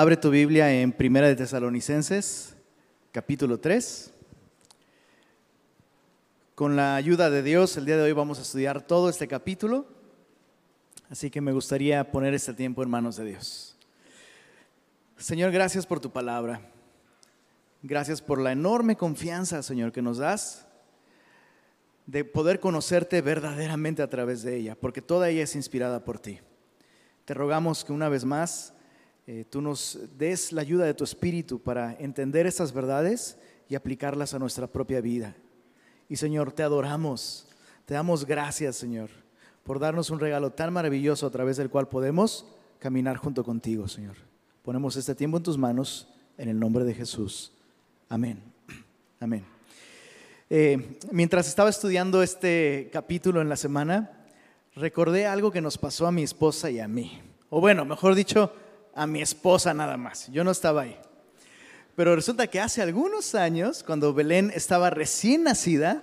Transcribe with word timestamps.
Abre 0.00 0.16
tu 0.16 0.30
Biblia 0.30 0.72
en 0.72 0.92
Primera 0.92 1.26
de 1.26 1.34
Tesalonicenses, 1.34 2.54
capítulo 3.10 3.58
3. 3.58 4.12
Con 6.54 6.76
la 6.76 6.94
ayuda 6.94 7.30
de 7.30 7.42
Dios, 7.42 7.76
el 7.76 7.84
día 7.84 7.96
de 7.96 8.04
hoy 8.04 8.12
vamos 8.12 8.38
a 8.38 8.42
estudiar 8.42 8.80
todo 8.80 9.08
este 9.08 9.26
capítulo, 9.26 9.86
así 11.10 11.30
que 11.30 11.40
me 11.40 11.50
gustaría 11.50 12.12
poner 12.12 12.32
este 12.32 12.54
tiempo 12.54 12.84
en 12.84 12.90
manos 12.90 13.16
de 13.16 13.24
Dios. 13.24 13.76
Señor, 15.16 15.50
gracias 15.50 15.84
por 15.84 15.98
tu 15.98 16.12
palabra. 16.12 16.60
Gracias 17.82 18.22
por 18.22 18.40
la 18.40 18.52
enorme 18.52 18.94
confianza, 18.94 19.64
Señor, 19.64 19.90
que 19.90 20.00
nos 20.00 20.18
das 20.18 20.64
de 22.06 22.24
poder 22.24 22.60
conocerte 22.60 23.20
verdaderamente 23.20 24.02
a 24.02 24.08
través 24.08 24.44
de 24.44 24.58
ella, 24.58 24.76
porque 24.76 25.02
toda 25.02 25.28
ella 25.28 25.42
es 25.42 25.56
inspirada 25.56 26.04
por 26.04 26.20
ti. 26.20 26.38
Te 27.24 27.34
rogamos 27.34 27.84
que 27.84 27.92
una 27.92 28.08
vez 28.08 28.24
más 28.24 28.74
eh, 29.30 29.44
tú 29.44 29.60
nos 29.60 29.98
des 30.16 30.52
la 30.52 30.62
ayuda 30.62 30.86
de 30.86 30.94
tu 30.94 31.04
Espíritu 31.04 31.60
para 31.60 31.92
entender 31.98 32.46
estas 32.46 32.72
verdades 32.72 33.36
y 33.68 33.74
aplicarlas 33.74 34.32
a 34.32 34.38
nuestra 34.38 34.66
propia 34.66 35.02
vida. 35.02 35.36
Y 36.08 36.16
Señor, 36.16 36.50
te 36.50 36.62
adoramos, 36.62 37.46
te 37.84 37.92
damos 37.92 38.24
gracias, 38.24 38.76
Señor, 38.76 39.10
por 39.64 39.80
darnos 39.80 40.08
un 40.08 40.18
regalo 40.18 40.52
tan 40.52 40.72
maravilloso 40.72 41.26
a 41.26 41.30
través 41.30 41.58
del 41.58 41.68
cual 41.68 41.88
podemos 41.88 42.46
caminar 42.78 43.18
junto 43.18 43.44
contigo, 43.44 43.86
Señor. 43.86 44.16
Ponemos 44.62 44.96
este 44.96 45.14
tiempo 45.14 45.36
en 45.36 45.42
tus 45.42 45.58
manos, 45.58 46.08
en 46.38 46.48
el 46.48 46.58
nombre 46.58 46.84
de 46.84 46.94
Jesús. 46.94 47.52
Amén. 48.08 48.42
Amén. 49.20 49.44
Eh, 50.48 50.98
mientras 51.12 51.48
estaba 51.48 51.68
estudiando 51.68 52.22
este 52.22 52.88
capítulo 52.94 53.42
en 53.42 53.50
la 53.50 53.56
semana, 53.56 54.24
recordé 54.74 55.26
algo 55.26 55.50
que 55.50 55.60
nos 55.60 55.76
pasó 55.76 56.06
a 56.06 56.12
mi 56.12 56.22
esposa 56.22 56.70
y 56.70 56.80
a 56.80 56.88
mí. 56.88 57.20
O 57.50 57.60
bueno, 57.60 57.84
mejor 57.84 58.14
dicho, 58.14 58.54
a 58.98 59.06
mi 59.06 59.22
esposa 59.22 59.72
nada 59.72 59.96
más. 59.96 60.28
Yo 60.32 60.42
no 60.42 60.50
estaba 60.50 60.82
ahí. 60.82 60.96
Pero 61.94 62.16
resulta 62.16 62.48
que 62.48 62.58
hace 62.58 62.82
algunos 62.82 63.36
años, 63.36 63.84
cuando 63.84 64.12
Belén 64.12 64.50
estaba 64.52 64.90
recién 64.90 65.44
nacida, 65.44 66.02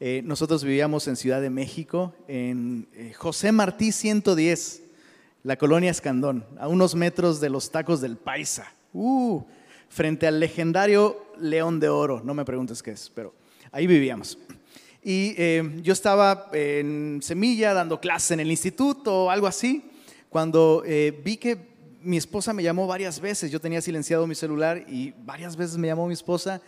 eh, 0.00 0.20
nosotros 0.24 0.64
vivíamos 0.64 1.06
en 1.06 1.14
Ciudad 1.14 1.40
de 1.40 1.50
México, 1.50 2.12
en 2.26 2.88
eh, 2.92 3.12
José 3.16 3.52
Martí 3.52 3.92
110, 3.92 4.82
la 5.44 5.56
colonia 5.56 5.92
Escandón, 5.92 6.44
a 6.58 6.66
unos 6.66 6.96
metros 6.96 7.40
de 7.40 7.50
los 7.50 7.70
tacos 7.70 8.00
del 8.00 8.16
Paisa, 8.16 8.66
uh, 8.92 9.40
frente 9.88 10.26
al 10.26 10.40
legendario 10.40 11.24
León 11.38 11.78
de 11.78 11.88
Oro. 11.88 12.20
No 12.24 12.34
me 12.34 12.44
preguntes 12.44 12.82
qué 12.82 12.90
es, 12.90 13.12
pero 13.14 13.32
ahí 13.70 13.86
vivíamos. 13.86 14.38
Y 15.04 15.34
eh, 15.38 15.80
yo 15.82 15.92
estaba 15.92 16.48
en 16.52 17.20
Semilla 17.22 17.74
dando 17.74 18.00
clases 18.00 18.32
en 18.32 18.40
el 18.40 18.50
instituto 18.50 19.26
o 19.26 19.30
algo 19.30 19.46
así, 19.46 19.88
cuando 20.30 20.82
vi 21.22 21.36
que 21.36 21.73
mi 22.04 22.16
esposa 22.16 22.52
me 22.52 22.62
llamó 22.62 22.86
varias 22.86 23.18
veces, 23.18 23.50
yo 23.50 23.60
tenía 23.60 23.80
silenciado 23.80 24.26
mi 24.26 24.34
celular 24.34 24.84
y 24.88 25.12
varias 25.24 25.56
veces 25.56 25.76
me 25.78 25.88
llamó 25.88 26.06
mi 26.06 26.14
esposa, 26.14 26.60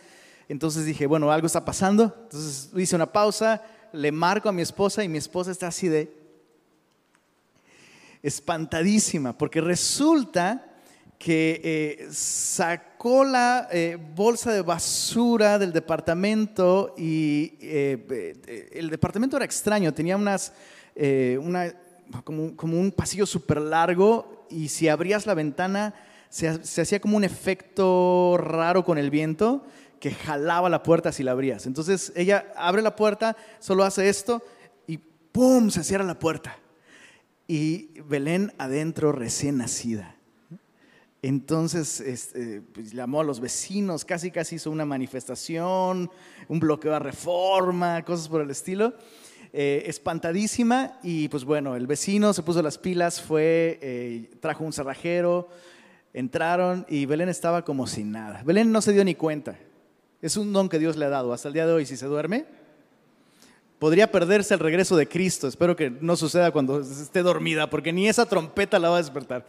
entonces 0.49 0.85
dije, 0.85 1.05
bueno, 1.05 1.31
algo 1.31 1.47
está 1.47 1.63
pasando, 1.63 2.15
entonces 2.23 2.69
hice 2.75 2.95
una 2.95 3.11
pausa, 3.11 3.61
le 3.93 4.11
marco 4.11 4.49
a 4.49 4.51
mi 4.51 4.61
esposa 4.61 5.03
y 5.03 5.09
mi 5.09 5.17
esposa 5.17 5.51
está 5.51 5.67
así 5.67 5.87
de 5.87 6.11
espantadísima, 8.23 9.37
porque 9.37 9.61
resulta 9.61 10.63
que 11.17 11.61
eh, 11.63 12.07
sacó 12.11 13.23
la 13.23 13.67
eh, 13.71 13.97
bolsa 14.15 14.51
de 14.51 14.61
basura 14.61 15.57
del 15.57 15.73
departamento 15.73 16.93
y 16.97 17.53
eh, 17.59 18.69
el 18.71 18.89
departamento 18.89 19.37
era 19.37 19.45
extraño, 19.45 19.93
tenía 19.93 20.15
unas, 20.15 20.53
una, 21.39 21.73
como, 22.23 22.55
como 22.55 22.79
un 22.79 22.91
pasillo 22.91 23.25
súper 23.25 23.61
largo 23.61 24.36
y 24.49 24.69
si 24.69 24.87
abrías 24.87 25.25
la 25.25 25.33
ventana 25.33 25.93
se, 26.29 26.47
hacía 26.81 26.99
como 26.99 27.17
un 27.17 27.23
efecto 27.23 28.37
raro 28.37 28.83
con 28.83 28.97
el 28.97 29.09
viento 29.09 29.65
que 29.99 30.11
jalaba 30.11 30.69
la 30.69 30.83
puerta 30.83 31.11
si 31.11 31.23
la 31.23 31.31
abrías. 31.31 31.65
Entonces 31.65 32.11
ella 32.15 32.51
abre 32.55 32.81
la 32.81 32.95
puerta, 32.95 33.35
solo 33.59 33.83
hace 33.83 34.09
esto 34.09 34.43
y 34.85 34.97
¡pum! 34.97 35.69
se 35.69 35.83
cierra 35.83 36.03
la 36.03 36.19
puerta. 36.19 36.57
Y 37.47 38.01
Belén 38.01 38.53
adentro 38.57 39.11
recién 39.11 39.57
nacida. 39.57 40.15
Entonces 41.21 41.99
este, 42.01 42.61
pues, 42.61 42.91
llamó 42.91 43.21
a 43.21 43.23
los 43.23 43.39
vecinos, 43.39 44.05
casi 44.05 44.29
casi 44.31 44.55
hizo 44.55 44.69
una 44.69 44.85
manifestación, 44.85 46.11
un 46.47 46.59
bloqueo 46.59 46.93
a 46.93 46.99
reforma, 46.99 48.03
cosas 48.03 48.27
por 48.27 48.41
el 48.41 48.51
estilo. 48.51 48.93
Eh, 49.53 49.83
espantadísima 49.87 50.99
y 51.03 51.29
pues 51.29 51.45
bueno, 51.45 51.75
el 51.75 51.87
vecino 51.87 52.33
se 52.33 52.43
puso 52.43 52.61
las 52.61 52.77
pilas, 52.77 53.21
fue, 53.21 53.79
eh, 53.81 54.29
trajo 54.41 54.63
un 54.63 54.73
cerrajero, 54.73 55.47
entraron 56.13 56.85
y 56.89 57.05
Belén 57.05 57.29
estaba 57.29 57.63
como 57.63 57.87
sin 57.87 58.11
nada. 58.11 58.43
Belén 58.45 58.71
no 58.71 58.81
se 58.81 58.91
dio 58.91 59.05
ni 59.05 59.15
cuenta. 59.15 59.57
Es 60.21 60.35
un 60.35 60.51
don 60.51 60.67
que 60.67 60.79
Dios 60.79 60.97
le 60.97 61.05
ha 61.05 61.09
dado. 61.09 61.31
Hasta 61.31 61.47
el 61.47 61.53
día 61.53 61.65
de 61.65 61.73
hoy, 61.73 61.85
si 61.85 61.95
se 61.95 62.07
duerme, 62.07 62.45
podría 63.79 64.11
perderse 64.11 64.53
el 64.53 64.59
regreso 64.59 64.97
de 64.97 65.07
Cristo. 65.07 65.47
Espero 65.47 65.75
que 65.75 65.91
no 65.91 66.15
suceda 66.17 66.51
cuando 66.51 66.81
esté 66.81 67.21
dormida, 67.21 67.69
porque 67.69 67.93
ni 67.93 68.09
esa 68.09 68.25
trompeta 68.25 68.79
la 68.79 68.89
va 68.89 68.95
a 68.97 69.01
despertar. 69.01 69.45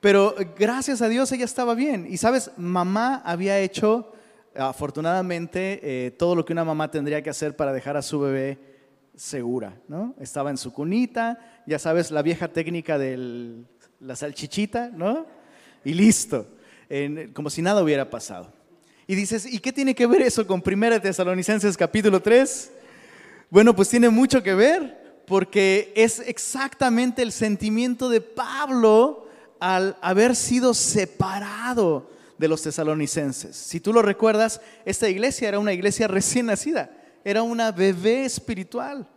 Pero 0.00 0.34
gracias 0.56 1.02
a 1.02 1.08
Dios 1.08 1.32
ella 1.32 1.46
estaba 1.46 1.74
bien. 1.74 2.06
Y 2.08 2.18
sabes, 2.18 2.50
mamá 2.56 3.22
había 3.24 3.58
hecho, 3.58 4.12
afortunadamente, 4.54 5.80
eh, 5.82 6.10
todo 6.12 6.36
lo 6.36 6.44
que 6.44 6.52
una 6.52 6.64
mamá 6.64 6.90
tendría 6.90 7.22
que 7.22 7.30
hacer 7.30 7.56
para 7.56 7.72
dejar 7.72 7.96
a 7.96 8.02
su 8.02 8.20
bebé 8.20 8.73
segura, 9.16 9.80
¿no? 9.88 10.14
Estaba 10.18 10.50
en 10.50 10.56
su 10.56 10.72
cunita, 10.72 11.62
ya 11.66 11.78
sabes, 11.78 12.10
la 12.10 12.22
vieja 12.22 12.48
técnica 12.48 12.98
de 12.98 13.64
la 14.00 14.16
salchichita, 14.16 14.90
¿no? 14.90 15.26
Y 15.84 15.94
listo, 15.94 16.46
como 17.32 17.50
si 17.50 17.62
nada 17.62 17.82
hubiera 17.82 18.10
pasado. 18.10 18.52
Y 19.06 19.14
dices, 19.14 19.46
¿y 19.46 19.58
qué 19.58 19.72
tiene 19.72 19.94
que 19.94 20.06
ver 20.06 20.22
eso 20.22 20.46
con 20.46 20.62
1 20.64 21.00
Tesalonicenses 21.00 21.76
capítulo 21.76 22.20
3? 22.20 22.72
Bueno, 23.50 23.76
pues 23.76 23.88
tiene 23.88 24.08
mucho 24.08 24.42
que 24.42 24.54
ver, 24.54 25.22
porque 25.26 25.92
es 25.94 26.20
exactamente 26.20 27.22
el 27.22 27.32
sentimiento 27.32 28.08
de 28.08 28.20
Pablo 28.20 29.28
al 29.60 29.96
haber 30.00 30.34
sido 30.34 30.74
separado 30.74 32.10
de 32.38 32.48
los 32.48 32.62
tesalonicenses. 32.62 33.54
Si 33.54 33.78
tú 33.78 33.92
lo 33.92 34.02
recuerdas, 34.02 34.60
esta 34.84 35.08
iglesia 35.08 35.48
era 35.48 35.58
una 35.58 35.72
iglesia 35.72 36.08
recién 36.08 36.46
nacida 36.46 36.90
era 37.24 37.42
una 37.42 37.72
bebé 37.72 38.24
espiritual. 38.24 39.08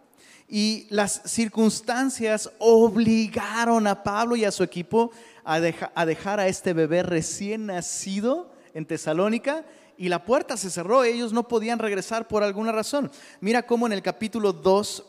Y 0.47 0.87
las 0.89 1.21
circunstancias 1.25 2.49
obligaron 2.57 3.85
a 3.85 4.01
Pablo 4.01 4.35
y 4.37 4.45
a 4.45 4.51
su 4.51 4.63
equipo 4.63 5.11
a, 5.43 5.59
dejar 5.59 6.39
a 6.39 6.47
este 6.47 6.73
bebé 6.73 7.03
recién 7.03 7.65
nacido 7.65 8.51
en 8.73 8.85
Tesalónica 8.85 9.65
y 9.97 10.09
la 10.09 10.23
puerta 10.23 10.55
se 10.55 10.69
cerró, 10.69 11.03
ellos 11.03 11.33
no 11.33 11.47
podían 11.47 11.79
regresar 11.79 12.27
por 12.27 12.43
alguna 12.43 12.71
razón. 12.71 13.11
Mira 13.41 13.65
cómo 13.65 13.87
en 13.87 13.93
el 13.93 14.01
capítulo 14.01 14.53
2 14.53 15.05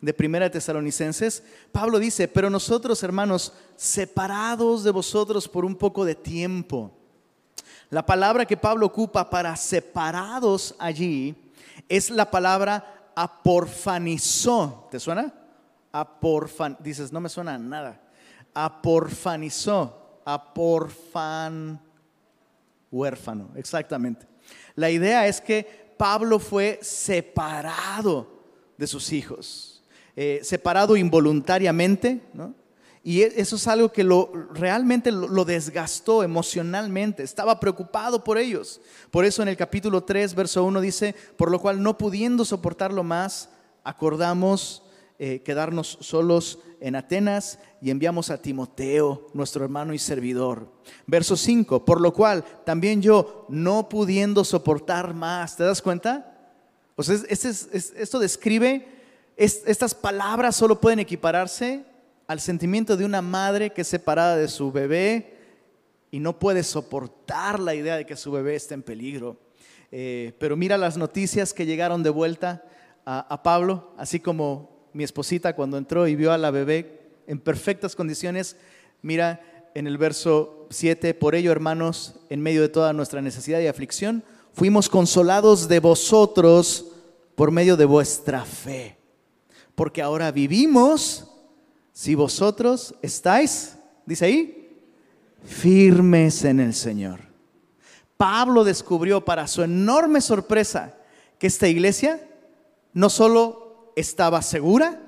de 0.00 0.12
Primera 0.12 0.50
Tesalonicenses, 0.50 1.42
Pablo 1.70 1.98
dice, 1.98 2.28
pero 2.28 2.50
nosotros 2.50 3.02
hermanos, 3.02 3.52
separados 3.76 4.84
de 4.84 4.90
vosotros 4.90 5.48
por 5.48 5.64
un 5.64 5.76
poco 5.76 6.04
de 6.04 6.14
tiempo. 6.14 6.90
La 7.90 8.04
palabra 8.04 8.44
que 8.44 8.56
Pablo 8.56 8.86
ocupa 8.86 9.30
para 9.30 9.54
separados 9.56 10.74
allí 10.78 11.36
es 11.88 12.10
la 12.10 12.30
palabra 12.30 13.10
aporfanizó. 13.14 14.88
¿Te 14.90 14.98
suena? 15.00 15.32
Aporfan, 15.92 16.76
dices, 16.80 17.12
no 17.12 17.20
me 17.20 17.28
suena 17.28 17.56
nada. 17.58 18.00
Aporfanizó, 18.52 20.20
aporfan, 20.24 21.80
huérfano, 22.90 23.50
exactamente. 23.56 24.26
La 24.74 24.90
idea 24.90 25.26
es 25.26 25.40
que 25.40 25.94
Pablo 25.96 26.38
fue 26.38 26.78
separado 26.82 28.44
de 28.76 28.86
sus 28.86 29.12
hijos, 29.12 29.82
eh, 30.16 30.40
separado 30.42 30.96
involuntariamente, 30.96 32.22
¿no? 32.32 32.54
Y 33.06 33.20
e, 33.20 33.34
eso 33.36 33.56
es 33.56 33.68
algo 33.68 33.92
que 33.92 34.02
lo, 34.02 34.32
realmente 34.52 35.12
lo, 35.12 35.44
desgastó 35.44 36.22
emocionalmente. 36.22 37.22
Estaba 37.22 37.60
preocupado 37.60 38.24
por 38.24 38.38
ellos. 38.38 38.80
Por 39.10 39.26
eso 39.26 39.42
en 39.42 39.48
el 39.48 39.58
capítulo 39.58 40.02
3, 40.02 40.34
verso 40.34 40.64
1 40.64 40.80
dice, 40.80 41.14
por 41.36 41.50
lo 41.50 41.60
cual 41.60 41.82
no 41.82 41.98
pudiendo 41.98 42.46
soportarlo 42.46 43.04
más, 43.04 43.50
acordamos 43.84 44.82
eh, 45.18 45.42
quedarnos 45.44 45.98
solos 46.00 46.58
en 46.80 46.96
Atenas 46.96 47.58
y 47.80 47.90
enviamos 47.90 48.30
a 48.30 48.40
Timoteo, 48.40 49.28
nuestro 49.34 49.62
hermano 49.62 49.92
y 49.92 49.98
servidor. 49.98 50.72
Verso 51.06 51.36
5, 51.36 51.84
por 51.84 52.00
lo 52.00 52.14
cual 52.14 52.42
también 52.64 53.02
yo, 53.02 53.44
no 53.50 53.88
pudiendo 53.88 54.44
soportar 54.44 55.12
más, 55.12 55.56
¿te 55.56 55.64
das 55.64 55.82
cuenta? 55.82 56.34
O 56.96 57.02
sea, 57.02 57.16
este 57.28 57.50
esto 57.50 58.18
describe, 58.18 58.88
estas 59.36 59.94
palabras 59.94 60.56
solo 60.56 60.80
pueden 60.80 61.00
equipararse 61.00 61.84
al 62.26 62.40
sentimiento 62.40 62.96
de 62.96 63.04
una 63.04 63.22
madre 63.22 63.70
que 63.70 63.82
es 63.82 63.88
separada 63.88 64.36
de 64.36 64.48
su 64.48 64.72
bebé 64.72 65.34
y 66.10 66.20
no 66.20 66.38
puede 66.38 66.62
soportar 66.62 67.60
la 67.60 67.74
idea 67.74 67.96
de 67.96 68.06
que 68.06 68.16
su 68.16 68.30
bebé 68.30 68.54
esté 68.54 68.74
en 68.74 68.82
peligro. 68.82 69.36
Eh, 69.90 70.32
pero 70.38 70.56
mira 70.56 70.78
las 70.78 70.96
noticias 70.96 71.52
que 71.52 71.66
llegaron 71.66 72.02
de 72.02 72.10
vuelta 72.10 72.64
a, 73.06 73.42
Pablo, 73.42 73.92
así 73.98 74.18
como 74.18 74.88
mi 74.94 75.04
esposita 75.04 75.54
cuando 75.54 75.76
entró 75.76 76.06
y 76.08 76.16
vio 76.16 76.32
a 76.32 76.38
la 76.38 76.50
bebé 76.50 77.00
en 77.26 77.38
perfectas 77.38 77.94
condiciones, 77.94 78.56
mira, 79.02 79.70
en 79.74 79.86
el 79.86 79.98
verso 79.98 80.66
7, 80.70 81.12
por 81.14 81.34
ello 81.34 81.52
hermanos, 81.52 82.14
en 82.30 82.40
medio 82.40 82.62
de 82.62 82.70
toda 82.70 82.94
nuestra 82.94 83.20
necesidad 83.20 83.60
y 83.60 83.66
aflicción, 83.66 84.24
fuimos 84.54 84.88
consolados 84.88 85.68
de 85.68 85.80
vosotros 85.80 86.92
por 87.34 87.50
medio 87.50 87.76
de 87.76 87.84
vuestra 87.84 88.44
fe. 88.44 88.96
Porque 89.74 90.00
ahora 90.00 90.30
vivimos 90.30 91.33
si 91.94 92.16
vosotros 92.16 92.92
estáis, 93.02 93.76
dice 94.04 94.24
ahí, 94.24 94.82
firmes 95.44 96.44
en 96.44 96.58
el 96.58 96.74
Señor. 96.74 97.20
Pablo 98.16 98.64
descubrió 98.64 99.24
para 99.24 99.46
su 99.46 99.62
enorme 99.62 100.20
sorpresa 100.20 100.98
que 101.38 101.46
esta 101.46 101.68
iglesia 101.68 102.20
no 102.92 103.08
solo 103.08 103.92
estaba 103.94 104.42
segura, 104.42 105.00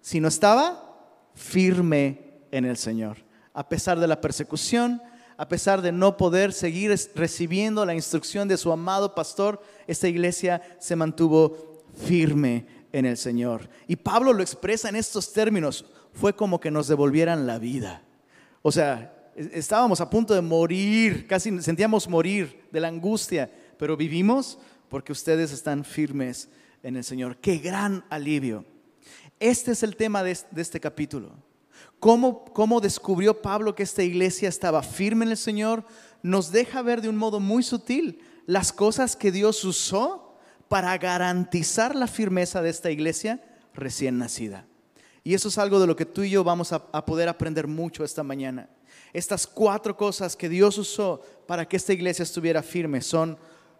sino 0.00 0.28
estaba 0.28 1.18
firme 1.34 2.44
en 2.52 2.64
el 2.64 2.76
Señor. 2.76 3.18
A 3.52 3.68
pesar 3.68 3.98
de 3.98 4.06
la 4.06 4.20
persecución, 4.20 5.02
a 5.36 5.48
pesar 5.48 5.82
de 5.82 5.90
no 5.90 6.16
poder 6.16 6.52
seguir 6.52 6.96
recibiendo 7.16 7.84
la 7.84 7.94
instrucción 7.94 8.46
de 8.46 8.56
su 8.56 8.70
amado 8.70 9.16
pastor, 9.16 9.60
esta 9.88 10.06
iglesia 10.06 10.62
se 10.78 10.94
mantuvo 10.94 11.82
firme 12.06 12.66
en 12.92 13.04
el 13.04 13.16
Señor. 13.16 13.68
Y 13.88 13.96
Pablo 13.96 14.32
lo 14.32 14.42
expresa 14.42 14.88
en 14.88 14.96
estos 14.96 15.32
términos, 15.32 15.84
fue 16.12 16.34
como 16.34 16.60
que 16.60 16.70
nos 16.70 16.88
devolvieran 16.88 17.46
la 17.46 17.58
vida. 17.58 18.02
O 18.62 18.72
sea, 18.72 19.30
estábamos 19.34 20.00
a 20.00 20.10
punto 20.10 20.34
de 20.34 20.42
morir, 20.42 21.26
casi 21.26 21.60
sentíamos 21.62 22.08
morir 22.08 22.64
de 22.70 22.80
la 22.80 22.88
angustia, 22.88 23.50
pero 23.78 23.96
vivimos 23.96 24.58
porque 24.88 25.12
ustedes 25.12 25.52
están 25.52 25.84
firmes 25.84 26.48
en 26.82 26.96
el 26.96 27.04
Señor. 27.04 27.36
Qué 27.38 27.58
gran 27.58 28.04
alivio. 28.10 28.64
Este 29.38 29.72
es 29.72 29.82
el 29.82 29.96
tema 29.96 30.22
de 30.22 30.36
este 30.56 30.80
capítulo. 30.80 31.32
¿Cómo, 31.98 32.44
¿Cómo, 32.46 32.80
descubrió 32.80 33.42
Pablo 33.42 33.74
que 33.74 33.82
esta 33.82 34.02
iglesia 34.02 34.48
estaba 34.48 34.82
firme 34.82 35.24
en 35.26 35.32
el 35.32 35.36
Señor? 35.36 35.84
Nos 36.22 36.50
deja 36.50 36.82
ver 36.82 37.02
de 37.02 37.08
un 37.08 37.16
modo 37.16 37.40
muy 37.40 37.62
sutil 37.62 38.20
las 38.46 38.72
cosas 38.72 39.16
que 39.16 39.30
Dios 39.30 39.64
usó 39.64 40.34
para 40.68 40.96
garantizar 40.98 41.94
la 41.94 42.06
firmeza 42.06 42.62
de 42.62 42.70
esta 42.70 42.90
iglesia 42.90 43.42
recién 43.74 44.18
nacida. 44.18 44.66
Y 45.22 45.34
eso 45.34 45.48
es 45.48 45.58
algo 45.58 45.78
de 45.80 45.86
lo 45.86 45.96
que 45.96 46.06
tú 46.06 46.22
y 46.22 46.30
yo 46.30 46.42
vamos 46.42 46.72
a, 46.72 47.04
poder 47.04 47.28
aprender 47.28 47.66
mucho 47.66 48.04
esta 48.04 48.22
mañana. 48.22 48.68
Estas 49.12 49.46
cuatro 49.46 49.96
cosas 49.96 50.36
que 50.36 50.48
Dios 50.48 50.78
usó 50.78 51.20
para 51.46 51.68
que 51.68 51.76
esta 51.76 51.92
iglesia 51.92 52.22
estuviera 52.22 52.62
firme 52.62 53.02
son 53.02 53.38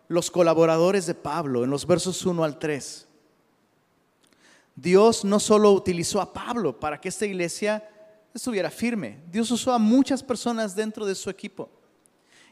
los 0.08 0.30
colaboradores 0.30 1.06
de 1.06 1.14
Pablo 1.14 1.64
en 1.64 1.70
los 1.70 1.86
versos 1.86 2.26
1 2.26 2.44
al 2.44 2.58
3. 2.58 3.06
Dios 4.74 5.24
no 5.24 5.40
solo 5.40 5.72
utilizó 5.72 6.20
a 6.20 6.32
Pablo 6.32 6.78
para 6.78 7.00
que 7.00 7.08
esta 7.08 7.26
iglesia 7.26 7.88
estuviera 8.34 8.70
firme, 8.70 9.20
Dios 9.30 9.50
usó 9.50 9.72
a 9.72 9.78
muchas 9.78 10.22
personas 10.22 10.74
dentro 10.76 11.04
de 11.04 11.14
su 11.14 11.30
equipo. 11.30 11.70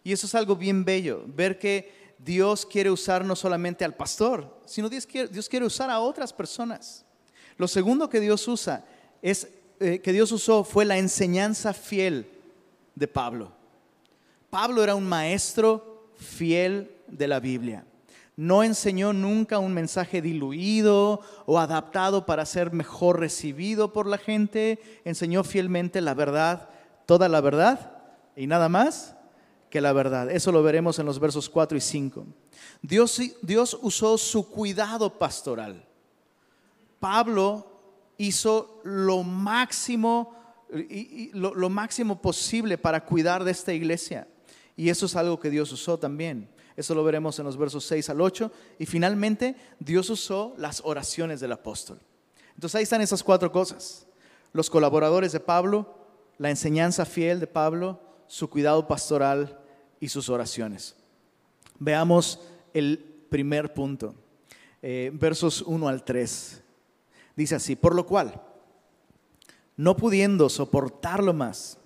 Y 0.02 0.12
eso 0.12 0.26
es 0.26 0.34
algo 0.34 0.56
bien 0.56 0.84
bello, 0.84 1.24
ver 1.26 1.58
que 1.58 2.14
Dios 2.18 2.66
quiere 2.66 2.90
usar 2.90 3.24
no 3.24 3.36
solamente 3.36 3.84
al 3.84 3.94
pastor, 3.94 4.60
sino 4.66 4.88
Dios 4.88 5.06
Dios 5.30 5.48
quiere 5.48 5.66
usar 5.66 5.90
a 5.90 6.00
otras 6.00 6.32
personas. 6.32 7.04
Lo 7.58 7.68
segundo 7.68 8.08
que 8.08 8.20
Dios 8.20 8.46
usa 8.48 8.84
es 9.20 9.48
eh, 9.80 10.00
que 10.00 10.12
Dios 10.12 10.32
usó 10.32 10.64
fue 10.64 10.84
la 10.84 10.96
enseñanza 10.96 11.72
fiel 11.72 12.30
de 12.94 13.06
Pablo. 13.08 13.52
Pablo 14.48 14.82
era 14.82 14.94
un 14.94 15.06
maestro 15.06 16.08
fiel 16.16 16.90
de 17.08 17.28
la 17.28 17.40
Biblia. 17.40 17.84
No 18.36 18.62
enseñó 18.62 19.12
nunca 19.12 19.58
un 19.58 19.74
mensaje 19.74 20.22
diluido 20.22 21.20
o 21.44 21.58
adaptado 21.58 22.24
para 22.24 22.46
ser 22.46 22.72
mejor 22.72 23.18
recibido 23.18 23.92
por 23.92 24.06
la 24.06 24.18
gente. 24.18 24.78
Enseñó 25.04 25.42
fielmente 25.42 26.00
la 26.00 26.14
verdad, 26.14 26.68
toda 27.04 27.28
la 27.28 27.40
verdad 27.40 27.92
y 28.36 28.46
nada 28.46 28.68
más 28.68 29.16
que 29.70 29.80
la 29.80 29.92
verdad. 29.92 30.30
Eso 30.30 30.52
lo 30.52 30.62
veremos 30.62 31.00
en 31.00 31.06
los 31.06 31.18
versos 31.18 31.48
4 31.48 31.76
y 31.76 31.80
5. 31.80 32.26
Dios, 32.80 33.20
Dios 33.42 33.76
usó 33.82 34.16
su 34.16 34.48
cuidado 34.48 35.18
pastoral. 35.18 35.87
Pablo 37.00 37.68
hizo 38.18 38.80
lo 38.84 39.22
máximo, 39.22 40.34
lo, 41.32 41.70
máximo 41.70 42.20
posible 42.20 42.76
para 42.76 43.04
cuidar 43.04 43.44
de 43.44 43.52
esta 43.52 43.72
iglesia. 43.72 44.28
Y 44.76 44.90
eso 44.90 45.06
es 45.06 45.16
algo 45.16 45.40
que 45.40 45.50
Dios 45.50 45.72
usó 45.72 45.98
también. 45.98 46.48
Eso 46.76 46.94
lo 46.94 47.02
veremos 47.02 47.38
en 47.38 47.44
los 47.44 47.56
versos 47.56 47.84
6 47.84 48.10
al 48.10 48.20
8. 48.20 48.52
Y 48.78 48.86
finalmente, 48.86 49.56
Dios 49.80 50.10
usó 50.10 50.54
las 50.58 50.82
oraciones 50.84 51.40
del 51.40 51.52
apóstol. 51.52 51.98
Entonces 52.54 52.76
ahí 52.76 52.82
están 52.84 53.00
esas 53.00 53.22
cuatro 53.22 53.50
cosas. 53.50 54.06
Los 54.52 54.70
colaboradores 54.70 55.32
de 55.32 55.40
Pablo, 55.40 55.96
la 56.38 56.50
enseñanza 56.50 57.04
fiel 57.04 57.40
de 57.40 57.46
Pablo, 57.46 58.00
su 58.26 58.48
cuidado 58.48 58.86
pastoral 58.86 59.60
y 60.00 60.08
sus 60.08 60.28
oraciones. 60.28 60.96
Veamos 61.78 62.40
el 62.74 62.98
primer 63.28 63.74
punto, 63.74 64.14
eh, 64.82 65.10
versos 65.14 65.62
1 65.62 65.88
al 65.88 66.04
3. 66.04 66.62
Dice 67.38 67.54
así, 67.54 67.76
por 67.76 67.94
lo 67.94 68.04
cual, 68.04 68.42
no 69.76 69.96
pudiendo 69.96 70.48
soportarlo 70.48 71.32
más, 71.32 71.78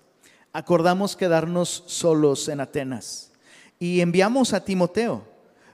acordamos 0.51 1.15
quedarnos 1.15 1.83
solos 1.85 2.47
en 2.47 2.59
Atenas 2.59 3.31
y 3.77 4.01
enviamos 4.01 4.53
a 4.53 4.65
Timoteo, 4.65 5.23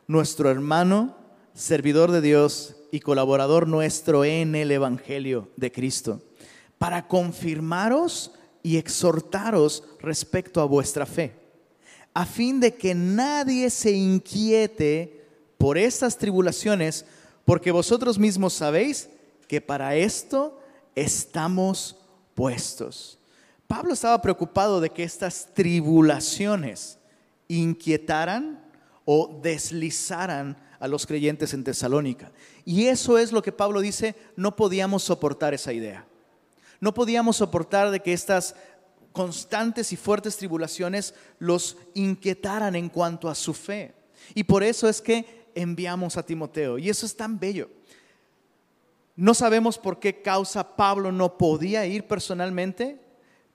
nuestro 0.06 0.52
hermano, 0.52 1.16
servidor 1.54 2.12
de 2.12 2.20
Dios 2.20 2.76
y 2.92 3.00
colaborador 3.00 3.70
nuestro 3.70 4.26
en 4.26 4.54
el 4.54 4.70
Evangelio 4.72 5.48
de 5.56 5.72
Cristo, 5.72 6.24
para 6.78 7.08
confirmaros 7.08 8.34
y 8.62 8.76
exhortaros 8.76 9.86
respecto 10.02 10.60
a 10.60 10.66
vuestra 10.66 11.06
fe, 11.06 11.40
a 12.14 12.26
fin 12.26 12.60
de 12.60 12.76
que 12.76 12.94
nadie 12.94 13.70
se 13.70 13.94
inquiete 13.94 15.26
por 15.58 15.78
estas 15.78 16.18
tribulaciones, 16.18 17.06
porque 17.46 17.72
vosotros 17.72 18.20
mismos 18.20 18.52
sabéis 18.52 19.10
que 19.50 19.60
para 19.62 19.96
esto 19.96 20.62
estamos 20.94 21.98
puestos. 22.36 23.18
Pablo 23.66 23.94
estaba 23.94 24.22
preocupado 24.22 24.80
de 24.80 24.92
que 24.92 25.04
estas 25.04 25.54
tribulaciones 25.56 27.00
inquietaran 27.48 28.64
o 29.06 29.40
deslizaran 29.42 30.56
a 30.80 30.88
los 30.88 31.08
creyentes 31.08 31.56
en 31.56 31.64
Tesalónica. 31.64 32.32
Y 32.64 32.86
eso 32.86 33.18
es 33.18 33.32
lo 33.32 33.42
que 33.42 33.52
Pablo 33.52 33.82
dice, 33.82 34.16
no 34.36 34.56
podíamos 34.56 35.02
soportar 35.02 35.56
esa 35.56 35.74
idea. 35.74 36.06
No 36.80 36.94
podíamos 36.94 37.38
soportar 37.38 37.90
de 37.90 38.02
que 38.02 38.14
estas 38.14 38.56
constantes 39.14 39.92
y 39.92 39.98
fuertes 39.98 40.38
tribulaciones 40.38 41.16
los 41.40 41.76
inquietaran 41.96 42.76
en 42.76 42.88
cuanto 42.88 43.28
a 43.28 43.34
su 43.34 43.56
fe. 43.56 43.96
Y 44.36 44.44
por 44.44 44.62
eso 44.62 44.88
es 44.88 45.02
que 45.02 45.50
enviamos 45.56 46.18
a 46.18 46.24
Timoteo. 46.24 46.78
Y 46.78 46.88
eso 46.88 47.08
es 47.08 47.16
tan 47.16 47.40
bello. 47.40 47.79
No 49.20 49.34
sabemos 49.34 49.78
por 49.78 50.00
qué 50.00 50.22
causa 50.22 50.78
Pablo 50.78 51.12
no 51.12 51.38
podía 51.38 51.86
ir 51.86 52.08
personalmente, 52.08 53.02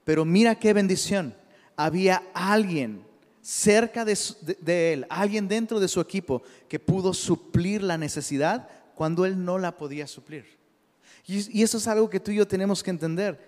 pero 0.04 0.26
mira 0.26 0.58
qué 0.58 0.74
bendición. 0.74 1.34
Había 1.74 2.22
alguien 2.34 3.02
cerca 3.40 4.04
de, 4.04 4.92
él, 4.92 5.06
alguien 5.08 5.48
dentro 5.48 5.80
de 5.80 5.88
su 5.88 6.02
equipo 6.02 6.42
que 6.68 6.78
pudo 6.78 7.14
suplir 7.14 7.82
la 7.82 7.96
necesidad 7.96 8.68
cuando 8.94 9.24
él 9.24 9.42
no 9.42 9.56
la 9.56 9.74
podía 9.74 10.06
suplir. 10.06 10.44
Y, 11.26 11.58
y 11.58 11.62
eso 11.62 11.78
es 11.78 11.88
algo 11.88 12.10
que 12.10 12.20
tú 12.20 12.30
y 12.30 12.36
yo 12.36 12.46
tenemos 12.46 12.82
que 12.82 12.90
entender. 12.90 13.40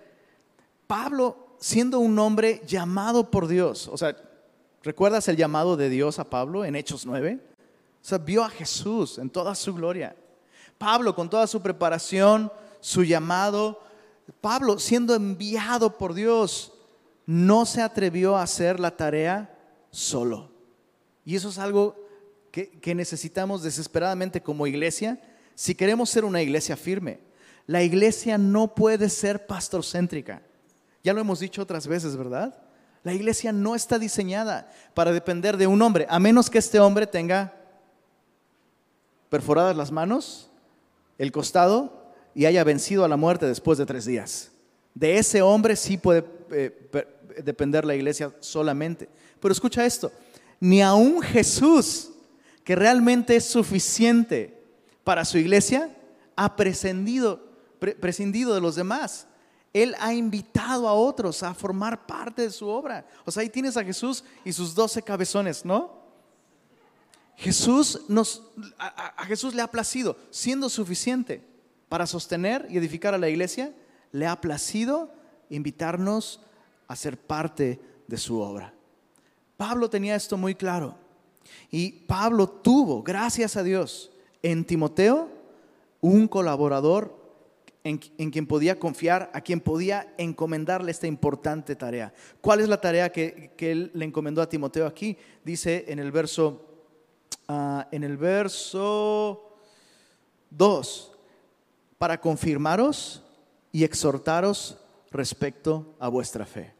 Pablo, 0.87 1.55
siendo 1.59 1.99
un 1.99 2.17
hombre 2.17 2.63
llamado 2.65 3.29
por 3.29 3.47
Dios, 3.47 3.87
o 3.89 3.95
sea, 3.95 4.17
¿recuerdas 4.81 5.27
el 5.27 5.37
llamado 5.37 5.77
de 5.77 5.87
Dios 5.87 6.17
a 6.17 6.27
Pablo 6.27 6.65
en 6.65 6.75
Hechos 6.75 7.05
9? 7.05 7.39
O 8.01 8.07
sea, 8.07 8.17
vio 8.17 8.43
a 8.43 8.49
Jesús 8.49 9.19
en 9.19 9.29
toda 9.29 9.53
su 9.53 9.75
gloria 9.75 10.15
Pablo 10.77 11.15
con 11.15 11.29
toda 11.29 11.47
su 11.47 11.61
preparación, 11.61 12.51
su 12.79 13.03
llamado, 13.03 13.81
Pablo 14.41 14.79
siendo 14.79 15.15
enviado 15.15 15.97
por 15.97 16.13
Dios, 16.13 16.73
no 17.25 17.65
se 17.65 17.81
atrevió 17.81 18.37
a 18.37 18.43
hacer 18.43 18.79
la 18.79 18.95
tarea 18.95 19.55
solo. 19.91 20.51
Y 21.25 21.35
eso 21.35 21.49
es 21.49 21.57
algo 21.57 21.95
que, 22.51 22.95
necesitamos 22.95 23.61
desesperadamente 23.61 24.41
como 24.41 24.65
iglesia 24.65 25.21
si 25.53 25.75
queremos 25.75 26.09
ser 26.09 26.25
una 26.25 26.41
iglesia 26.41 26.77
firme. 26.77 27.19
La 27.65 27.83
iglesia 27.83 28.37
no 28.37 28.73
puede 28.73 29.09
ser 29.09 29.45
pastorcéntrica. 29.45 30.41
Ya 31.03 31.13
lo 31.13 31.21
hemos 31.21 31.39
dicho 31.39 31.61
otras 31.61 31.85
veces, 31.87 32.15
¿verdad? 32.15 32.61
La 33.03 33.13
iglesia 33.13 33.51
no 33.51 33.75
está 33.75 33.99
diseñada 33.99 34.71
para 34.93 35.11
depender 35.11 35.57
de 35.57 35.67
un 35.67 35.81
hombre, 35.81 36.07
a 36.09 36.19
menos 36.19 36.49
que 36.49 36.57
este 36.57 36.79
hombre 36.79 37.07
tenga 37.07 37.53
perforadas 39.29 39.75
las 39.75 39.91
manos 39.91 40.49
el 41.17 41.31
costado 41.31 42.13
y 42.33 42.45
haya 42.45 42.63
vencido 42.63 43.03
a 43.03 43.07
la 43.07 43.17
muerte 43.17 43.45
después 43.45 43.77
de 43.77 43.85
tres 43.85 44.05
días. 44.05 44.51
De 44.93 45.17
ese 45.17 45.41
hombre 45.41 45.75
sí 45.75 45.97
puede 45.97 46.25
eh, 46.51 46.89
depender 47.43 47.85
la 47.85 47.95
iglesia 47.95 48.33
solamente. 48.39 49.09
Pero 49.39 49.51
escucha 49.51 49.85
esto, 49.85 50.11
ni 50.59 50.81
aun 50.81 51.21
Jesús, 51.21 52.11
que 52.63 52.75
realmente 52.75 53.35
es 53.35 53.45
suficiente 53.45 54.61
para 55.03 55.23
su 55.23 55.37
iglesia, 55.37 55.95
ha 56.35 56.55
prescindido, 56.55 57.41
prescindido 57.99 58.53
de 58.53 58.61
los 58.61 58.75
demás. 58.75 59.27
Él 59.73 59.95
ha 59.99 60.13
invitado 60.13 60.87
a 60.87 60.93
otros 60.93 61.43
a 61.43 61.53
formar 61.53 62.05
parte 62.05 62.41
de 62.43 62.49
su 62.51 62.67
obra. 62.67 63.05
O 63.25 63.31
sea, 63.31 63.41
ahí 63.41 63.49
tienes 63.49 63.77
a 63.77 63.83
Jesús 63.83 64.23
y 64.43 64.51
sus 64.51 64.73
doce 64.73 65.01
cabezones, 65.01 65.63
¿no? 65.63 66.06
Jesús 67.37 68.01
nos, 68.07 68.43
a, 68.79 69.23
Jesús 69.25 69.53
le 69.53 69.61
ha 69.61 69.69
placido, 69.69 70.17
siendo 70.31 70.69
suficiente 70.69 71.43
para 71.87 72.07
sostener 72.07 72.67
y 72.69 72.77
edificar 72.77 73.13
a 73.13 73.19
la 73.19 73.29
iglesia, 73.29 73.73
le 74.11 74.25
ha 74.25 74.41
placido 74.41 75.13
invitarnos 75.49 76.41
a 76.87 76.95
ser 76.95 77.17
parte 77.17 77.79
de 78.07 78.17
su 78.17 78.39
obra. 78.39 78.73
Pablo 79.55 79.89
tenía 79.89 80.15
esto 80.15 80.35
muy 80.35 80.55
claro. 80.55 80.97
Y 81.69 81.91
Pablo 81.91 82.47
tuvo, 82.47 83.03
gracias 83.03 83.55
a 83.55 83.63
Dios, 83.63 84.11
en 84.41 84.65
Timoteo 84.65 85.29
un 86.01 86.27
colaborador 86.27 87.15
en, 87.83 87.97
quien 87.97 88.45
podía 88.47 88.79
confiar, 88.79 89.31
a 89.33 89.41
quien 89.41 89.61
podía 89.61 90.13
encomendarle 90.17 90.91
esta 90.91 91.07
importante 91.07 91.75
tarea. 91.75 92.13
¿Cuál 92.41 92.59
es 92.59 92.67
la 92.67 92.81
tarea 92.81 93.11
que, 93.11 93.51
él 93.57 93.91
le 93.93 94.05
encomendó 94.05 94.41
a 94.41 94.49
Timoteo 94.49 94.85
aquí? 94.85 95.17
Dice 95.45 95.85
en 95.87 95.99
el 95.99 96.11
verso, 96.11 96.66
ah, 97.47 97.87
en 97.91 98.03
el 98.03 98.17
verso 98.17 99.57
2, 100.49 101.11
para 101.97 102.19
confirmaros 102.19 103.23
y 103.71 103.83
exhortaros 103.83 104.77
respecto 105.11 105.95
a 105.99 106.07
vuestra 106.09 106.45
fe. 106.45 106.73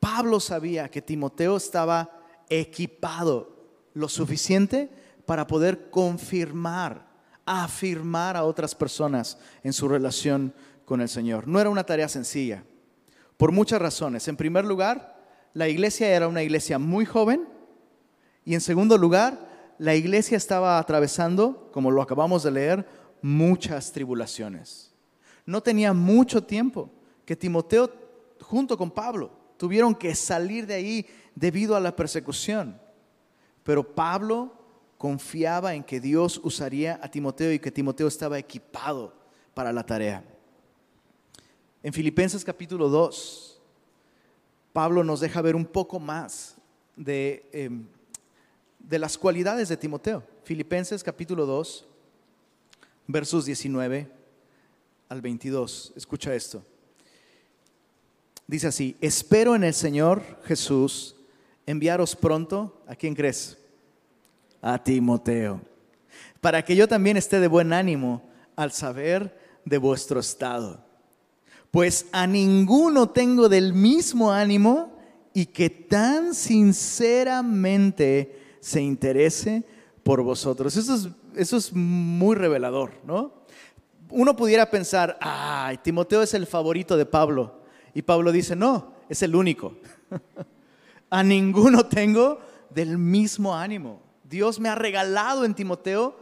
Pablo 0.00 0.40
sabía 0.40 0.90
que 0.90 1.02
Timoteo 1.02 1.56
estaba 1.56 2.10
equipado 2.48 3.56
lo 3.94 4.08
suficiente 4.08 4.90
para 5.26 5.46
poder 5.46 5.90
confirmar, 5.90 7.06
afirmar 7.46 8.36
a 8.36 8.44
otras 8.44 8.74
personas 8.74 9.38
en 9.62 9.72
su 9.72 9.88
relación 9.88 10.52
con 10.84 11.00
el 11.00 11.08
Señor. 11.08 11.46
No 11.46 11.60
era 11.60 11.70
una 11.70 11.84
tarea 11.84 12.08
sencilla, 12.08 12.64
por 13.36 13.52
muchas 13.52 13.80
razones. 13.80 14.26
En 14.28 14.36
primer 14.36 14.64
lugar, 14.64 15.20
la 15.54 15.68
iglesia 15.68 16.08
era 16.08 16.28
una 16.28 16.42
iglesia 16.42 16.78
muy 16.78 17.04
joven 17.04 17.48
y 18.44 18.54
en 18.54 18.60
segundo 18.60 18.98
lugar, 18.98 19.38
la 19.82 19.96
iglesia 19.96 20.36
estaba 20.36 20.78
atravesando, 20.78 21.68
como 21.72 21.90
lo 21.90 22.02
acabamos 22.02 22.44
de 22.44 22.52
leer, 22.52 22.86
muchas 23.20 23.90
tribulaciones. 23.90 24.94
No 25.44 25.60
tenía 25.60 25.92
mucho 25.92 26.44
tiempo 26.44 26.88
que 27.24 27.34
Timoteo, 27.34 27.92
junto 28.40 28.78
con 28.78 28.92
Pablo, 28.92 29.32
tuvieron 29.56 29.92
que 29.92 30.14
salir 30.14 30.68
de 30.68 30.74
ahí 30.74 31.06
debido 31.34 31.74
a 31.74 31.80
la 31.80 31.96
persecución. 31.96 32.80
Pero 33.64 33.82
Pablo 33.82 34.52
confiaba 34.98 35.74
en 35.74 35.82
que 35.82 35.98
Dios 35.98 36.40
usaría 36.44 37.00
a 37.02 37.08
Timoteo 37.08 37.52
y 37.52 37.58
que 37.58 37.72
Timoteo 37.72 38.06
estaba 38.06 38.38
equipado 38.38 39.12
para 39.52 39.72
la 39.72 39.84
tarea. 39.84 40.22
En 41.82 41.92
Filipenses 41.92 42.44
capítulo 42.44 42.88
2, 42.88 43.60
Pablo 44.72 45.02
nos 45.02 45.18
deja 45.18 45.42
ver 45.42 45.56
un 45.56 45.66
poco 45.66 45.98
más 45.98 46.56
de, 46.94 47.48
em, 47.52 47.84
de 48.88 48.98
las 48.98 49.16
cualidades 49.16 49.68
de 49.68 49.76
Timoteo. 49.76 50.22
Filipenses 50.44 51.02
capítulo 51.02 51.46
2, 51.46 51.86
versos 53.06 53.44
19 53.44 54.08
al 55.08 55.20
22. 55.20 55.92
Escucha 55.96 56.34
esto. 56.34 56.64
Dice 58.46 58.66
así, 58.66 58.96
espero 59.00 59.54
en 59.54 59.64
el 59.64 59.74
Señor 59.74 60.22
Jesús 60.44 61.16
enviaros 61.66 62.16
pronto, 62.16 62.82
¿a 62.86 62.94
quién 62.94 63.14
crees? 63.14 63.56
A 64.60 64.82
Timoteo, 64.82 65.60
para 66.40 66.64
que 66.64 66.76
yo 66.76 66.88
también 66.88 67.16
esté 67.16 67.40
de 67.40 67.48
buen 67.48 67.72
ánimo 67.72 68.28
al 68.56 68.72
saber 68.72 69.38
de 69.64 69.78
vuestro 69.78 70.20
estado. 70.20 70.84
Pues 71.70 72.06
a 72.12 72.26
ninguno 72.26 73.10
tengo 73.10 73.48
del 73.48 73.72
mismo 73.72 74.32
ánimo 74.32 74.98
y 75.32 75.46
que 75.46 75.70
tan 75.70 76.34
sinceramente 76.34 78.41
se 78.62 78.80
interese 78.80 79.64
por 80.04 80.22
vosotros. 80.22 80.76
Eso 80.76 80.94
es, 80.94 81.08
eso 81.34 81.56
es 81.56 81.72
muy 81.74 82.36
revelador, 82.36 82.92
¿no? 83.04 83.42
Uno 84.08 84.36
pudiera 84.36 84.70
pensar, 84.70 85.18
ay, 85.20 85.78
Timoteo 85.78 86.22
es 86.22 86.32
el 86.32 86.46
favorito 86.46 86.96
de 86.96 87.04
Pablo. 87.04 87.60
Y 87.92 88.02
Pablo 88.02 88.30
dice, 88.30 88.54
no, 88.54 88.94
es 89.08 89.20
el 89.22 89.34
único. 89.34 89.74
a 91.10 91.24
ninguno 91.24 91.86
tengo 91.86 92.38
del 92.70 92.98
mismo 92.98 93.54
ánimo. 93.54 94.00
Dios 94.22 94.60
me 94.60 94.68
ha 94.68 94.76
regalado 94.76 95.44
en 95.44 95.54
Timoteo 95.54 96.16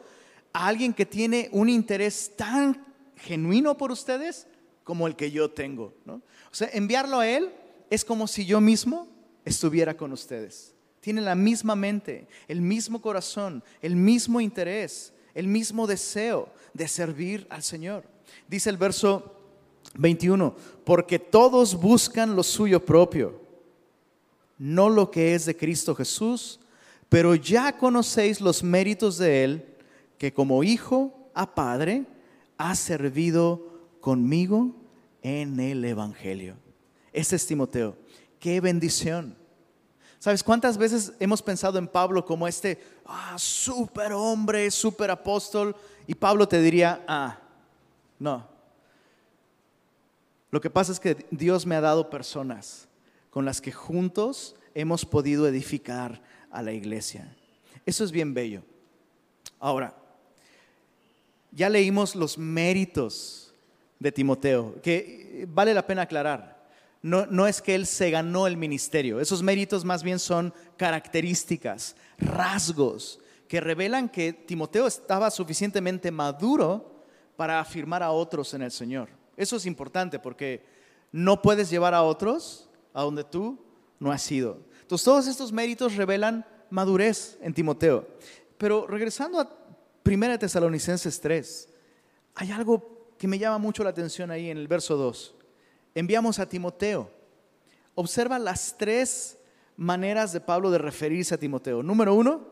a 0.55 0.67
alguien 0.67 0.95
que 0.95 1.05
tiene 1.05 1.51
un 1.53 1.69
interés 1.69 2.33
tan 2.37 2.87
genuino 3.17 3.77
por 3.77 3.93
ustedes 3.93 4.47
como 4.83 5.07
el 5.07 5.15
que 5.15 5.31
yo 5.31 5.51
tengo. 5.51 5.93
O 6.07 6.55
sea, 6.55 6.71
enviarlo 6.73 7.21
a 7.21 7.29
Él 7.29 7.53
es 7.91 8.03
como 8.03 8.27
si 8.27 8.47
yo 8.47 8.63
mismo 8.63 9.09
estuviera 9.45 9.95
con 9.95 10.13
ustedes. 10.13 10.75
Tiene 11.01 11.21
la 11.21 11.35
misma 11.35 11.75
mente, 11.75 12.29
el 12.47 12.61
mismo 12.61 13.01
corazón, 13.01 13.65
el 13.81 13.97
mismo 13.97 14.41
interés, 14.41 15.13
el 15.35 15.47
mismo 15.47 15.87
deseo 15.87 16.53
de 16.75 16.89
servir 16.89 17.47
al 17.51 17.63
Señor. 17.63 18.05
Dice 18.49 18.71
el 18.71 18.77
verso 18.77 19.37
21, 19.95 20.55
porque 20.85 21.19
todos 21.19 21.75
buscan 21.75 22.37
lo 22.37 22.43
suyo 22.43 22.85
propio 22.85 23.41
no 24.61 24.91
lo 24.91 25.11
que 25.11 25.35
es 25.35 25.47
de 25.47 25.57
Cristo 25.57 25.95
Jesús, 25.95 26.61
pero 27.09 27.35
ya 27.35 27.79
conocéis 27.79 28.43
los 28.43 28.63
méritos 28.63 29.17
de 29.17 29.43
Él, 29.43 29.65
que 30.19 30.35
como 30.35 30.63
hijo 30.63 31.31
a 31.33 31.55
padre 31.55 32.05
ha 32.59 32.75
servido 32.75 33.97
conmigo 34.03 34.77
en 35.23 35.59
el 35.61 35.83
Evangelio. 35.83 36.57
Este 37.11 37.37
es 37.37 37.47
Timoteo. 37.47 37.97
Qué 38.39 38.61
bendición. 38.61 39.35
¿Sabes 40.21 40.45
cuántas 40.45 40.77
veces 40.77 41.15
hemos 41.19 41.41
pensado 41.41 41.79
en 41.79 41.89
Pablo 41.89 42.27
como 42.27 42.47
este 42.47 42.79
ah, 43.07 43.37
super 43.39 44.13
hombre, 44.13 44.71
super 44.71 45.11
apóstol? 45.11 45.75
Y 46.07 46.15
Pablo 46.15 46.47
te 46.47 46.61
diría, 46.61 47.03
ah, 47.09 47.39
no. 48.19 48.47
Lo 50.51 50.61
que 50.61 50.69
pasa 50.69 50.93
es 50.93 51.01
que 51.01 51.27
Dios 51.31 51.65
me 51.65 51.75
ha 51.75 51.81
dado 51.81 52.11
personas 52.11 52.87
con 53.31 53.47
las 53.47 53.63
que 53.63 53.73
juntos 53.73 54.57
hemos 54.75 55.07
podido 55.07 55.49
edificar 55.49 56.21
a 56.51 56.61
la 56.61 56.73
iglesia. 56.73 57.35
Eso 57.87 58.05
es 58.05 58.13
bien 58.13 58.35
bello. 58.35 58.63
Ahora, 59.59 59.95
ya 61.51 61.71
leímos 61.71 62.15
los 62.15 62.37
méritos 62.37 63.55
de 63.99 64.13
Timoteo, 64.13 64.83
que 64.83 65.47
vale 65.49 65.73
la 65.73 65.87
pena 65.87 66.03
aclarar. 66.03 66.60
No, 67.03 67.27
no, 67.27 67.47
es 67.47 67.63
que 67.63 67.75
él 67.75 67.87
se 67.87 68.11
ganó 68.11 68.47
el 68.47 68.57
ministerio, 68.57 69.21
esos 69.21 69.43
méritos 69.43 69.85
más 69.85 70.03
bien 70.03 70.19
son 70.19 70.53
características, 70.77 71.97
rasgos 72.19 73.21
que 73.49 73.61
revelan 73.61 74.09
que 74.09 74.33
Timoteo 74.33 74.87
estaba 74.87 75.31
suficientemente 75.31 76.11
maduro 76.11 77.05
para 77.37 77.59
afirmar 77.59 78.03
a 78.03 78.11
otros 78.11 78.53
en 78.55 78.63
el 78.63 78.71
Señor. 78.71 79.09
Eso 79.37 79.57
es 79.57 79.67
importante 79.67 80.19
porque 80.19 80.63
no 81.11 81.41
puedes 81.41 81.71
llevar 81.71 81.95
a 81.95 82.03
otros 82.03 82.69
a 82.93 83.03
donde 83.03 83.25
tú 83.25 83.59
no 83.99 84.13
has 84.13 84.23
sido. 84.23 84.59
Entonces 84.83 85.05
todos 85.05 85.27
estos 85.27 85.53
méritos 85.53 85.97
revelan 85.97 86.47
madurez 86.69 87.39
en 87.41 87.55
Timoteo. 87.55 88.07
Pero 88.59 88.87
regresando 88.87 89.41
a 89.41 89.49
1 90.05 90.39
Tesalonicenses 90.39 91.21
3, 91.21 91.69
hay 92.35 92.51
algo 92.53 93.15
que 93.19 93.27
me 93.27 93.39
llama 93.39 93.59
mucho 93.59 93.83
la 93.83 93.91
atención 93.91 94.31
ahí 94.31 94.51
en 94.51 94.59
el 94.59 94.69
verso 94.69 94.97
2. 94.97 95.35
Enviamos 95.95 96.39
a 96.39 96.49
Timoteo. 96.49 97.11
Observa 97.95 98.39
las 98.39 98.77
tres 98.79 99.39
maneras 99.77 100.33
de 100.33 100.41
Pablo 100.41 100.71
de 100.71 100.79
referirse 100.79 101.35
a 101.35 101.39
Timoteo. 101.39 101.83
Número 101.83 102.15
uno, 102.15 102.47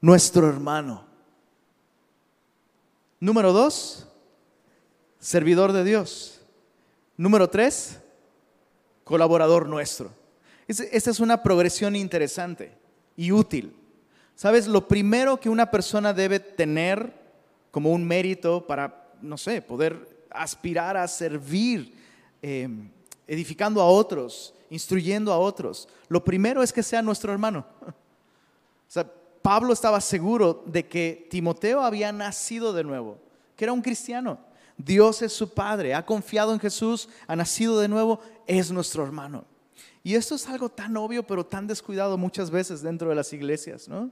nuestro 0.00 0.48
hermano. 0.48 1.06
Número 3.20 3.52
dos, 3.52 4.06
servidor 5.18 5.72
de 5.72 5.84
Dios. 5.84 6.40
Número 7.16 7.48
tres, 7.48 7.98
colaborador 9.04 9.68
nuestro. 9.68 10.10
Esta 10.68 11.10
es 11.10 11.20
una 11.20 11.42
progresión 11.42 11.96
interesante 11.96 12.72
y 13.16 13.32
útil. 13.32 13.74
¿Sabes? 14.34 14.68
Lo 14.68 14.86
primero 14.86 15.40
que 15.40 15.48
una 15.48 15.70
persona 15.70 16.12
debe 16.12 16.38
tener 16.38 17.12
como 17.72 17.90
un 17.90 18.06
mérito 18.06 18.66
para, 18.66 19.10
no 19.20 19.36
sé, 19.36 19.62
poder 19.62 20.26
aspirar 20.30 20.96
a 20.96 21.08
servir, 21.08 21.97
em, 22.42 22.90
edificando 23.26 23.80
a 23.80 23.86
otros, 23.86 24.54
instruyendo 24.70 25.32
a 25.32 25.38
otros, 25.38 25.88
lo 26.08 26.24
primero 26.24 26.62
es 26.62 26.72
que 26.72 26.82
sea 26.82 27.02
nuestro 27.02 27.32
hermano. 27.32 27.66
O 27.86 28.90
sea, 28.90 29.10
Pablo 29.42 29.72
estaba 29.72 30.00
seguro 30.00 30.62
de 30.66 30.86
que 30.86 31.26
Timoteo 31.30 31.82
había 31.82 32.12
nacido 32.12 32.72
de 32.72 32.84
nuevo, 32.84 33.18
que 33.56 33.64
era 33.64 33.72
un 33.72 33.82
cristiano. 33.82 34.38
Dios 34.76 35.22
es 35.22 35.32
su 35.32 35.52
Padre, 35.52 35.94
ha 35.94 36.06
confiado 36.06 36.52
en 36.52 36.60
Jesús, 36.60 37.08
ha 37.26 37.34
nacido 37.34 37.80
de 37.80 37.88
nuevo, 37.88 38.20
es 38.46 38.70
nuestro 38.70 39.04
hermano. 39.04 39.44
Y 40.04 40.14
esto 40.14 40.36
es 40.36 40.46
algo 40.48 40.68
tan 40.68 40.96
obvio, 40.96 41.26
pero 41.26 41.44
tan 41.44 41.66
descuidado 41.66 42.16
muchas 42.16 42.50
veces 42.50 42.80
dentro 42.82 43.08
de 43.08 43.14
las 43.14 43.32
iglesias, 43.32 43.88
¿no? 43.88 44.10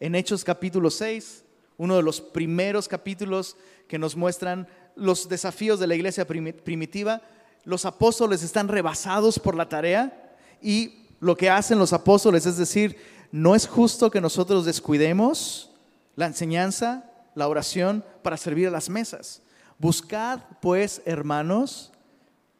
En 0.00 0.14
Hechos 0.14 0.44
capítulo 0.44 0.90
6, 0.90 1.44
uno 1.76 1.96
de 1.96 2.02
los 2.02 2.20
primeros 2.20 2.88
capítulos 2.88 3.56
que 3.86 3.98
nos 3.98 4.16
muestran 4.16 4.68
los 4.96 5.28
desafíos 5.28 5.78
de 5.78 5.86
la 5.86 5.94
iglesia 5.94 6.26
primitiva, 6.26 7.22
los 7.64 7.84
apóstoles 7.84 8.42
están 8.42 8.68
rebasados 8.68 9.38
por 9.38 9.54
la 9.54 9.68
tarea 9.68 10.36
y 10.62 11.06
lo 11.20 11.36
que 11.36 11.50
hacen 11.50 11.78
los 11.78 11.92
apóstoles 11.92 12.46
es 12.46 12.56
decir, 12.56 12.96
no 13.30 13.54
es 13.54 13.66
justo 13.66 14.10
que 14.10 14.20
nosotros 14.20 14.64
descuidemos 14.64 15.70
la 16.16 16.26
enseñanza, 16.26 17.10
la 17.34 17.48
oración 17.48 18.04
para 18.22 18.36
servir 18.36 18.68
a 18.68 18.70
las 18.70 18.88
mesas. 18.88 19.42
Buscad 19.78 20.40
pues, 20.60 21.02
hermanos, 21.04 21.92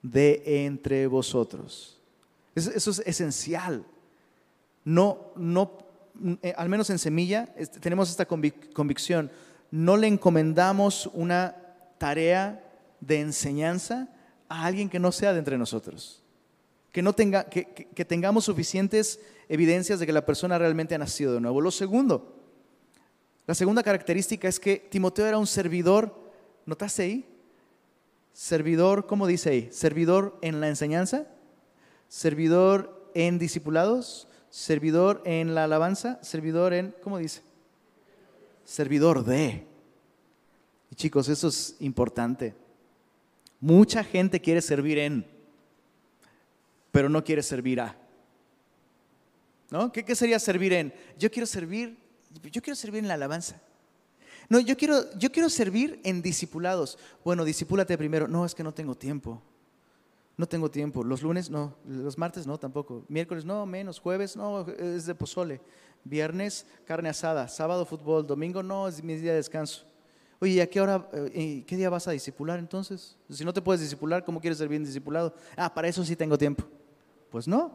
de 0.02 0.64
entre 0.66 1.06
vosotros. 1.06 1.98
Eso, 2.54 2.90
es 2.90 3.02
esencial. 3.04 3.84
No, 4.84 5.32
no, 5.36 5.78
eh, 6.42 6.54
al 6.56 6.68
menos 6.68 6.90
en 6.90 6.98
Semilla 6.98 7.52
este, 7.56 7.80
tenemos 7.80 8.10
esta 8.10 8.26
convicción. 8.26 9.30
No 9.70 9.96
le 9.96 10.06
encomendamos 10.06 11.10
una 11.12 11.56
tarea 11.98 12.64
de 13.00 13.20
enseñanza 13.20 14.08
a 14.48 14.64
alguien 14.64 14.88
que 14.88 14.98
no 14.98 15.12
sea 15.12 15.32
de 15.32 15.38
entre 15.38 15.58
nosotros. 15.58 16.22
Que, 16.92 17.02
no 17.02 17.12
tenga, 17.12 17.44
que, 17.44 17.64
tengamos 18.06 18.44
suficientes 18.44 19.20
evidencias 19.48 20.00
de 20.00 20.06
que 20.06 20.12
la 20.12 20.24
persona 20.24 20.58
realmente 20.58 20.94
ha 20.94 20.98
nacido 20.98 21.34
de 21.34 21.40
nuevo. 21.40 21.60
Lo 21.60 21.70
segundo, 21.70 22.34
la 23.46 23.54
segunda 23.54 23.82
característica 23.82 24.48
es 24.48 24.58
que 24.58 24.76
Timoteo 24.76 25.26
era 25.26 25.38
un 25.38 25.46
servidor, 25.46 26.14
¿notaste 26.66 27.02
ahí? 27.02 27.26
Servidor, 28.32 29.06
¿cómo 29.06 29.26
dice 29.26 29.50
ahí? 29.50 29.68
Servidor 29.72 30.38
en 30.42 30.60
la 30.60 30.68
enseñanza, 30.68 31.26
servidor 32.08 33.10
en 33.14 33.38
discipulados, 33.38 34.28
servidor 34.50 35.22
en 35.24 35.54
la 35.54 35.64
alabanza, 35.64 36.18
servidor 36.22 36.72
en, 36.72 36.94
¿cómo 37.02 37.18
dice? 37.18 37.42
Servidor 38.64 39.24
de. 39.24 39.66
Y 40.90 40.94
chicos, 40.94 41.28
eso 41.28 41.48
es 41.48 41.76
importante. 41.80 42.54
Mucha 43.60 44.04
gente 44.04 44.40
quiere 44.40 44.62
servir 44.62 44.98
en, 44.98 45.26
pero 46.92 47.08
no 47.08 47.24
quiere 47.24 47.42
servir 47.42 47.80
a. 47.80 47.96
¿No? 49.70 49.92
¿Qué, 49.92 50.14
sería 50.14 50.38
servir 50.38 50.72
en? 50.72 50.94
Yo 51.18 51.30
quiero 51.30 51.46
servir, 51.46 51.98
yo 52.50 52.62
quiero 52.62 52.76
servir 52.76 53.00
en 53.00 53.08
la 53.08 53.14
alabanza. 53.14 53.60
No, 54.48 54.60
yo 54.60 54.76
quiero, 54.76 55.12
yo 55.18 55.30
quiero 55.30 55.50
servir 55.50 56.00
en 56.04 56.22
discipulados. 56.22 56.98
Bueno, 57.22 57.44
discípulate 57.44 57.98
primero. 57.98 58.28
No, 58.28 58.46
es 58.46 58.54
que 58.54 58.62
no 58.62 58.72
tengo 58.72 58.94
tiempo. 58.94 59.42
No 60.38 60.46
tengo 60.46 60.70
tiempo. 60.70 61.04
Los 61.04 61.20
lunes 61.20 61.50
no, 61.50 61.74
los 61.84 62.16
martes 62.16 62.46
no 62.46 62.56
tampoco. 62.58 63.04
Miércoles 63.08 63.44
no, 63.44 63.66
menos. 63.66 63.98
Jueves 63.98 64.36
no, 64.36 64.66
es 64.70 65.04
de 65.04 65.14
pozole. 65.14 65.60
Viernes 66.04 66.64
carne 66.86 67.10
asada. 67.10 67.48
Sábado 67.48 67.84
fútbol. 67.84 68.26
Domingo 68.26 68.62
no, 68.62 68.88
es 68.88 69.02
mi 69.02 69.16
día 69.16 69.32
de 69.32 69.38
descanso. 69.38 69.87
Oye, 70.40 70.62
¿a 70.62 70.68
qué 70.68 70.80
hora, 70.80 71.08
eh, 71.12 71.64
qué 71.66 71.76
día 71.76 71.90
vas 71.90 72.06
a 72.06 72.12
discipular 72.12 72.58
entonces? 72.58 73.16
Si 73.28 73.44
no 73.44 73.52
te 73.52 73.60
puedes 73.60 73.80
discipular, 73.80 74.24
¿cómo 74.24 74.40
quieres 74.40 74.58
ser 74.58 74.68
bien 74.68 74.84
discipulado? 74.84 75.34
Ah, 75.56 75.72
para 75.72 75.88
eso 75.88 76.04
sí 76.04 76.14
tengo 76.14 76.38
tiempo. 76.38 76.64
Pues 77.30 77.48
no. 77.48 77.72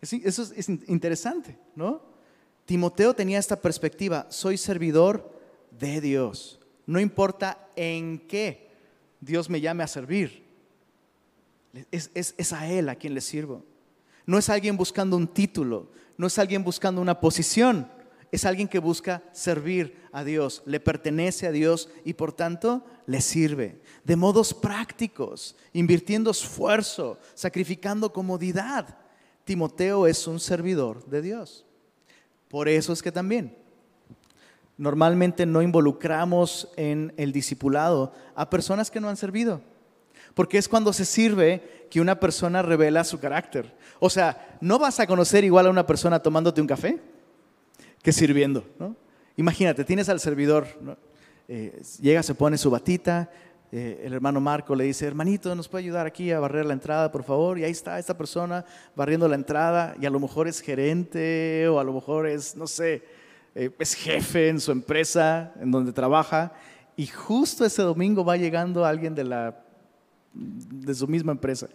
Eso 0.00 0.42
es 0.54 0.68
interesante, 0.68 1.58
¿no? 1.74 2.02
Timoteo 2.64 3.14
tenía 3.14 3.38
esta 3.38 3.60
perspectiva, 3.60 4.26
soy 4.30 4.56
servidor 4.56 5.32
de 5.70 6.00
Dios. 6.00 6.60
No 6.86 7.00
importa 7.00 7.68
en 7.76 8.20
qué 8.26 8.70
Dios 9.20 9.50
me 9.50 9.60
llame 9.60 9.82
a 9.82 9.88
servir. 9.88 10.44
Es, 11.90 12.10
es, 12.14 12.52
a 12.52 12.70
Él 12.70 12.88
a 12.88 12.94
quien 12.94 13.14
le 13.14 13.20
sirvo. 13.20 13.64
No 14.26 14.38
es 14.38 14.48
alguien 14.48 14.76
buscando 14.76 15.16
un 15.16 15.26
título, 15.26 15.90
no 16.16 16.26
es 16.26 16.38
alguien 16.38 16.62
buscando 16.62 17.00
una 17.00 17.20
posición, 17.20 17.88
es 18.34 18.44
alguien 18.44 18.66
que 18.66 18.80
busca 18.80 19.22
servir 19.30 19.96
a 20.10 20.24
Dios, 20.24 20.64
le 20.66 20.80
pertenece 20.80 21.46
a 21.46 21.52
Dios 21.52 21.88
y 22.04 22.14
por 22.14 22.32
tanto 22.32 22.84
le 23.06 23.20
sirve. 23.20 23.80
De 24.02 24.16
modos 24.16 24.52
prácticos, 24.52 25.54
invirtiendo 25.72 26.32
esfuerzo, 26.32 27.20
sacrificando 27.34 28.12
comodidad. 28.12 28.98
Timoteo 29.44 30.08
es 30.08 30.26
un 30.26 30.40
servidor 30.40 31.06
de 31.06 31.22
Dios. 31.22 31.64
Por 32.48 32.68
eso 32.68 32.92
es 32.92 33.02
que 33.02 33.12
también 33.12 33.56
normalmente 34.76 35.46
no 35.46 35.62
involucramos 35.62 36.68
en 36.76 37.14
el 37.16 37.30
discipulado 37.30 38.12
a 38.34 38.50
personas 38.50 38.90
que 38.90 38.98
no 39.00 39.08
han 39.08 39.16
servido. 39.16 39.60
Porque 40.34 40.58
es 40.58 40.68
cuando 40.68 40.92
se 40.92 41.04
sirve 41.04 41.86
que 41.88 42.00
una 42.00 42.18
persona 42.18 42.62
revela 42.62 43.04
su 43.04 43.20
carácter. 43.20 43.76
O 44.00 44.10
sea, 44.10 44.58
no 44.60 44.80
vas 44.80 44.98
a 44.98 45.06
conocer 45.06 45.44
igual 45.44 45.68
a 45.68 45.70
una 45.70 45.86
persona 45.86 46.18
tomándote 46.18 46.60
un 46.60 46.66
café 46.66 47.13
que 48.04 48.12
sirviendo. 48.12 48.62
Imagínate, 49.34 49.82
tienes 49.82 50.10
al 50.10 50.20
servidor, 50.20 50.66
eh, 51.48 51.80
llega, 52.00 52.22
se 52.22 52.34
pone 52.34 52.58
su 52.58 52.70
batita, 52.70 53.30
eh, 53.72 54.02
el 54.04 54.12
hermano 54.12 54.42
Marco 54.42 54.76
le 54.76 54.84
dice, 54.84 55.06
hermanito, 55.06 55.54
¿nos 55.54 55.68
puede 55.68 55.84
ayudar 55.84 56.06
aquí 56.06 56.30
a 56.30 56.38
barrer 56.38 56.66
la 56.66 56.74
entrada, 56.74 57.10
por 57.10 57.24
favor? 57.24 57.58
Y 57.58 57.64
ahí 57.64 57.72
está 57.72 57.98
esta 57.98 58.16
persona 58.16 58.64
barriendo 58.94 59.26
la 59.26 59.36
entrada 59.36 59.96
y 59.98 60.04
a 60.04 60.10
lo 60.10 60.20
mejor 60.20 60.46
es 60.46 60.60
gerente 60.60 61.66
o 61.66 61.80
a 61.80 61.84
lo 61.84 61.94
mejor 61.94 62.26
es, 62.26 62.54
no 62.54 62.66
sé, 62.66 63.02
eh, 63.54 63.70
es 63.78 63.94
jefe 63.94 64.50
en 64.50 64.60
su 64.60 64.70
empresa, 64.70 65.54
en 65.58 65.70
donde 65.70 65.90
trabaja, 65.90 66.52
y 66.96 67.06
justo 67.06 67.64
ese 67.64 67.80
domingo 67.80 68.22
va 68.22 68.36
llegando 68.36 68.84
alguien 68.84 69.14
de, 69.14 69.24
la, 69.24 69.64
de 70.34 70.94
su 70.94 71.08
misma 71.08 71.32
empresa. 71.32 71.68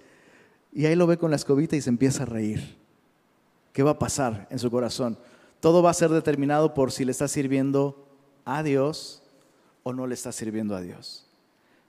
Y 0.71 0.85
ahí 0.85 0.95
lo 0.95 1.07
ve 1.07 1.17
con 1.17 1.31
la 1.31 1.37
escobita 1.37 1.75
y 1.75 1.81
se 1.81 1.89
empieza 1.89 2.21
a 2.21 2.27
reír. 2.27 2.77
¿Qué 3.73 3.81
va 3.81 3.91
a 3.91 3.99
pasar 3.99 4.47
en 4.51 4.59
su 4.59 4.69
corazón? 4.69 5.17
Todo 5.59 5.83
va 5.83 5.89
a 5.89 5.93
ser 5.93 6.09
determinado 6.09 6.73
por 6.73 6.91
si 6.91 7.05
le 7.05 7.11
está 7.11 7.27
sirviendo 7.27 8.07
a 8.45 8.63
Dios 8.63 9.21
o 9.83 9.93
no 9.93 10.07
le 10.07 10.13
está 10.13 10.31
sirviendo 10.31 10.75
a 10.75 10.81
Dios. 10.81 11.25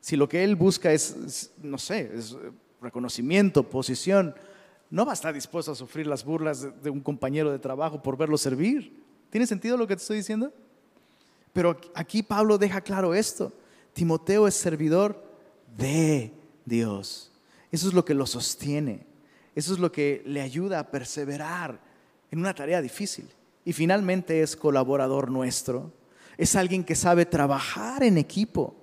Si 0.01 0.17
lo 0.17 0.29
que 0.29 0.45
él 0.45 0.57
busca 0.57 0.93
es, 0.93 1.53
no 1.63 1.79
sé, 1.79 2.11
es 2.15 2.37
reconocimiento, 2.81 3.69
posición, 3.69 4.35
no 4.91 5.05
va 5.05 5.13
a 5.13 5.15
estar 5.15 5.33
dispuesto 5.33 5.73
a 5.73 5.77
sufrir 5.77 6.07
las 6.07 6.25
burlas 6.25 6.83
de 6.83 6.91
un 6.91 7.01
compañero 7.01 7.53
de 7.53 7.59
trabajo 7.59 8.03
por 8.03 8.17
verlo 8.17 8.37
servir. 8.37 9.01
¿Tiene 9.31 9.47
sentido 9.47 9.77
lo 9.77 9.87
que 9.87 9.95
te 9.95 10.03
estoy 10.03 10.17
diciendo? 10.17 10.53
Pero 11.53 11.79
aquí 11.95 12.23
Pablo 12.23 12.59
deja 12.59 12.81
claro 12.81 13.15
esto. 13.15 13.53
Timoteo 13.93 14.49
es 14.49 14.55
servidor 14.55 15.23
de 15.77 16.33
Dios. 16.65 17.31
Eso 17.71 17.89
es 17.89 17.95
lo 17.95 18.05
que 18.05 18.15
lo 18.15 18.27
sostiene. 18.27 19.07
Eso 19.55 19.73
es 19.73 19.79
lo 19.79 19.93
que 19.93 20.23
le 20.27 20.41
ayuda 20.41 20.81
a 20.81 20.91
perseverar 20.91 21.81
en 22.31 22.39
una 22.39 22.55
tarea 22.55 22.81
difícil. 22.81 23.29
Y 23.65 23.73
finalmente 23.73 24.43
es 24.43 24.57
colaborador 24.57 25.31
nuestro. 25.31 25.93
Es 26.37 26.57
alguien 26.57 26.85
que 26.85 26.95
sabe 26.95 27.27
trabajar 27.27 28.03
en 28.03 28.19
equipo. 28.19 28.75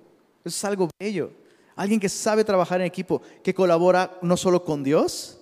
Eso 0.44 0.56
es 0.56 0.64
algo 0.64 0.88
bello. 0.98 1.32
Alguien 1.76 2.00
que 2.00 2.08
sabe 2.08 2.44
trabajar 2.44 2.80
en 2.80 2.86
equipo, 2.86 3.22
que 3.42 3.54
colabora 3.54 4.18
no 4.22 4.36
solo 4.36 4.64
con 4.64 4.82
Dios, 4.82 5.40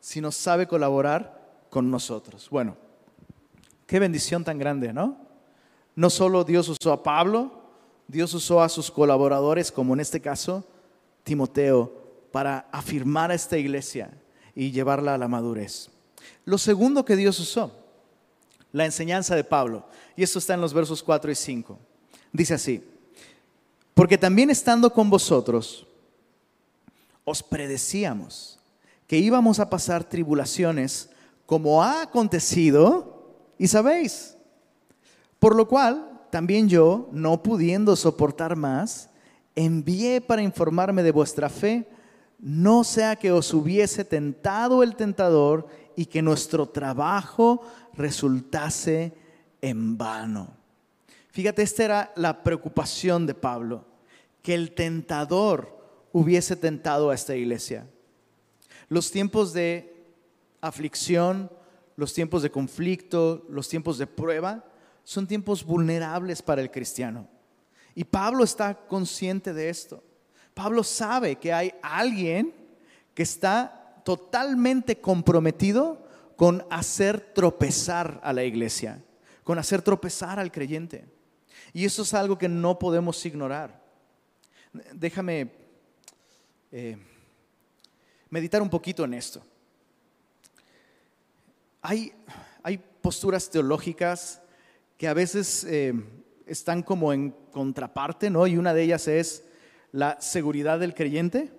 sino 0.00 0.32
sabe 0.32 0.66
colaborar 0.66 1.64
con 1.70 1.90
nosotros. 1.90 2.48
Bueno, 2.50 2.76
Qué 3.86 4.00
bendición 4.00 4.42
tan 4.42 4.58
grande, 4.58 4.92
¿no? 4.92 5.16
No 5.94 6.10
solo 6.10 6.44
Dios 6.44 6.68
usó 6.68 6.92
a 6.92 7.02
Pablo, 7.02 7.52
Dios 8.08 8.34
usó 8.34 8.60
a 8.60 8.68
sus 8.68 8.90
colaboradores, 8.90 9.70
como 9.70 9.94
en 9.94 10.00
este 10.00 10.20
caso 10.20 10.64
Timoteo, 11.22 11.92
para 12.32 12.68
afirmar 12.72 13.30
a 13.30 13.34
esta 13.34 13.56
iglesia 13.56 14.10
y 14.54 14.72
llevarla 14.72 15.14
a 15.14 15.18
la 15.18 15.28
madurez. 15.28 15.88
Lo 16.44 16.58
segundo 16.58 17.04
que 17.04 17.16
Dios 17.16 17.38
usó, 17.38 17.85
la 18.76 18.84
enseñanza 18.84 19.34
de 19.34 19.42
Pablo, 19.42 19.86
y 20.16 20.22
esto 20.22 20.38
está 20.38 20.52
en 20.52 20.60
los 20.60 20.74
versos 20.74 21.02
4 21.02 21.30
y 21.30 21.34
5. 21.34 21.78
Dice 22.30 22.52
así, 22.52 22.84
porque 23.94 24.18
también 24.18 24.50
estando 24.50 24.92
con 24.92 25.08
vosotros, 25.08 25.86
os 27.24 27.42
predecíamos 27.42 28.58
que 29.06 29.16
íbamos 29.16 29.60
a 29.60 29.70
pasar 29.70 30.04
tribulaciones 30.04 31.08
como 31.46 31.82
ha 31.82 32.02
acontecido 32.02 33.38
y 33.56 33.66
sabéis, 33.66 34.36
por 35.38 35.56
lo 35.56 35.66
cual 35.66 36.20
también 36.30 36.68
yo, 36.68 37.08
no 37.12 37.42
pudiendo 37.42 37.96
soportar 37.96 38.56
más, 38.56 39.08
envié 39.54 40.20
para 40.20 40.42
informarme 40.42 41.02
de 41.02 41.12
vuestra 41.12 41.48
fe, 41.48 41.88
no 42.38 42.84
sea 42.84 43.16
que 43.16 43.32
os 43.32 43.54
hubiese 43.54 44.04
tentado 44.04 44.82
el 44.82 44.96
tentador 44.96 45.66
y 45.96 46.04
que 46.04 46.20
nuestro 46.20 46.68
trabajo 46.68 47.62
resultase 47.96 49.12
en 49.60 49.96
vano. 49.96 50.56
Fíjate, 51.30 51.62
esta 51.62 51.84
era 51.84 52.12
la 52.16 52.42
preocupación 52.42 53.26
de 53.26 53.34
Pablo, 53.34 53.84
que 54.42 54.54
el 54.54 54.74
tentador 54.74 56.08
hubiese 56.12 56.56
tentado 56.56 57.10
a 57.10 57.14
esta 57.14 57.36
iglesia. 57.36 57.86
Los 58.88 59.10
tiempos 59.10 59.52
de 59.52 60.06
aflicción, 60.60 61.50
los 61.96 62.14
tiempos 62.14 62.42
de 62.42 62.50
conflicto, 62.50 63.44
los 63.48 63.68
tiempos 63.68 63.98
de 63.98 64.06
prueba, 64.06 64.64
son 65.04 65.26
tiempos 65.26 65.64
vulnerables 65.64 66.42
para 66.42 66.62
el 66.62 66.70
cristiano. 66.70 67.28
Y 67.94 68.04
Pablo 68.04 68.44
está 68.44 68.74
consciente 68.74 69.52
de 69.52 69.68
esto. 69.68 70.02
Pablo 70.54 70.82
sabe 70.82 71.36
que 71.36 71.52
hay 71.52 71.74
alguien 71.82 72.54
que 73.14 73.22
está 73.22 74.02
totalmente 74.04 75.00
comprometido 75.00 76.05
con 76.36 76.64
hacer 76.70 77.32
tropezar 77.34 78.20
a 78.22 78.32
la 78.32 78.44
iglesia, 78.44 79.02
con 79.42 79.58
hacer 79.58 79.82
tropezar 79.82 80.38
al 80.38 80.52
creyente. 80.52 81.06
Y 81.72 81.84
eso 81.84 82.02
es 82.02 82.14
algo 82.14 82.38
que 82.38 82.48
no 82.48 82.78
podemos 82.78 83.24
ignorar. 83.24 83.82
Déjame 84.92 85.50
eh, 86.70 86.98
meditar 88.30 88.60
un 88.60 88.68
poquito 88.68 89.04
en 89.04 89.14
esto. 89.14 89.42
Hay, 91.80 92.12
hay 92.62 92.78
posturas 92.78 93.48
teológicas 93.48 94.42
que 94.98 95.08
a 95.08 95.14
veces 95.14 95.64
eh, 95.64 95.94
están 96.46 96.82
como 96.82 97.12
en 97.12 97.30
contraparte, 97.50 98.30
¿no? 98.30 98.46
Y 98.46 98.56
una 98.56 98.74
de 98.74 98.82
ellas 98.82 99.08
es 99.08 99.44
la 99.92 100.20
seguridad 100.20 100.78
del 100.78 100.94
creyente. 100.94 101.52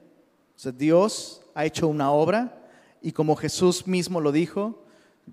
Dios 0.75 1.41
ha 1.53 1.65
hecho 1.65 1.87
una 1.87 2.11
obra 2.11 2.56
y 3.07 3.13
como 3.13 3.37
Jesús 3.37 3.87
mismo 3.87 4.19
lo 4.19 4.33
dijo, 4.33 4.83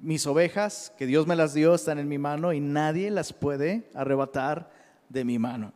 mis 0.01 0.29
ovejas 0.29 0.93
que 0.97 1.07
Dios 1.07 1.27
me 1.27 1.35
las 1.35 1.55
dio 1.55 1.75
están 1.75 1.99
en 1.99 2.07
mi 2.07 2.19
mano 2.19 2.53
y 2.53 2.61
nadie 2.61 3.11
las 3.11 3.33
puede 3.33 3.91
arrebatar 3.95 4.71
de 5.09 5.25
mi 5.25 5.41
mano. 5.41 5.73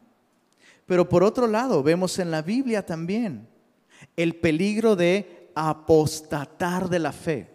Pero 0.86 1.08
por 1.08 1.24
otro 1.24 1.48
lado, 1.48 1.82
vemos 1.82 2.20
en 2.20 2.30
la 2.30 2.40
Biblia 2.40 2.86
también 2.86 3.48
el 4.14 4.36
peligro 4.36 4.94
de 4.94 5.50
apostatar 5.56 6.88
de 6.88 7.00
la 7.00 7.10
fe. 7.10 7.50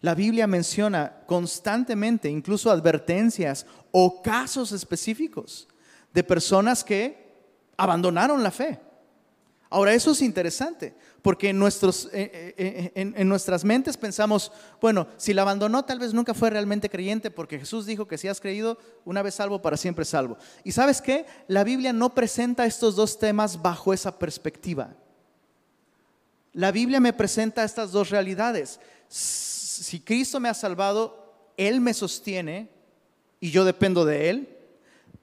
La 0.00 0.16
Biblia 0.16 0.48
menciona 0.48 1.20
constantemente 1.24 2.28
incluso 2.28 2.72
advertencias 2.72 3.66
o 3.92 4.20
casos 4.20 4.72
específicos 4.72 5.68
de 6.12 6.24
personas 6.24 6.82
que 6.82 7.36
abandonaron 7.76 8.42
la 8.42 8.50
fe. 8.50 8.80
Ahora, 9.74 9.92
eso 9.92 10.12
es 10.12 10.22
interesante, 10.22 10.94
porque 11.20 11.48
en, 11.48 11.58
nuestros, 11.58 12.06
eh, 12.12 12.54
eh, 12.56 12.92
eh, 12.94 13.12
en, 13.16 13.28
nuestras 13.28 13.64
mentes 13.64 13.96
pensamos, 13.96 14.52
bueno, 14.80 15.08
si 15.16 15.34
la 15.34 15.42
abandonó 15.42 15.84
tal 15.84 15.98
vez 15.98 16.14
nunca 16.14 16.32
fue 16.32 16.50
realmente 16.50 16.88
creyente, 16.88 17.30
porque 17.30 17.58
Jesús 17.58 17.84
dijo 17.84 18.06
que 18.06 18.16
si 18.16 18.28
has 18.28 18.40
creído, 18.40 18.78
una 19.04 19.22
vez 19.22 19.34
salvo, 19.34 19.60
para 19.60 19.76
siempre 19.76 20.04
salvo. 20.04 20.38
Y 20.62 20.72
sabes 20.72 21.02
qué? 21.02 21.26
La 21.48 21.64
Biblia 21.64 21.92
no 21.92 22.14
presenta 22.14 22.66
estos 22.66 22.94
dos 22.94 23.18
temas 23.18 23.60
bajo 23.60 23.92
esa 23.92 24.18
perspectiva. 24.18 24.94
La 26.52 26.70
Biblia 26.70 27.00
me 27.00 27.12
presenta 27.12 27.64
estas 27.64 27.90
dos 27.90 28.10
realidades 28.10 28.78
si 29.08 30.00
Cristo 30.00 30.40
me 30.40 30.48
ha 30.48 30.54
salvado, 30.54 31.52
Él 31.56 31.80
me 31.80 31.94
sostiene 31.94 32.68
y 33.40 33.50
yo 33.50 33.64
dependo 33.64 34.04
de 34.04 34.30
Él, 34.30 34.56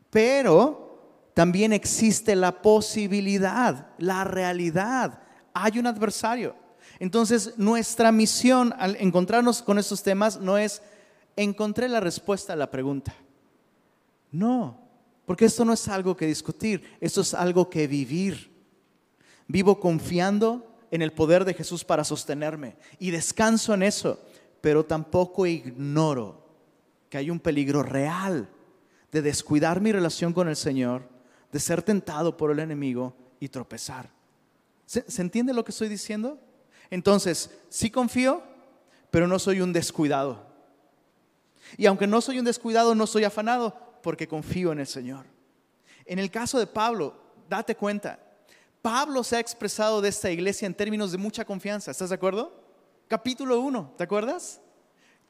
pero 0.10 0.91
también 1.34 1.74
existe 1.74 2.36
la 2.36 2.62
posibilidad, 2.62 3.88
la 3.98 4.24
realidad, 4.24 5.20
hay 5.54 5.80
un 5.80 5.88
adversario. 5.88 6.56
Entonces, 7.00 7.54
nuestra 7.58 8.12
misión 8.12 8.74
al 8.78 8.96
encontrarnos 9.00 9.62
con 9.62 9.80
estos 9.80 10.04
temas 10.04 10.40
no 10.40 10.58
es 10.58 10.82
encontré 11.36 11.90
la 11.90 12.00
respuesta 12.00 12.54
a 12.54 12.58
la 12.58 12.70
pregunta. 12.70 13.14
No, 14.32 14.80
porque 15.26 15.46
esto 15.46 15.66
no 15.66 15.74
es 15.74 15.88
algo 15.88 16.16
que 16.16 16.26
discutir, 16.28 16.84
esto 17.00 17.22
es 17.22 17.34
algo 17.34 17.70
que 17.70 17.88
vivir. 17.88 18.52
Vivo 19.48 19.80
confiando 19.80 20.78
en 20.92 21.02
el 21.02 21.12
poder 21.12 21.46
de 21.46 21.54
Jesús 21.54 21.84
para 21.84 22.04
sostenerme 22.04 22.76
y 23.00 23.12
descanso 23.12 23.74
en 23.74 23.84
eso 23.84 24.20
pero 24.62 24.86
tampoco 24.86 25.48
ignoro 25.48 26.46
que 27.10 27.18
hay 27.18 27.30
un 27.30 27.40
peligro 27.40 27.84
real 27.84 28.48
de 29.12 29.22
descuidar 29.22 29.82
mi 29.82 29.92
relación 29.92 30.32
con 30.32 30.48
el 30.48 30.56
Señor, 30.56 31.10
de 31.52 31.60
ser 31.60 31.82
tentado 31.82 32.36
por 32.38 32.52
el 32.52 32.60
enemigo 32.60 33.16
y 33.40 33.50
tropezar. 33.50 34.10
¿Se, 34.86 35.04
entiende 35.22 35.54
lo 35.54 35.64
que 35.64 35.72
estoy 35.72 35.90
diciendo? 35.90 36.40
Entonces, 36.90 37.50
sí 37.70 37.90
confío, 37.90 38.44
pero 39.10 39.28
no 39.28 39.40
soy 39.40 39.62
un 39.62 39.74
descuidado. 39.74 40.46
Y 41.78 41.86
aunque 41.86 42.08
no 42.08 42.22
soy 42.22 42.40
un 42.40 42.46
descuidado, 42.46 42.96
no 42.96 43.08
soy 43.08 43.24
afanado, 43.24 43.76
porque 44.04 44.28
confío 44.28 44.72
en 44.72 44.80
el 44.80 44.88
Señor. 44.88 45.26
En 46.06 46.20
el 46.20 46.30
caso 46.32 46.60
de 46.60 46.68
Pablo, 46.68 47.16
date 47.50 47.76
cuenta, 47.76 48.20
Pablo 48.82 49.24
se 49.24 49.38
ha 49.38 49.40
expresado 49.40 50.02
de 50.02 50.10
esta 50.10 50.32
iglesia 50.32 50.66
en 50.66 50.74
términos 50.74 51.12
de 51.12 51.18
mucha 51.18 51.46
confianza, 51.46 51.92
¿estás 51.92 52.10
de 52.10 52.16
acuerdo? 52.16 52.62
capítulo 53.12 53.60
1, 53.60 53.96
¿te 53.98 54.06
acuerdas? 54.06 54.62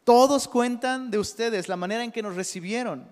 Todos 0.04 0.48
cuentan 0.48 1.10
de 1.10 1.18
ustedes 1.18 1.68
la 1.68 1.76
manera 1.76 2.04
en 2.04 2.12
que 2.12 2.22
nos 2.22 2.36
recibieron, 2.36 3.10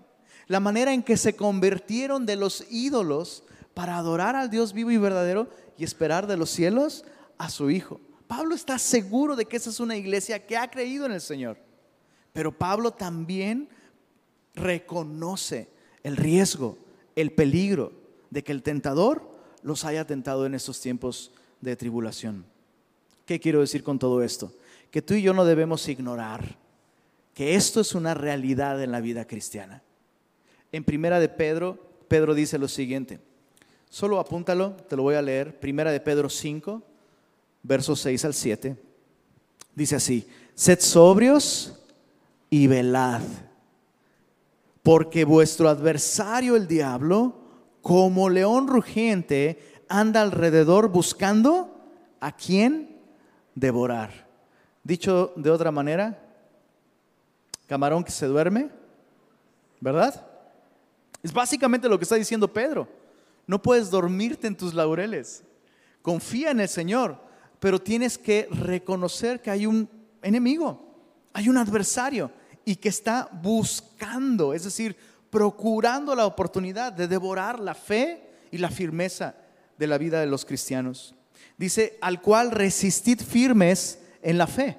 la 0.50 0.60
manera 0.60 0.94
en 0.94 1.04
que 1.04 1.16
se 1.16 1.36
convirtieron 1.36 2.26
de 2.26 2.36
los 2.36 2.66
ídolos 2.72 3.44
para 3.76 3.98
adorar 3.98 4.36
al 4.36 4.50
Dios 4.50 4.74
vivo 4.74 4.90
y 4.90 4.98
verdadero 4.98 5.48
y 5.78 5.84
esperar 5.84 6.26
de 6.26 6.38
los 6.38 6.50
cielos 6.50 7.06
a 7.38 7.52
su 7.52 7.70
Hijo. 7.70 8.02
Pablo 8.28 8.56
está 8.56 8.80
seguro 8.80 9.36
de 9.36 9.46
que 9.46 9.58
esa 9.58 9.70
es 9.70 9.80
una 9.80 9.96
iglesia 9.96 10.46
que 10.46 10.58
ha 10.58 10.70
creído 10.70 11.06
en 11.06 11.12
el 11.12 11.22
Señor. 11.22 11.58
Pero 12.34 12.52
Pablo 12.52 12.92
también 12.92 13.70
reconoce 14.56 15.70
el 16.02 16.18
riesgo, 16.18 16.80
el 17.16 17.32
peligro 17.32 17.94
de 18.32 18.44
que 18.44 18.52
el 18.52 18.64
tentador 18.64 19.22
los 19.62 19.86
haya 19.86 20.08
tentado 20.08 20.48
en 20.48 20.56
estos 20.56 20.82
tiempos 20.82 21.32
de 21.62 21.76
tribulación. 21.76 22.44
¿Qué 23.28 23.40
quiero 23.40 23.60
decir 23.60 23.84
con 23.84 24.00
todo 24.00 24.24
esto? 24.24 24.52
Que 24.90 25.04
tú 25.04 25.14
y 25.14 25.22
yo 25.22 25.32
no 25.36 25.46
debemos 25.46 25.88
ignorar 25.88 26.58
que 27.36 27.54
esto 27.54 27.82
es 27.82 27.94
una 27.94 28.16
realidad 28.16 28.82
en 28.82 28.92
la 28.92 29.00
vida 29.00 29.26
cristiana. 29.26 29.84
En 30.72 30.84
Primera 30.84 31.20
de 31.20 31.30
Pedro, 31.30 31.78
Pedro 32.08 32.34
dice 32.34 32.58
lo 32.58 32.68
siguiente. 32.68 33.20
Solo 33.90 34.20
apúntalo, 34.20 34.74
te 34.88 34.96
lo 34.96 35.04
voy 35.04 35.16
a 35.16 35.22
leer. 35.22 35.60
Primera 35.60 35.92
de 35.92 36.00
Pedro 36.00 36.30
5, 36.30 36.82
versos 37.64 38.00
6 38.02 38.26
al 38.26 38.34
7. 38.34 38.78
Dice 39.76 39.96
así, 39.96 40.28
sed 40.54 40.80
sobrios 40.80 41.76
y 42.50 42.68
velad, 42.68 43.22
porque 44.84 45.26
vuestro 45.26 45.70
adversario 45.70 46.56
el 46.56 46.68
diablo, 46.68 47.36
como 47.82 48.30
león 48.30 48.68
rugiente, 48.68 49.84
anda 49.88 50.22
alrededor 50.22 50.90
buscando 50.90 51.76
a 52.20 52.36
quien 52.36 52.98
devorar. 53.56 54.28
Dicho 54.84 55.34
de 55.36 55.50
otra 55.50 55.72
manera, 55.72 56.20
camarón 57.68 58.04
que 58.04 58.12
se 58.12 58.28
duerme, 58.28 58.70
¿verdad? 59.80 60.29
Es 61.22 61.34
básicamente 61.34 61.90
lo 61.90 61.98
que 61.98 62.04
está 62.04 62.16
diciendo 62.16 62.52
Pedro. 62.52 62.88
No 63.46 63.62
puedes 63.62 63.90
dormirte 63.90 64.48
en 64.48 64.56
tus 64.56 64.74
laureles. 64.74 65.44
Confía 66.02 66.52
en 66.52 66.60
el 66.60 66.70
Señor, 66.70 67.18
pero 67.60 67.80
tienes 67.80 68.18
que 68.18 68.48
reconocer 68.52 69.42
que 69.42 69.52
hay 69.52 69.66
un 69.66 69.90
enemigo, 70.22 70.96
hay 71.34 71.50
un 71.50 71.58
adversario 71.58 72.32
y 72.64 72.76
que 72.76 72.90
está 72.90 73.30
buscando, 73.42 74.54
es 74.54 74.64
decir, 74.64 74.96
procurando 75.30 76.16
la 76.16 76.26
oportunidad 76.26 76.94
de 76.94 77.08
devorar 77.08 77.60
la 77.60 77.76
fe 77.76 78.30
y 78.52 78.58
la 78.58 78.70
firmeza 78.70 79.36
de 79.78 79.88
la 79.88 79.98
vida 79.98 80.20
de 80.20 80.28
los 80.28 80.46
cristianos. 80.46 81.16
Dice, 81.58 81.98
al 82.02 82.22
cual 82.22 82.52
resistid 82.52 83.20
firmes 83.22 84.00
en 84.22 84.38
la 84.38 84.48
fe, 84.48 84.78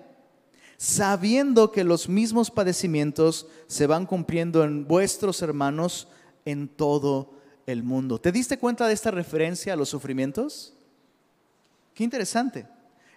sabiendo 0.76 1.72
que 1.72 1.84
los 1.84 2.08
mismos 2.08 2.50
padecimientos 2.50 3.46
se 3.66 3.86
van 3.86 4.06
cumpliendo 4.06 4.64
en 4.64 4.86
vuestros 4.86 5.42
hermanos 5.42 6.08
en 6.44 6.68
todo 6.68 7.32
el 7.66 7.82
mundo. 7.82 8.20
¿Te 8.20 8.32
diste 8.32 8.58
cuenta 8.58 8.86
de 8.86 8.94
esta 8.94 9.10
referencia 9.10 9.72
a 9.72 9.76
los 9.76 9.88
sufrimientos? 9.88 10.74
Qué 11.94 12.04
interesante. 12.04 12.66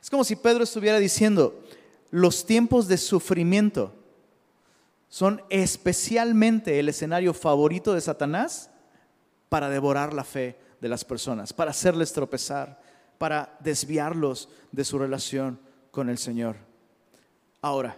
Es 0.02 0.10
como 0.10 0.24
si 0.24 0.36
Pedro 0.36 0.64
estuviera 0.64 1.00
diciendo, 1.00 1.64
los 2.12 2.46
tiempos 2.46 2.88
de 2.88 2.98
sufrimiento 2.98 3.94
son 5.08 5.42
especialmente 5.50 6.80
el 6.80 6.90
escenario 6.90 7.34
favorito 7.34 7.94
de 7.94 8.02
Satanás 8.02 8.70
para 9.48 9.70
devorar 9.70 10.14
la 10.14 10.24
fe 10.24 10.58
de 10.82 10.90
las 10.90 11.06
personas, 11.06 11.54
para 11.54 11.72
hacerles 11.72 12.12
tropezar, 12.12 12.82
para 13.18 13.56
desviarlos 13.60 14.50
de 14.72 14.84
su 14.84 15.00
relación 15.00 15.60
con 15.92 16.10
el 16.10 16.18
Señor. 16.18 16.58
Ahora, 17.62 17.98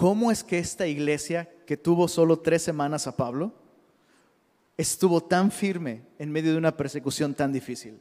¿cómo 0.00 0.30
es 0.32 0.42
que 0.42 0.58
esta 0.58 0.86
iglesia 0.86 1.46
que 1.66 1.76
tuvo 1.76 2.08
solo 2.08 2.38
tres 2.38 2.62
semanas 2.62 3.06
a 3.06 3.14
Pablo 3.14 3.52
estuvo 4.78 5.22
tan 5.22 5.50
firme 5.50 6.06
en 6.18 6.32
medio 6.32 6.52
de 6.52 6.56
una 6.56 6.74
persecución 6.74 7.34
tan 7.34 7.52
difícil? 7.52 8.00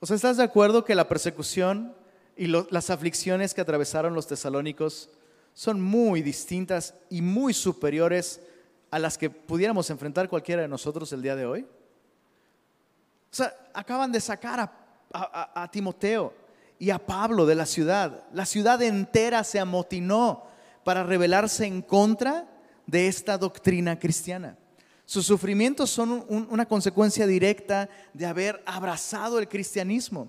O 0.00 0.04
sea, 0.04 0.16
¿estás 0.16 0.36
de 0.36 0.42
acuerdo 0.42 0.84
que 0.84 0.94
la 0.94 1.08
persecución 1.08 1.96
y 2.36 2.48
las 2.48 2.90
aflicciones 2.90 3.54
que 3.54 3.62
atravesaron 3.62 4.12
los 4.12 4.26
tesalónicos 4.26 5.08
son 5.54 5.80
muy 5.80 6.20
distintas 6.20 6.92
y 7.08 7.22
muy 7.22 7.54
superiores 7.54 8.42
a 8.90 8.98
las 8.98 9.16
que 9.16 9.30
pudiéramos 9.30 9.88
enfrentar 9.88 10.28
cualquiera 10.28 10.60
de 10.60 10.68
nosotros 10.68 11.10
el 11.14 11.22
día 11.22 11.36
de 11.36 11.46
hoy? 11.46 11.62
O 11.62 13.34
sea, 13.34 13.50
acaban 13.72 14.12
de 14.12 14.20
sacar 14.20 14.70
a, 15.10 15.70
Timoteo 15.72 16.34
y 16.78 16.90
a 16.90 16.98
Pablo 16.98 17.46
de 17.46 17.54
la 17.54 17.64
ciudad. 17.64 18.26
La 18.34 18.44
ciudad 18.44 18.82
entera 18.82 19.42
se 19.42 19.58
amotinó 19.58 20.54
para 20.86 21.02
rebelarse 21.02 21.66
en 21.66 21.82
contra 21.82 22.48
de 22.86 23.08
esta 23.08 23.36
doctrina 23.36 23.98
cristiana. 23.98 24.56
Sus 25.04 25.26
sufrimientos 25.26 25.90
son 25.90 26.24
una 26.28 26.64
consecuencia 26.64 27.26
directa 27.26 27.88
de 28.14 28.24
haber 28.24 28.62
abrazado 28.64 29.40
el 29.40 29.48
cristianismo. 29.48 30.28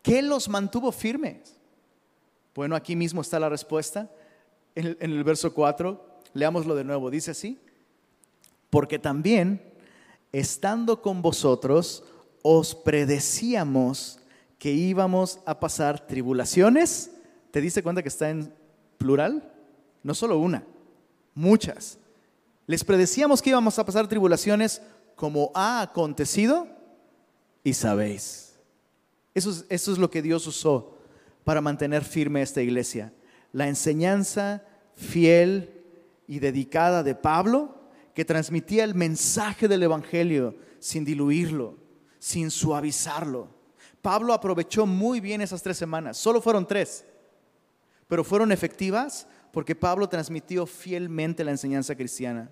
¿Qué 0.00 0.22
los 0.22 0.48
mantuvo 0.48 0.92
firmes? 0.92 1.58
Bueno, 2.54 2.74
aquí 2.74 2.96
mismo 2.96 3.20
está 3.20 3.38
la 3.38 3.50
respuesta. 3.50 4.10
En 4.74 4.96
el, 4.98 5.24
verso 5.24 5.52
4, 5.52 6.22
leámoslo 6.32 6.74
de 6.74 6.84
nuevo. 6.84 7.10
Dice 7.10 7.32
así, 7.32 7.58
porque 8.70 8.98
también, 8.98 9.60
estando 10.32 11.02
con 11.02 11.20
vosotros, 11.20 12.02
os 12.40 12.74
predecíamos 12.74 14.20
que 14.58 14.72
íbamos 14.72 15.40
a 15.44 15.60
pasar 15.60 16.06
tribulaciones. 16.06 17.10
¿Te 17.50 17.60
diste 17.60 17.82
cuenta 17.82 18.02
que 18.02 18.08
está 18.08 18.30
en 18.30 18.54
plural? 18.96 19.52
No 20.02 20.14
solo 20.14 20.38
una, 20.38 20.64
muchas. 21.34 21.98
Les 22.66 22.84
predecíamos 22.84 23.42
que 23.42 23.50
íbamos 23.50 23.78
a 23.78 23.84
pasar 23.84 24.08
tribulaciones 24.08 24.82
como 25.16 25.50
ha 25.54 25.80
acontecido 25.80 26.68
y 27.64 27.74
sabéis. 27.74 28.54
Eso 29.34 29.50
es, 29.50 29.64
eso 29.68 29.92
es 29.92 29.98
lo 29.98 30.10
que 30.10 30.22
Dios 30.22 30.46
usó 30.46 30.96
para 31.44 31.60
mantener 31.60 32.04
firme 32.04 32.42
esta 32.42 32.62
iglesia. 32.62 33.12
La 33.52 33.68
enseñanza 33.68 34.62
fiel 34.94 35.78
y 36.26 36.40
dedicada 36.40 37.02
de 37.02 37.14
Pablo, 37.14 37.74
que 38.14 38.24
transmitía 38.24 38.84
el 38.84 38.94
mensaje 38.94 39.68
del 39.68 39.82
Evangelio 39.82 40.56
sin 40.78 41.04
diluirlo, 41.04 41.76
sin 42.18 42.50
suavizarlo. 42.50 43.48
Pablo 44.02 44.32
aprovechó 44.32 44.86
muy 44.86 45.20
bien 45.20 45.40
esas 45.40 45.62
tres 45.62 45.76
semanas, 45.76 46.16
solo 46.16 46.40
fueron 46.40 46.66
tres, 46.66 47.04
pero 48.06 48.24
fueron 48.24 48.52
efectivas 48.52 49.26
porque 49.52 49.74
Pablo 49.74 50.08
transmitió 50.08 50.66
fielmente 50.66 51.44
la 51.44 51.50
enseñanza 51.50 51.94
cristiana. 51.94 52.50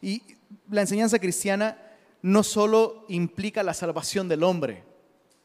Y 0.00 0.22
la 0.70 0.80
enseñanza 0.80 1.18
cristiana 1.18 1.78
no 2.22 2.42
solo 2.42 3.04
implica 3.08 3.62
la 3.62 3.74
salvación 3.74 4.28
del 4.28 4.42
hombre, 4.42 4.84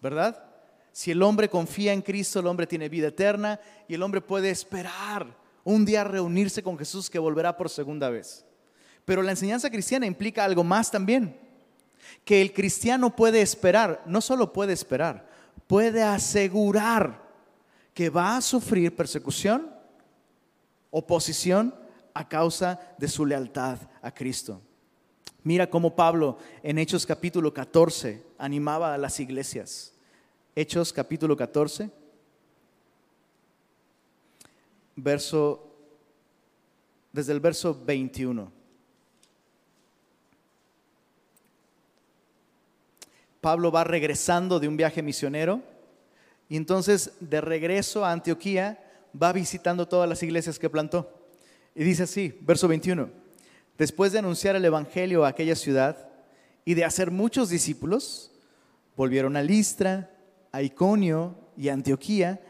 ¿verdad? 0.02 0.44
Si 0.92 1.12
el 1.12 1.22
hombre 1.22 1.50
confía 1.50 1.94
en 1.94 2.02
Cristo, 2.02 2.40
el 2.40 2.48
hombre 2.48 2.68
tiene 2.68 2.90
vida 2.90 3.10
eterna 3.10 3.60
y 3.88 3.94
el 3.94 4.04
hombre 4.04 4.22
puede 4.22 4.50
esperar 4.50 5.28
un 5.64 5.86
día 5.86 6.04
reunirse 6.04 6.64
con 6.64 6.78
Jesús 6.78 7.10
que 7.10 7.20
volverá 7.20 7.58
por 7.58 7.70
segunda 7.70 8.10
vez. 8.10 8.46
Pero 9.06 9.22
la 9.22 9.32
enseñanza 9.32 9.70
cristiana 9.70 10.06
implica 10.06 10.44
algo 10.44 10.64
más 10.64 10.90
también, 10.90 11.40
que 12.24 12.42
el 12.42 12.54
cristiano 12.54 13.16
puede 13.16 13.42
esperar, 13.42 14.02
no 14.06 14.22
solo 14.22 14.54
puede 14.54 14.74
esperar, 14.74 15.28
puede 15.68 16.04
asegurar 16.04 17.22
que 17.94 18.10
va 18.10 18.38
a 18.38 18.42
sufrir 18.42 18.96
persecución, 18.96 19.77
oposición 20.98 21.76
a 22.14 22.28
causa 22.28 22.80
de 22.98 23.08
su 23.08 23.26
lealtad 23.26 23.78
a 24.02 24.12
Cristo. 24.12 24.62
Mira 25.44 25.70
cómo 25.70 25.96
Pablo 25.96 26.40
en 26.64 26.80
Hechos 26.80 27.06
capítulo 27.06 27.54
14 27.54 28.24
animaba 28.40 28.94
a 28.94 28.98
las 28.98 29.20
iglesias. 29.20 29.94
Hechos 30.56 30.92
capítulo 30.92 31.38
14, 31.38 31.92
verso, 34.96 35.72
desde 37.14 37.34
el 37.34 37.40
verso 37.40 37.80
21. 37.86 38.52
Pablo 43.40 43.72
va 43.72 43.84
regresando 43.84 44.60
de 44.60 44.68
un 44.68 44.76
viaje 44.76 45.04
misionero 45.04 45.62
y 46.50 46.58
entonces 46.58 47.14
de 47.20 47.40
regreso 47.40 48.04
a 48.04 48.12
Antioquía 48.12 48.84
va 49.20 49.34
visitando 49.34 49.88
todas 49.88 50.08
las 50.08 50.22
iglesias 50.24 50.60
que 50.60 50.70
plantó. 50.70 51.12
Y 51.76 51.84
dice 51.84 52.04
así, 52.04 52.38
verso 52.42 52.68
21, 52.68 53.10
después 53.78 54.12
de 54.12 54.20
anunciar 54.20 54.56
el 54.56 54.66
Evangelio 54.66 55.26
a 55.26 55.30
aquella 55.30 55.56
ciudad 55.56 56.10
y 56.66 56.74
de 56.74 56.86
hacer 56.86 57.12
muchos 57.12 57.50
discípulos, 57.50 58.32
volvieron 58.96 59.38
a 59.38 59.44
Listra, 59.44 60.12
a 60.52 60.62
Iconio 60.62 61.36
y 61.56 61.70
Antioquía, 61.70 62.42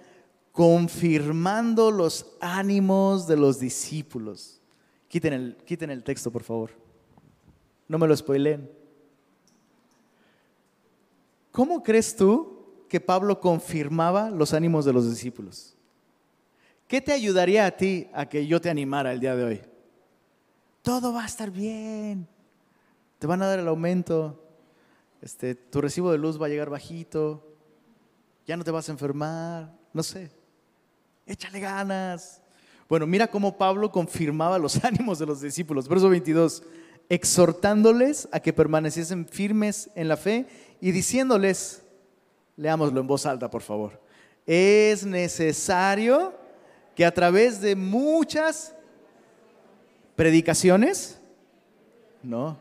confirmando 0.51 1.91
los 1.91 2.35
ánimos 2.41 3.27
de 3.27 3.37
los 3.37 3.59
discípulos. 3.59 4.59
Quiten 5.07 5.33
el, 5.33 5.57
quiten 5.65 5.91
el 5.91 6.03
texto, 6.03 6.31
por 6.31 6.43
favor. 6.43 6.71
No 7.87 7.97
me 7.97 8.07
lo 8.07 8.17
spoileen. 8.17 8.69
¿Cómo 11.51 11.83
crees 11.83 12.15
tú 12.15 12.85
que 12.89 12.99
Pablo 12.99 13.39
confirmaba 13.39 14.29
los 14.29 14.53
ánimos 14.53 14.85
de 14.85 14.93
los 14.93 15.09
discípulos? 15.09 15.76
¿Qué 16.87 17.01
te 17.01 17.11
ayudaría 17.11 17.65
a 17.65 17.71
ti 17.71 18.07
a 18.13 18.27
que 18.27 18.47
yo 18.47 18.61
te 18.61 18.69
animara 18.69 19.11
el 19.11 19.19
día 19.19 19.35
de 19.35 19.43
hoy? 19.43 19.61
Todo 20.81 21.11
va 21.11 21.23
a 21.23 21.25
estar 21.25 21.51
bien. 21.51 22.25
Te 23.19 23.27
van 23.27 23.41
a 23.41 23.47
dar 23.47 23.59
el 23.59 23.67
aumento. 23.67 24.41
Este, 25.21 25.53
tu 25.53 25.81
recibo 25.81 26.13
de 26.13 26.17
luz 26.17 26.41
va 26.41 26.45
a 26.45 26.49
llegar 26.49 26.69
bajito. 26.69 27.43
Ya 28.45 28.55
no 28.55 28.63
te 28.63 28.71
vas 28.71 28.87
a 28.87 28.93
enfermar. 28.93 29.69
No 29.91 30.01
sé. 30.01 30.31
Échale 31.25 31.59
ganas. 31.59 32.41
Bueno, 32.87 33.05
mira 33.05 33.27
cómo 33.27 33.57
Pablo 33.57 33.91
confirmaba 33.91 34.57
los 34.57 34.81
ánimos 34.85 35.19
de 35.19 35.25
los 35.25 35.41
discípulos. 35.41 35.89
Verso 35.89 36.09
22. 36.09 36.63
Exhortándoles 37.09 38.29
a 38.31 38.39
que 38.39 38.53
permaneciesen 38.53 39.27
firmes 39.27 39.89
en 39.95 40.07
la 40.07 40.15
fe 40.15 40.47
y 40.79 40.91
diciéndoles, 40.91 41.81
leámoslo 42.55 43.01
en 43.01 43.07
voz 43.07 43.25
alta, 43.25 43.49
por 43.49 43.61
favor. 43.61 44.01
Es 44.45 45.05
necesario 45.05 46.33
que 46.97 47.05
a 47.05 47.13
través 47.13 47.61
de 47.61 47.75
muchas 47.75 48.73
predicaciones, 50.15 51.21
no, 52.23 52.57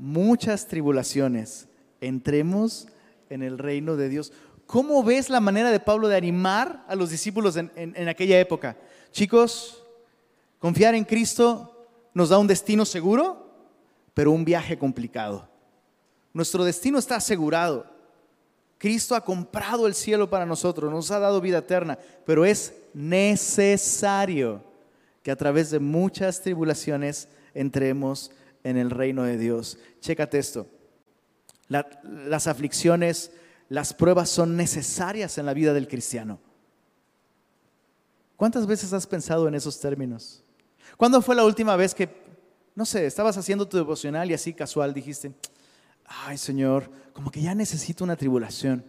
muchas 0.00 0.66
tribulaciones, 0.66 1.68
entremos 2.00 2.88
en 3.30 3.44
el 3.44 3.56
reino 3.56 3.94
de 3.94 4.08
Dios. 4.08 4.32
¿Cómo 4.66 5.04
ves 5.04 5.30
la 5.30 5.38
manera 5.38 5.70
de 5.70 5.78
Pablo 5.78 6.08
de 6.08 6.16
animar 6.16 6.84
a 6.88 6.96
los 6.96 7.10
discípulos 7.10 7.56
en, 7.56 7.70
en, 7.76 8.08
aquella 8.08 8.40
época? 8.40 8.76
Chicos, 9.12 9.84
confiar 10.58 10.96
en 10.96 11.04
Cristo 11.04 11.88
nos 12.14 12.30
da 12.30 12.38
un 12.38 12.48
destino 12.48 12.84
seguro, 12.84 13.48
pero 14.12 14.32
un 14.32 14.44
viaje 14.44 14.76
complicado. 14.76 15.48
Nuestro 16.32 16.64
destino 16.64 16.98
está 16.98 17.14
asegurado. 17.14 17.86
Cristo 18.78 19.16
ha 19.16 19.24
comprado 19.24 19.86
el 19.86 19.94
cielo 19.94 20.30
para 20.30 20.46
nosotros, 20.46 20.90
nos 20.90 21.10
ha 21.10 21.18
dado 21.18 21.40
vida 21.40 21.58
eterna, 21.58 21.98
pero 22.24 22.44
es 22.44 22.72
necesario 22.94 24.62
que 25.22 25.32
a 25.32 25.36
través 25.36 25.70
de 25.70 25.80
muchas 25.80 26.40
tribulaciones 26.40 27.28
entremos 27.54 28.30
en 28.62 28.76
el 28.76 28.90
reino 28.90 29.24
de 29.24 29.36
Dios. 29.36 29.78
Chécate 30.00 30.38
esto. 30.38 30.68
las 31.68 32.46
aflicciones, 32.46 33.32
las 33.68 33.92
pruebas 33.92 34.30
son 34.30 34.56
necesarias 34.56 35.36
en 35.38 35.46
la 35.46 35.54
vida 35.54 35.74
del 35.74 35.88
cristiano. 35.88 36.38
¿Cuántas 38.36 38.66
veces 38.66 38.92
has 38.92 39.06
pensado 39.06 39.48
en 39.48 39.54
esos 39.56 39.80
términos? 39.80 40.44
¿Cuándo 40.96 41.20
fue 41.20 41.34
la 41.34 41.44
última 41.44 41.74
vez 41.74 41.94
que, 41.94 42.08
no 42.76 42.86
sé, 42.86 43.04
estabas 43.04 43.36
haciendo 43.36 43.66
tu 43.66 43.76
devocional 43.76 44.30
y 44.30 44.34
así 44.34 44.54
casual 44.54 44.94
dijiste, 44.94 45.32
ay 46.08 46.38
Señor, 46.38 46.90
como 47.12 47.30
que 47.30 47.42
ya 47.42 47.54
necesito 47.54 48.04
una 48.04 48.16
tribulación? 48.16 48.84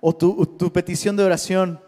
O 0.00 0.14
tu, 0.14 0.72
petición 0.72 1.16
de 1.16 1.24
oración 1.24 1.80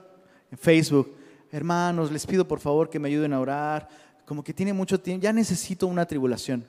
en 0.51 0.59
Facebook. 0.59 1.17
Hermanos, 1.51 2.11
les 2.11 2.27
pido 2.27 2.47
por 2.47 2.61
favor 2.61 2.91
que 2.91 2.99
me 2.99 3.09
ayuden 3.09 3.33
a 3.33 3.41
orar. 3.41 3.89
Como 4.27 4.45
que 4.45 4.53
tiene 4.53 4.73
mucho 4.73 5.01
tiempo, 5.01 5.23
ya 5.23 5.33
necesito 5.33 5.87
una 5.87 6.07
tribulación. 6.07 6.67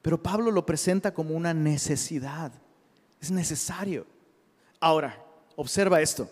Pero 0.00 0.22
Pablo 0.22 0.50
lo 0.50 0.64
presenta 0.64 1.12
como 1.12 1.34
una 1.34 1.52
necesidad. 1.52 2.52
Es 3.20 3.30
necesario. 3.30 4.06
Ahora, 4.80 5.22
observa 5.56 6.00
esto. 6.00 6.30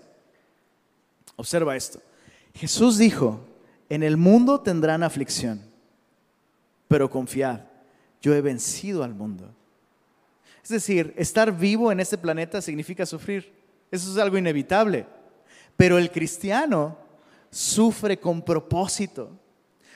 Observa 1.36 1.76
esto. 1.76 2.00
Jesús 2.54 2.96
dijo, 2.96 3.40
en 3.88 4.02
el 4.02 4.16
mundo 4.16 4.60
tendrán 4.60 5.02
aflicción, 5.02 5.60
pero 6.88 7.10
confiad, 7.10 7.60
yo 8.20 8.34
he 8.34 8.40
vencido 8.40 9.02
al 9.02 9.14
mundo. 9.14 9.52
Es 10.62 10.70
decir, 10.70 11.14
estar 11.16 11.56
vivo 11.56 11.92
en 11.92 12.00
este 12.00 12.18
planeta 12.18 12.60
significa 12.60 13.06
sufrir. 13.06 13.54
Eso 13.90 14.10
es 14.10 14.18
algo 14.18 14.36
inevitable. 14.36 15.06
Pero 15.76 15.98
el 15.98 16.10
cristiano 16.10 16.98
sufre 17.50 18.18
con 18.18 18.42
propósito. 18.42 19.30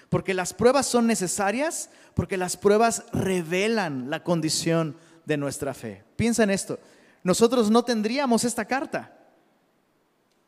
Porque 0.08 0.34
las 0.34 0.54
pruebas 0.54 0.86
son 0.86 1.06
necesarias, 1.06 1.90
porque 2.14 2.36
las 2.36 2.56
pruebas 2.56 3.04
revelan 3.12 4.10
la 4.10 4.22
condición 4.22 4.96
de 5.24 5.36
nuestra 5.36 5.74
fe. 5.74 6.04
Piensa 6.16 6.42
en 6.42 6.50
esto. 6.50 6.78
Nosotros 7.22 7.70
no 7.70 7.84
tendríamos 7.84 8.44
esta 8.44 8.64
carta 8.64 9.16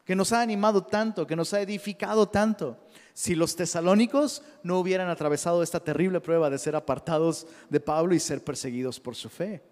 que 0.04 0.16
nos 0.16 0.32
ha 0.32 0.40
animado 0.40 0.84
tanto, 0.84 1.26
que 1.26 1.36
nos 1.36 1.52
ha 1.54 1.60
edificado 1.60 2.28
tanto, 2.28 2.78
si 3.14 3.34
los 3.34 3.56
tesalónicos 3.56 4.42
no 4.62 4.78
hubieran 4.78 5.08
atravesado 5.08 5.62
esta 5.62 5.80
terrible 5.80 6.20
prueba 6.20 6.50
de 6.50 6.58
ser 6.58 6.76
apartados 6.76 7.46
de 7.68 7.80
Pablo 7.80 8.14
y 8.14 8.20
ser 8.20 8.42
perseguidos 8.42 9.00
por 9.00 9.14
su 9.14 9.28
fe. 9.28 9.62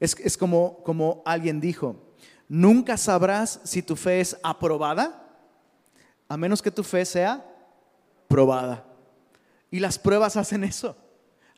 Es, 0.00 0.36
como, 0.36 0.82
como 0.82 1.22
alguien 1.24 1.60
dijo, 1.60 1.96
nunca 2.48 2.96
sabrás 2.96 3.60
si 3.62 3.82
tu 3.82 3.94
fe 3.94 4.20
es 4.20 4.36
aprobada 4.42 5.18
a 6.28 6.36
menos 6.36 6.62
que 6.62 6.70
tu 6.70 6.82
fe 6.82 7.04
sea 7.04 7.44
probada. 8.26 8.86
Y 9.70 9.78
las 9.78 9.98
pruebas 9.98 10.36
hacen 10.36 10.64
eso, 10.64 10.96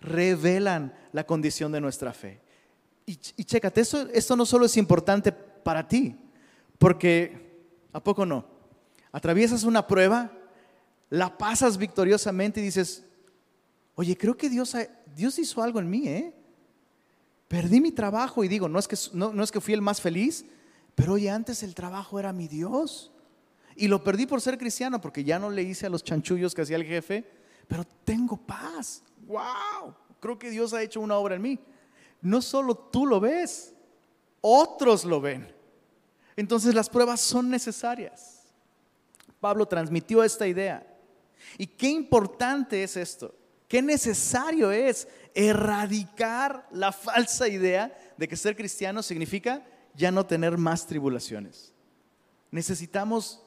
revelan 0.00 0.92
la 1.12 1.24
condición 1.24 1.72
de 1.72 1.80
nuestra 1.80 2.12
fe. 2.12 2.40
Y, 3.06 3.12
y 3.36 3.44
chécate, 3.44 3.80
esto, 3.80 4.08
esto 4.12 4.36
no 4.36 4.44
solo 4.44 4.66
es 4.66 4.76
importante 4.76 5.32
para 5.32 5.86
ti, 5.86 6.16
porque, 6.78 7.62
¿a 7.92 8.02
poco 8.02 8.26
no? 8.26 8.53
Atraviesas 9.14 9.62
una 9.62 9.86
prueba, 9.86 10.32
la 11.08 11.38
pasas 11.38 11.78
victoriosamente 11.78 12.60
y 12.60 12.64
dices, 12.64 13.04
oye, 13.94 14.18
creo 14.18 14.36
que 14.36 14.50
Dios, 14.50 14.74
Dios 15.14 15.38
hizo 15.38 15.62
algo 15.62 15.78
en 15.78 15.88
mí, 15.88 16.08
¿eh? 16.08 16.34
Perdí 17.46 17.80
mi 17.80 17.92
trabajo 17.92 18.42
y 18.42 18.48
digo, 18.48 18.68
no 18.68 18.76
es 18.76 18.88
que, 18.88 18.96
no, 19.12 19.32
no 19.32 19.44
es 19.44 19.52
que 19.52 19.60
fui 19.60 19.72
el 19.72 19.80
más 19.80 20.00
feliz, 20.00 20.44
pero 20.96 21.12
oye, 21.12 21.30
antes 21.30 21.62
el 21.62 21.76
trabajo 21.76 22.18
era 22.18 22.32
mi 22.32 22.48
Dios. 22.48 23.12
Y 23.76 23.86
lo 23.86 24.02
perdí 24.02 24.26
por 24.26 24.40
ser 24.40 24.58
cristiano, 24.58 25.00
porque 25.00 25.22
ya 25.22 25.38
no 25.38 25.48
le 25.48 25.62
hice 25.62 25.86
a 25.86 25.90
los 25.90 26.02
chanchullos 26.02 26.52
que 26.52 26.62
hacía 26.62 26.74
el 26.74 26.84
jefe, 26.84 27.24
pero 27.68 27.84
tengo 28.02 28.36
paz. 28.36 29.04
¡Wow! 29.28 29.94
Creo 30.18 30.40
que 30.40 30.50
Dios 30.50 30.74
ha 30.74 30.82
hecho 30.82 31.00
una 31.00 31.16
obra 31.18 31.36
en 31.36 31.42
mí. 31.42 31.60
No 32.20 32.42
solo 32.42 32.74
tú 32.74 33.06
lo 33.06 33.20
ves, 33.20 33.74
otros 34.40 35.04
lo 35.04 35.20
ven. 35.20 35.54
Entonces 36.34 36.74
las 36.74 36.90
pruebas 36.90 37.20
son 37.20 37.48
necesarias. 37.48 38.33
Pablo 39.44 39.66
transmitió 39.66 40.24
esta 40.24 40.46
idea. 40.46 40.86
¿Y 41.58 41.66
qué 41.66 41.88
importante 41.88 42.82
es 42.82 42.96
esto? 42.96 43.34
¿Qué 43.68 43.82
necesario 43.82 44.72
es 44.72 45.06
erradicar 45.34 46.66
la 46.72 46.92
falsa 46.92 47.46
idea 47.46 47.94
de 48.16 48.26
que 48.26 48.36
ser 48.36 48.56
cristiano 48.56 49.02
significa 49.02 49.62
ya 49.94 50.10
no 50.10 50.24
tener 50.24 50.56
más 50.56 50.86
tribulaciones? 50.86 51.74
Necesitamos, 52.50 53.44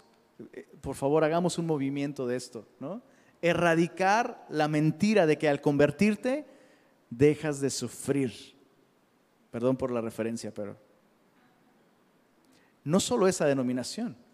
eh, 0.54 0.70
por 0.82 0.94
favor, 0.94 1.24
hagamos 1.24 1.58
un 1.58 1.66
movimiento 1.66 2.28
de 2.28 2.36
esto, 2.36 2.68
¿no? 2.80 3.02
Erradicar 3.42 4.46
la 4.50 4.68
mentira 4.68 5.26
de 5.26 5.40
que 5.40 5.50
al 5.50 5.62
convertirte 5.62 6.46
dejas 7.10 7.60
de 7.60 7.72
sufrir. 7.72 8.56
Perdón 9.50 9.76
por 9.76 9.90
la 9.90 10.02
referencia, 10.02 10.54
pero 10.54 10.78
no 12.84 13.00
solo 13.00 13.28
esa 13.28 13.48
denominación. 13.48 14.27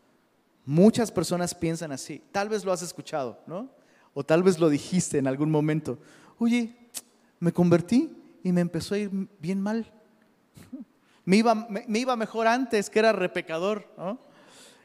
Muchas 0.66 1.12
personas 1.12 1.54
piensan 1.54 1.92
así. 1.92 2.22
Tal 2.32 2.50
vez 2.50 2.64
lo 2.64 2.72
has 2.72 2.82
escuchado, 2.82 3.40
¿no? 3.48 3.70
O 4.14 4.24
tal 4.24 4.44
vez 4.44 4.60
lo 4.60 4.70
dijiste 4.70 5.18
en 5.18 5.28
algún 5.28 5.52
momento. 5.52 6.00
Oye, 6.38 6.76
me 7.40 7.52
convertí 7.52 8.16
y 8.44 8.52
me 8.52 8.62
empezó 8.62 8.96
a 8.96 9.00
ir 9.00 9.10
bien 9.40 9.62
mal. 9.62 9.92
Me 11.26 11.38
iba, 11.38 11.56
me, 11.56 11.86
iba 12.00 12.18
mejor 12.18 12.48
antes, 12.48 12.90
que 12.90 13.00
era 13.00 13.14
repecador, 13.14 13.88
¿no? 13.98 14.20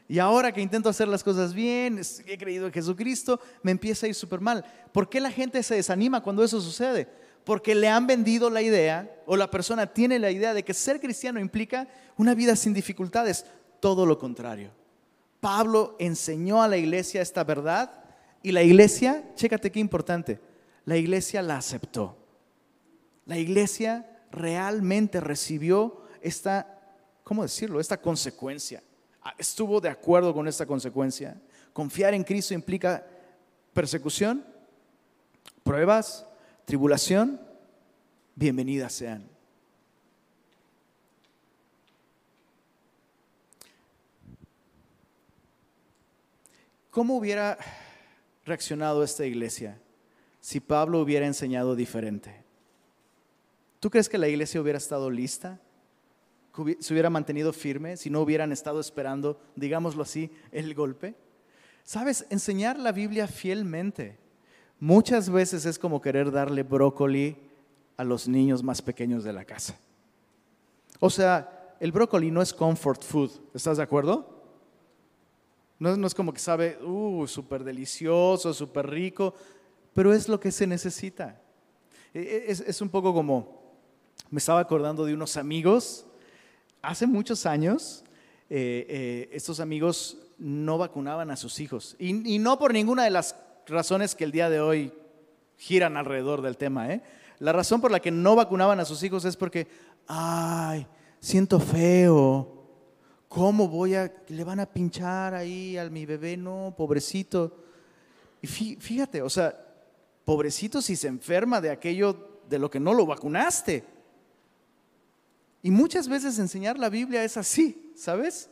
Y 0.07 0.19
ahora 0.19 0.53
que 0.53 0.61
intento 0.61 0.87
hacer 0.87 1.09
las 1.09 1.21
cosas 1.21 1.53
bien, 1.53 1.99
he 2.25 2.37
creído 2.37 2.65
en 2.65 2.71
Jesucristo, 2.71 3.41
me 3.61 3.71
empieza 3.71 4.05
a 4.05 4.09
ir 4.09 4.15
súper 4.15 4.39
mal. 4.39 4.63
¿Por 4.93 5.09
qué 5.09 5.19
la 5.19 5.31
gente 5.31 5.61
se 5.61 5.75
desanima 5.75 6.23
cuando 6.23 6.41
eso 6.41 6.61
sucede? 6.61 7.09
Porque 7.43 7.75
le 7.75 7.89
han 7.89 8.07
vendido 8.07 8.49
la 8.49 8.61
idea, 8.61 9.21
o 9.25 9.35
la 9.35 9.51
persona 9.51 9.85
tiene 9.85 10.17
la 10.17 10.31
idea 10.31 10.53
de 10.53 10.63
que 10.63 10.73
ser 10.73 11.01
cristiano 11.01 11.41
implica 11.41 11.89
una 12.15 12.33
vida 12.33 12.55
sin 12.55 12.73
dificultades. 12.73 13.45
Todo 13.81 14.05
lo 14.05 14.17
contrario. 14.17 14.71
Pablo 15.39 15.95
enseñó 15.99 16.61
a 16.61 16.67
la 16.67 16.77
iglesia 16.77 17.21
esta 17.21 17.43
verdad 17.43 18.03
y 18.43 18.51
la 18.51 18.63
iglesia, 18.63 19.23
chécate 19.35 19.71
qué 19.71 19.79
importante, 19.79 20.39
la 20.85 20.97
iglesia 20.97 21.41
la 21.41 21.57
aceptó. 21.57 22.17
La 23.25 23.37
iglesia 23.37 24.23
realmente 24.31 25.19
recibió 25.19 26.01
esta, 26.21 26.81
¿cómo 27.23 27.43
decirlo? 27.43 27.79
Esta 27.79 28.01
consecuencia. 28.01 28.83
Ah, 29.21 29.33
estuvo 29.37 29.79
de 29.79 29.89
acuerdo 29.89 30.33
con 30.33 30.47
esta 30.47 30.65
consecuencia. 30.65 31.39
Confiar 31.73 32.13
en 32.13 32.23
Cristo 32.23 32.53
implica 32.53 33.05
persecución, 33.73 34.45
pruebas, 35.63 36.25
tribulación. 36.65 37.39
Bienvenidas 38.35 38.93
sean. 38.93 39.38
¿Cómo 46.91 47.17
hubiera 47.17 47.57
reaccionado 48.45 49.03
esta 49.03 49.25
iglesia 49.25 49.79
si 50.39 50.59
Pablo 50.59 50.99
hubiera 51.01 51.27
enseñado 51.27 51.75
diferente? 51.75 52.43
¿Tú 53.79 53.89
crees 53.89 54.09
que 54.09 54.17
la 54.17 54.27
iglesia 54.27 54.59
hubiera 54.59 54.77
estado 54.77 55.09
lista? 55.09 55.59
¿Se 56.79 56.93
hubiera 56.93 57.09
mantenido 57.09 57.53
firme 57.53 57.95
si 57.95 58.09
no 58.09 58.21
hubieran 58.21 58.51
estado 58.51 58.79
esperando, 58.79 59.39
digámoslo 59.55 60.03
así, 60.03 60.31
el 60.51 60.73
golpe? 60.73 61.15
Sabes, 61.83 62.25
enseñar 62.29 62.79
la 62.79 62.91
Biblia 62.91 63.27
fielmente 63.27 64.17
muchas 64.79 65.29
veces 65.29 65.65
es 65.65 65.77
como 65.77 66.01
querer 66.01 66.31
darle 66.31 66.63
brócoli 66.63 67.37
a 67.97 68.03
los 68.03 68.27
niños 68.27 68.63
más 68.63 68.81
pequeños 68.81 69.23
de 69.23 69.33
la 69.33 69.45
casa. 69.45 69.77
O 70.99 71.09
sea, 71.09 71.75
el 71.79 71.91
brócoli 71.91 72.31
no 72.31 72.41
es 72.41 72.53
comfort 72.53 73.03
food, 73.03 73.31
¿estás 73.53 73.77
de 73.77 73.83
acuerdo? 73.83 74.38
No, 75.79 76.05
es 76.05 76.13
como 76.13 76.33
que 76.33 76.39
sabe, 76.39 76.77
uh, 76.83 77.25
súper 77.25 77.63
delicioso, 77.63 78.53
súper 78.53 78.89
rico, 78.89 79.33
pero 79.93 80.13
es 80.13 80.27
lo 80.27 80.39
que 80.39 80.51
se 80.51 80.67
necesita. 80.67 81.41
E, 82.13 82.19
e, 82.19 82.51
es, 82.51 82.81
un 82.81 82.89
poco 82.89 83.13
como, 83.13 83.77
me 84.29 84.39
estaba 84.39 84.59
acordando 84.59 85.05
de 85.05 85.13
unos 85.13 85.37
amigos, 85.37 86.05
hace 86.81 87.07
muchos 87.07 87.45
años, 87.45 88.03
eh, 88.49 88.85
eh, 88.89 89.29
estos 89.31 89.61
amigos 89.61 90.17
no 90.37 90.77
vacunaban 90.77 91.31
a 91.31 91.37
sus 91.37 91.59
hijos, 91.61 91.95
y, 91.97 92.35
y, 92.35 92.39
no 92.39 92.59
por 92.59 92.73
ninguna 92.73 93.05
de 93.05 93.11
las 93.11 93.35
razones 93.65 94.15
que 94.15 94.25
el 94.25 94.31
día 94.31 94.49
de 94.49 94.59
hoy 94.59 94.91
giran 95.57 95.97
alrededor 95.97 96.41
del 96.41 96.57
tema. 96.57 96.91
¿eh? 96.91 97.01
La 97.39 97.53
razón 97.53 97.79
por 97.79 97.91
la 97.91 97.99
que 97.99 98.11
no 98.11 98.35
vacunaban 98.35 98.79
a 98.79 98.85
sus 98.85 99.03
hijos 99.03 99.23
es 99.25 99.37
porque, 99.37 99.67
ay, 100.07 100.87
siento 101.19 101.59
feo, 101.59 102.58
¿Cómo 103.29 103.67
voy 103.67 103.93
a, 103.93 104.11
le 104.27 104.43
van 104.43 104.59
a 104.59 104.65
pinchar 104.65 105.35
ahí 105.35 105.77
a 105.77 105.87
mi 105.87 106.07
bebé? 106.07 106.35
No, 106.35 106.73
pobrecito. 106.75 107.63
Y 108.41 108.47
fíjate, 108.47 109.21
o 109.21 109.29
sea, 109.29 109.55
pobrecito 110.25 110.81
si 110.81 110.95
se 110.95 111.07
enferma 111.07 111.61
de 111.61 111.69
aquello 111.69 112.41
de 112.49 112.57
lo 112.57 112.71
que 112.71 112.79
no 112.79 112.91
lo 112.91 113.05
vacunaste. 113.05 113.85
Y 115.61 115.69
muchas 115.69 116.07
veces 116.07 116.39
enseñar 116.39 116.79
la 116.79 116.89
Biblia 116.89 117.23
es 117.23 117.37
así, 117.37 117.93
¿sabes? 117.95 118.49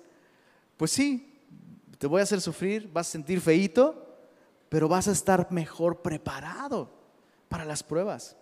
Pues 0.78 0.92
sí, 0.92 1.40
te 1.98 2.06
voy 2.06 2.20
a 2.20 2.24
hacer 2.24 2.40
sufrir, 2.40 2.88
vas 2.94 3.08
a 3.08 3.12
sentir 3.14 3.42
feito, 3.42 4.20
pero 4.70 4.88
vas 4.88 5.08
a 5.08 5.12
estar 5.12 5.52
mejor 5.52 6.04
preparado 6.04 6.94
para 7.50 7.66
las 7.66 7.82
pruebas. 7.82 8.38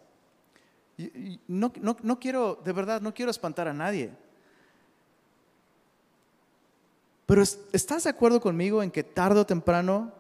no, 1.48 1.72
no 1.78 2.20
quiero, 2.20 2.56
de 2.56 2.74
verdad, 2.74 3.00
no 3.00 3.14
quiero 3.14 3.32
espantar 3.32 3.70
a 3.70 3.74
nadie. 3.74 4.12
Pero 7.26 7.42
¿estás 7.42 8.04
de 8.04 8.10
acuerdo 8.10 8.40
conmigo 8.40 8.84
en 8.84 8.92
que 8.92 9.04
tarde 9.04 9.40
o 9.40 9.46
temprano 9.46 10.12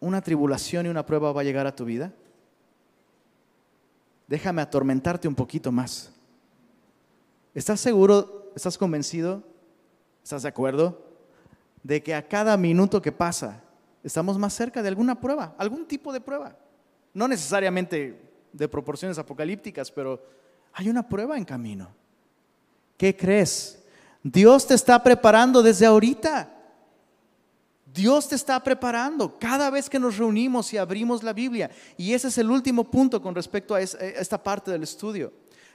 una 0.00 0.20
tribulación 0.20 0.86
y 0.86 0.90
una 0.90 1.06
prueba 1.06 1.32
va 1.32 1.40
a 1.40 1.44
llegar 1.44 1.66
a 1.66 1.74
tu 1.74 1.84
vida? 1.84 2.12
Déjame 4.26 4.62
atormentarte 4.62 5.28
un 5.28 5.34
poquito 5.34 5.72
más. 5.72 6.12
¿Estás 7.54 7.80
seguro, 7.80 8.52
estás 8.54 8.76
convencido, 8.76 9.42
estás 10.22 10.42
de 10.42 10.48
acuerdo 10.48 11.02
de 11.82 12.02
que 12.02 12.14
a 12.14 12.26
cada 12.26 12.56
minuto 12.56 13.00
que 13.00 13.12
pasa 13.12 13.62
estamos 14.02 14.38
más 14.38 14.52
cerca 14.52 14.82
de 14.82 14.88
alguna 14.88 15.20
prueba, 15.20 15.54
algún 15.56 15.86
tipo 15.86 16.12
de 16.12 16.20
prueba? 16.20 16.56
No 17.12 17.28
necesariamente 17.28 18.20
de 18.52 18.68
proporciones 18.68 19.18
apocalípticas, 19.18 19.90
pero 19.90 20.20
hay 20.72 20.88
una 20.88 21.08
prueba 21.08 21.38
en 21.38 21.44
camino. 21.44 21.88
¿Qué 22.96 23.16
crees? 23.16 23.83
Dios 24.24 24.66
te 24.66 24.72
está 24.72 25.02
preparando 25.02 25.62
desde 25.62 25.84
ahorita. 25.84 26.50
Dios 27.92 28.26
te 28.26 28.34
está 28.34 28.58
preparando 28.64 29.38
cada 29.38 29.68
vez 29.68 29.88
que 29.88 30.00
nos 30.00 30.16
reunimos 30.16 30.72
y 30.72 30.78
abrimos 30.78 31.22
la 31.22 31.34
Biblia. 31.34 31.70
Y 31.98 32.14
ese 32.14 32.28
es 32.28 32.38
el 32.38 32.50
último 32.50 32.84
punto 32.90 33.20
con 33.20 33.34
respecto 33.34 33.74
a 33.74 33.82
esta 33.82 34.42
parte 34.42 34.70
del 34.70 34.82
estudio. 34.82 35.30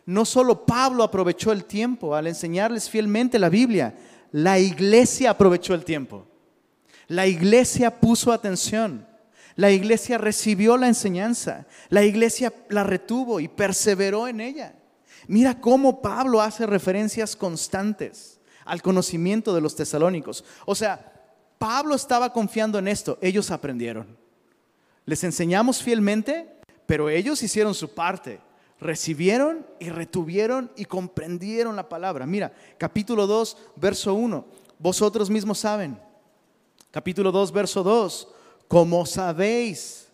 No 0.06 0.26
solo 0.26 0.66
Pablo 0.66 1.04
aprovechó 1.04 1.52
el 1.52 1.66
tiempo 1.66 2.16
al 2.16 2.26
enseñarles 2.26 2.90
fielmente 2.90 3.38
la 3.38 3.50
Biblia, 3.50 3.96
la 4.32 4.58
iglesia 4.58 5.30
aprovechó 5.30 5.76
el 5.76 5.86
tiempo. 5.86 6.26
La 7.08 7.28
iglesia 7.28 8.00
puso 8.00 8.32
atención. 8.32 9.08
La 9.56 9.70
iglesia 9.70 10.18
recibió 10.18 10.76
la 10.76 10.88
enseñanza. 10.88 11.68
La 11.90 12.04
iglesia 12.04 12.52
la 12.70 12.84
retuvo 12.84 13.40
y 13.40 13.48
perseveró 13.48 14.28
en 14.28 14.42
ella. 14.42 14.74
Mira 15.28 15.62
cómo 15.62 16.02
Pablo 16.02 16.42
hace 16.42 16.66
referencias 16.66 17.36
constantes 17.36 18.39
al 18.66 18.82
conocimiento 18.82 19.54
de 19.54 19.62
los 19.62 19.76
tesalónicos. 19.76 20.44
O 20.66 20.76
sea, 20.76 21.14
Pablo 21.58 21.96
estaba 21.96 22.32
confiando 22.32 22.80
en 22.80 22.88
esto, 22.88 23.18
ellos 23.22 23.52
aprendieron. 23.52 24.18
Les 25.06 25.24
enseñamos 25.24 25.82
fielmente, 25.82 26.60
pero 26.86 27.10
ellos 27.10 27.44
hicieron 27.44 27.74
su 27.74 27.94
parte. 27.94 28.40
Recibieron 28.80 29.66
y 29.80 29.90
retuvieron 29.90 30.72
y 30.78 30.86
comprendieron 30.86 31.76
la 31.76 31.90
palabra. 31.90 32.26
Mira, 32.26 32.54
capítulo 32.78 33.28
2, 33.28 33.58
verso 33.76 34.14
1. 34.14 34.46
Vosotros 34.78 35.30
mismos 35.30 35.60
saben. 35.60 36.00
Capítulo 36.92 37.32
2, 37.32 37.52
verso 37.52 37.84
2. 37.84 38.28
Como 38.68 39.06
sabéis. 39.06 40.08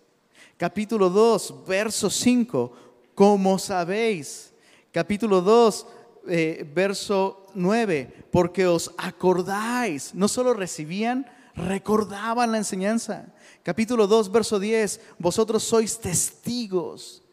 Capítulo 0.57 1.09
2, 1.09 1.65
verso 1.67 2.09
5. 2.09 2.73
Como 3.13 3.59
sabéis. 3.59 4.53
Capítulo 4.91 5.41
2, 5.41 5.87
eh, 6.27 6.69
verso 6.73 7.47
9, 7.53 8.27
porque 8.31 8.67
os 8.67 8.91
acordáis, 8.97 10.13
no 10.13 10.27
solo 10.27 10.53
recibían, 10.53 11.25
recordaban 11.55 12.51
la 12.51 12.57
enseñanza. 12.57 13.27
Capítulo 13.63 14.07
2, 14.07 14.31
verso 14.31 14.59
10, 14.59 15.01
vosotros 15.19 15.63
sois 15.63 15.99
testigos. 15.99 17.25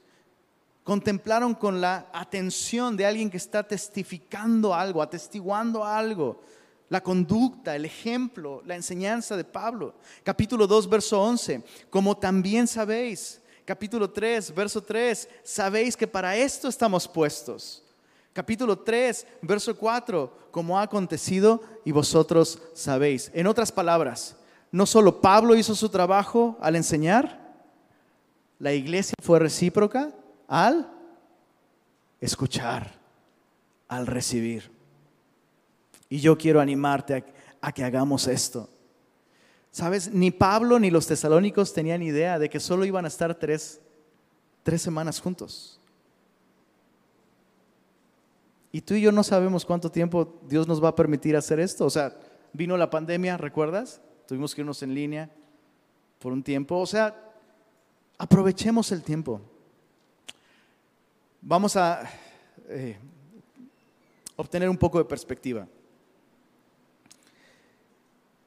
contemplaron 0.85 1.55
con 1.55 1.81
la 1.81 2.09
atención 2.13 2.97
de 2.97 3.07
alguien 3.07 3.31
que 3.31 3.37
está 3.37 3.63
testificando 3.63 4.75
algo, 4.75 5.01
atestiguando 5.01 5.85
algo, 5.85 6.41
la 6.89 7.03
conducta, 7.03 7.75
el 7.77 7.85
ejemplo, 7.85 8.63
la 8.67 8.75
enseñanza 8.75 9.37
de 9.37 9.45
Pablo. 9.45 9.95
Capítulo 10.23 10.67
2, 10.67 10.89
verso 10.89 11.23
11, 11.23 11.63
como 11.89 12.17
también 12.17 12.67
sabéis, 12.67 13.41
capítulo 13.65 14.11
3, 14.11 14.55
verso 14.55 14.83
3, 14.83 15.29
sabéis 15.43 15.97
que 15.97 16.07
para 16.07 16.37
esto 16.37 16.69
estamos 16.69 17.07
puestos. 17.07 17.83
Capítulo 18.33 18.79
3, 18.79 19.27
verso 19.43 19.77
4, 19.77 20.49
como 20.51 20.79
ha 20.79 20.83
acontecido 20.83 21.63
y 21.85 21.93
vosotros 21.93 22.59
sabéis. 22.73 23.31
En 23.35 23.47
otras 23.47 23.71
palabras, 23.71 24.37
no 24.71 24.87
solo 24.87 25.21
Pablo 25.21 25.55
hizo 25.55 25.75
su 25.75 25.91
trabajo 25.91 26.57
al 26.61 26.77
enseñar, 26.77 27.43
la 28.59 28.73
iglesia 28.73 29.15
fue 29.21 29.39
recíproca 29.39 30.13
al 30.49 30.91
escuchar, 32.21 32.93
al 33.89 34.07
recibir. 34.07 34.71
Y 36.09 36.21
yo 36.21 36.39
quiero 36.39 36.61
animarte 36.61 37.25
a, 37.61 37.73
que 37.73 37.85
hagamos 37.85 38.29
esto. 38.29 38.71
Sabes, 39.71 40.11
ni 40.13 40.31
Pablo 40.31 40.79
ni 40.79 40.91
los 40.91 41.07
tesalónicos 41.07 41.75
tenían 41.75 42.03
idea 42.03 42.39
de 42.39 42.49
que 42.49 42.61
solo 42.61 42.87
iban 42.87 43.05
a 43.05 43.09
estar 43.09 43.35
tres, 43.35 43.81
tres 44.63 44.81
semanas 44.81 45.21
juntos. 45.21 45.82
Y 48.73 48.81
tú 48.81 48.95
y 48.95 49.03
yo 49.03 49.13
no 49.13 49.23
sabemos 49.23 49.67
cuánto 49.67 49.93
tiempo 49.93 50.41
Dios 50.49 50.67
nos 50.67 50.83
va 50.83 50.89
a 50.89 50.97
permitir 50.97 51.37
hacer 51.37 51.61
esto. 51.61 51.85
O 51.85 51.91
sea, 51.91 52.17
vino 52.55 52.75
la 52.79 52.89
pandemia, 52.89 53.37
¿recuerdas? 53.37 54.01
Tuvimos 54.27 54.55
que 54.55 54.63
irnos 54.63 54.83
en 54.83 54.95
línea 54.95 55.31
por 56.19 56.33
un 56.33 56.43
tiempo. 56.43 56.79
O 56.79 56.87
sea, 56.87 57.15
aprovechemos 58.17 58.91
el 58.91 59.03
tiempo. 59.03 59.43
Vamos 61.43 61.77
a 61.77 62.09
eh, 62.69 62.97
obtener 64.37 64.71
un 64.71 64.79
poco 64.79 64.97
de 64.97 65.05
perspectiva. 65.05 65.69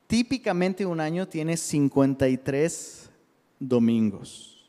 Típicamente 0.07 0.88
un 0.88 0.99
año 0.99 1.28
tiene 1.28 1.55
53 1.55 3.09
domingos. 3.59 4.65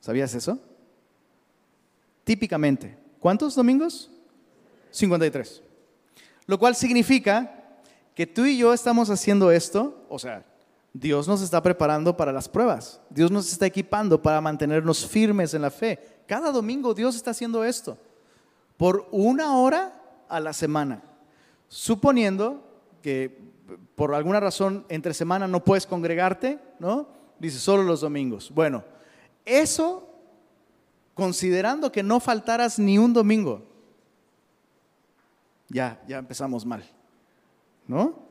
¿Sabías 0.00 0.34
eso? 0.34 0.58
Típicamente. 2.24 2.98
¿Cuántos 3.20 3.54
domingos? 3.54 4.10
53. 4.90 5.62
Lo 6.46 6.58
cual 6.58 6.74
significa 6.74 7.54
que 8.14 8.26
tú 8.26 8.44
y 8.46 8.58
yo 8.58 8.72
estamos 8.72 9.10
haciendo 9.10 9.50
esto, 9.50 10.04
o 10.08 10.18
sea, 10.18 10.44
Dios 10.92 11.28
nos 11.28 11.42
está 11.42 11.62
preparando 11.62 12.16
para 12.16 12.32
las 12.32 12.48
pruebas. 12.48 13.00
Dios 13.10 13.30
nos 13.30 13.50
está 13.52 13.66
equipando 13.66 14.20
para 14.20 14.40
mantenernos 14.40 15.06
firmes 15.06 15.54
en 15.54 15.62
la 15.62 15.70
fe. 15.70 15.98
Cada 16.26 16.50
domingo 16.50 16.94
Dios 16.94 17.14
está 17.14 17.30
haciendo 17.30 17.64
esto. 17.64 17.96
Por 18.76 19.06
una 19.10 19.56
hora 19.56 19.94
a 20.28 20.40
la 20.40 20.52
semana. 20.52 21.02
Suponiendo 21.68 22.62
que 23.02 23.38
por 23.94 24.14
alguna 24.14 24.40
razón 24.40 24.84
entre 24.88 25.14
semana 25.14 25.46
no 25.46 25.62
puedes 25.62 25.86
congregarte, 25.86 26.58
¿no? 26.78 27.08
Dice 27.38 27.58
solo 27.58 27.82
los 27.82 28.00
domingos. 28.00 28.50
Bueno, 28.52 28.82
eso 29.44 30.08
considerando 31.14 31.92
que 31.92 32.02
no 32.02 32.20
faltaras 32.20 32.78
ni 32.78 32.98
un 32.98 33.12
domingo. 33.12 33.62
Ya, 35.68 36.02
ya 36.06 36.18
empezamos 36.18 36.64
mal. 36.64 36.84
¿No? 37.86 38.28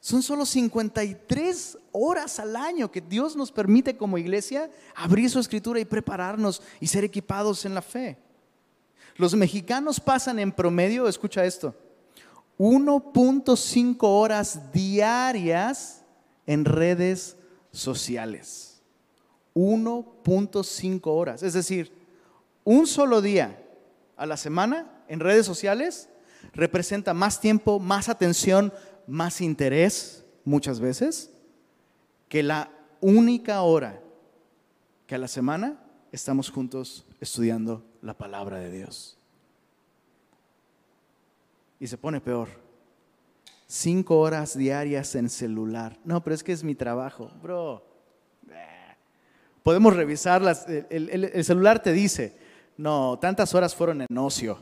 Son 0.00 0.22
solo 0.22 0.46
53 0.46 1.78
horas 1.92 2.38
al 2.38 2.56
año 2.56 2.90
que 2.90 3.00
Dios 3.00 3.34
nos 3.34 3.50
permite 3.50 3.96
como 3.96 4.18
iglesia 4.18 4.70
abrir 4.94 5.28
su 5.28 5.40
escritura 5.40 5.80
y 5.80 5.84
prepararnos 5.84 6.62
y 6.80 6.86
ser 6.86 7.04
equipados 7.04 7.64
en 7.64 7.74
la 7.74 7.82
fe. 7.82 8.16
Los 9.16 9.34
mexicanos 9.34 9.98
pasan 9.98 10.38
en 10.38 10.52
promedio, 10.52 11.08
escucha 11.08 11.44
esto, 11.44 11.74
1.5 12.58 13.96
horas 14.02 14.72
diarias 14.72 16.04
en 16.46 16.64
redes 16.64 17.36
sociales. 17.72 18.80
1.5 19.54 21.00
horas. 21.06 21.42
Es 21.42 21.52
decir, 21.52 21.92
un 22.62 22.86
solo 22.86 23.20
día 23.20 23.60
a 24.16 24.26
la 24.26 24.36
semana 24.36 25.02
en 25.08 25.18
redes 25.18 25.46
sociales 25.46 26.08
representa 26.52 27.14
más 27.14 27.40
tiempo, 27.40 27.78
más 27.78 28.08
atención, 28.08 28.72
más 29.06 29.40
interés 29.40 30.24
muchas 30.44 30.80
veces 30.80 31.30
que 32.28 32.42
la 32.42 32.70
única 33.00 33.62
hora 33.62 34.00
que 35.06 35.14
a 35.14 35.18
la 35.18 35.28
semana 35.28 35.80
estamos 36.12 36.50
juntos 36.50 37.06
estudiando 37.20 37.84
la 38.02 38.14
palabra 38.14 38.58
de 38.58 38.70
Dios. 38.70 39.16
Y 41.80 41.86
se 41.86 41.96
pone 41.96 42.20
peor. 42.20 42.48
Cinco 43.66 44.18
horas 44.18 44.56
diarias 44.56 45.14
en 45.14 45.28
celular. 45.28 45.98
No, 46.04 46.22
pero 46.22 46.34
es 46.34 46.42
que 46.42 46.52
es 46.52 46.64
mi 46.64 46.74
trabajo, 46.74 47.30
bro. 47.42 47.86
Podemos 49.62 49.94
revisarlas. 49.94 50.66
El, 50.68 51.44
celular 51.44 51.82
te 51.82 51.92
dice, 51.92 52.36
no, 52.76 53.18
tantas 53.20 53.54
horas 53.54 53.74
fueron 53.74 54.00
en 54.00 54.18
ocio. 54.18 54.58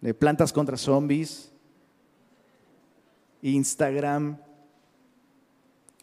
De 0.00 0.14
plantas 0.14 0.52
contra 0.52 0.76
zombies, 0.76 1.52
Instagram, 3.42 4.38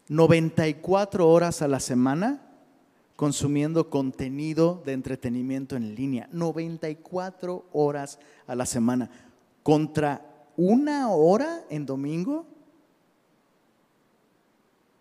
94 0.08 1.28
horas 1.28 1.62
a 1.62 1.68
la 1.68 1.80
semana 1.80 2.48
consumiendo 3.18 3.90
contenido 3.90 4.80
de 4.86 4.92
entretenimiento 4.92 5.74
en 5.74 5.96
línea. 5.96 6.28
94 6.30 7.66
horas 7.72 8.20
a 8.46 8.54
la 8.54 8.64
semana. 8.64 9.10
Contra 9.64 10.24
una 10.56 11.10
hora 11.10 11.64
en 11.68 11.84
domingo. 11.84 12.46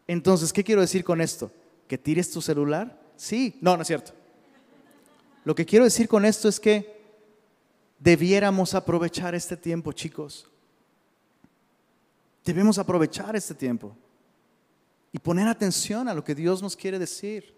Entonces, 0.08 0.52
¿qué 0.52 0.64
quiero 0.64 0.82
decir 0.82 1.04
con 1.04 1.22
esto? 1.22 1.52
¿Que 1.88 2.00
tires 2.00 2.32
tu 2.32 2.41
celular? 2.41 3.00
Sí, 3.16 3.56
no, 3.62 3.76
no 3.76 3.84
es 3.84 3.88
cierto. 3.88 4.14
Lo 5.45 5.54
que 5.54 5.68
quiero 5.68 5.86
decir 5.86 6.08
con 6.08 6.26
esto 6.26 6.50
es 6.50 6.60
que 6.60 6.97
debiéramos 8.00 8.74
aprovechar 8.74 9.36
este 9.36 9.58
tiempo, 9.58 9.91
chicos. 9.91 10.50
Debemos 12.43 12.78
aprovechar 12.78 13.36
este 13.36 13.54
tiempo 13.54 13.95
y 15.12 15.20
poner 15.20 15.48
atención 15.48 16.08
a 16.08 16.14
lo 16.14 16.24
que 16.24 16.36
Dios 16.36 16.62
nos 16.62 16.76
quiere 16.76 17.00
decir. 17.00 17.56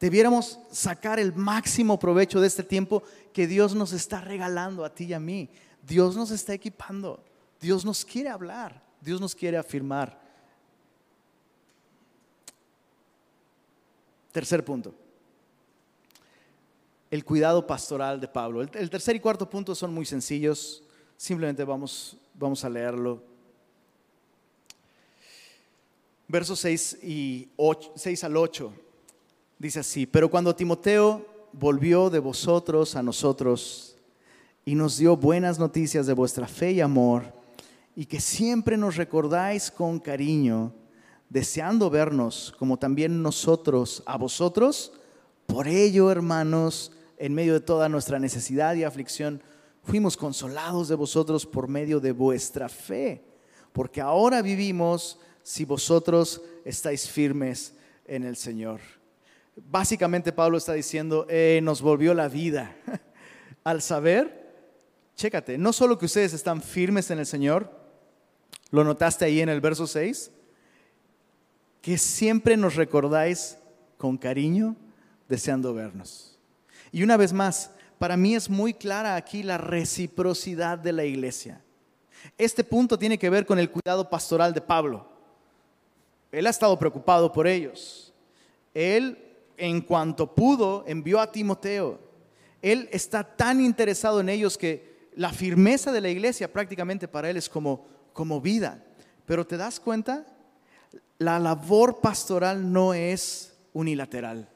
Debiéramos 0.00 0.58
sacar 0.70 1.18
el 1.18 1.34
máximo 1.34 1.98
provecho 1.98 2.40
de 2.40 2.46
este 2.46 2.62
tiempo 2.62 3.02
que 3.32 3.46
Dios 3.46 3.74
nos 3.74 3.92
está 3.92 4.20
regalando 4.20 4.84
a 4.84 4.94
ti 4.94 5.04
y 5.04 5.12
a 5.12 5.20
mí. 5.20 5.50
Dios 5.82 6.16
nos 6.16 6.30
está 6.30 6.54
equipando. 6.54 7.22
Dios 7.60 7.84
nos 7.84 8.04
quiere 8.04 8.28
hablar. 8.28 8.80
Dios 9.00 9.20
nos 9.20 9.34
quiere 9.34 9.56
afirmar. 9.56 10.18
Tercer 14.32 14.64
punto. 14.64 14.94
El 17.10 17.24
cuidado 17.24 17.66
pastoral 17.66 18.20
de 18.20 18.28
Pablo. 18.28 18.62
El, 18.62 18.90
tercer 18.90 19.16
y 19.16 19.20
cuarto 19.20 19.48
punto 19.48 19.74
son 19.74 19.94
muy 19.94 20.04
sencillos. 20.04 20.82
Simplemente 21.16 21.64
vamos, 21.64 22.16
vamos 22.34 22.64
a 22.64 22.68
leerlo 22.68 23.22
versos 26.28 26.60
6, 26.60 26.98
y 27.02 27.48
6 27.94 28.24
al 28.24 28.36
8. 28.36 28.72
Dice 29.58 29.80
así, 29.80 30.06
pero 30.06 30.30
cuando 30.30 30.54
Timoteo 30.54 31.26
volvió 31.52 32.10
de 32.10 32.20
vosotros 32.20 32.94
a 32.94 33.02
nosotros 33.02 33.96
y 34.64 34.74
nos 34.74 34.98
dio 34.98 35.16
buenas 35.16 35.58
noticias 35.58 36.06
de 36.06 36.12
vuestra 36.12 36.46
fe 36.46 36.72
y 36.72 36.80
amor, 36.80 37.32
y 37.96 38.04
que 38.04 38.20
siempre 38.20 38.76
nos 38.76 38.96
recordáis 38.96 39.70
con 39.70 39.98
cariño, 39.98 40.72
deseando 41.28 41.90
vernos 41.90 42.54
como 42.58 42.78
también 42.78 43.22
nosotros 43.22 44.02
a 44.06 44.16
vosotros, 44.16 44.92
por 45.46 45.66
ello, 45.66 46.10
hermanos, 46.10 46.92
en 47.18 47.34
medio 47.34 47.54
de 47.54 47.60
toda 47.60 47.88
nuestra 47.88 48.18
necesidad 48.18 48.74
y 48.74 48.84
aflicción, 48.84 49.42
fuimos 49.82 50.16
consolados 50.16 50.88
de 50.88 50.94
vosotros 50.94 51.46
por 51.46 51.68
medio 51.68 52.00
de 52.00 52.12
vuestra 52.12 52.68
fe, 52.68 53.22
porque 53.72 54.00
ahora 54.00 54.42
vivimos 54.42 55.18
si 55.42 55.64
vosotros 55.64 56.42
estáis 56.64 57.08
firmes 57.08 57.74
en 58.04 58.24
el 58.24 58.36
Señor. 58.36 58.80
Básicamente 59.56 60.32
Pablo 60.32 60.58
está 60.58 60.74
diciendo, 60.74 61.26
eh, 61.28 61.60
nos 61.62 61.82
volvió 61.82 62.14
la 62.14 62.28
vida. 62.28 62.76
Al 63.64 63.82
saber, 63.82 64.54
chécate, 65.16 65.58
no 65.58 65.72
solo 65.72 65.98
que 65.98 66.06
ustedes 66.06 66.32
están 66.32 66.62
firmes 66.62 67.10
en 67.10 67.18
el 67.18 67.26
Señor, 67.26 67.70
lo 68.70 68.84
notaste 68.84 69.24
ahí 69.24 69.40
en 69.40 69.48
el 69.48 69.60
verso 69.60 69.86
6, 69.86 70.30
que 71.80 71.98
siempre 71.98 72.56
nos 72.56 72.76
recordáis 72.76 73.56
con 73.96 74.18
cariño, 74.18 74.76
deseando 75.28 75.72
vernos. 75.72 76.27
Y 76.92 77.02
una 77.02 77.16
vez 77.16 77.32
más, 77.32 77.70
para 77.98 78.16
mí 78.16 78.34
es 78.34 78.48
muy 78.48 78.74
clara 78.74 79.16
aquí 79.16 79.42
la 79.42 79.58
reciprocidad 79.58 80.78
de 80.78 80.92
la 80.92 81.04
iglesia. 81.04 81.60
Este 82.36 82.64
punto 82.64 82.98
tiene 82.98 83.18
que 83.18 83.30
ver 83.30 83.46
con 83.46 83.58
el 83.58 83.70
cuidado 83.70 84.08
pastoral 84.08 84.52
de 84.52 84.60
Pablo. 84.60 85.06
Él 86.30 86.46
ha 86.46 86.50
estado 86.50 86.78
preocupado 86.78 87.32
por 87.32 87.46
ellos. 87.46 88.12
Él, 88.74 89.18
en 89.56 89.80
cuanto 89.80 90.34
pudo, 90.34 90.84
envió 90.86 91.20
a 91.20 91.32
Timoteo. 91.32 91.98
Él 92.60 92.88
está 92.92 93.24
tan 93.24 93.60
interesado 93.60 94.20
en 94.20 94.28
ellos 94.28 94.58
que 94.58 95.08
la 95.14 95.32
firmeza 95.32 95.90
de 95.90 96.00
la 96.00 96.10
iglesia 96.10 96.52
prácticamente 96.52 97.08
para 97.08 97.30
Él 97.30 97.36
es 97.36 97.48
como, 97.48 97.86
como 98.12 98.40
vida. 98.40 98.84
Pero 99.26 99.46
te 99.46 99.56
das 99.56 99.80
cuenta, 99.80 100.26
la 101.18 101.38
labor 101.38 102.00
pastoral 102.00 102.72
no 102.72 102.94
es 102.94 103.54
unilateral. 103.72 104.48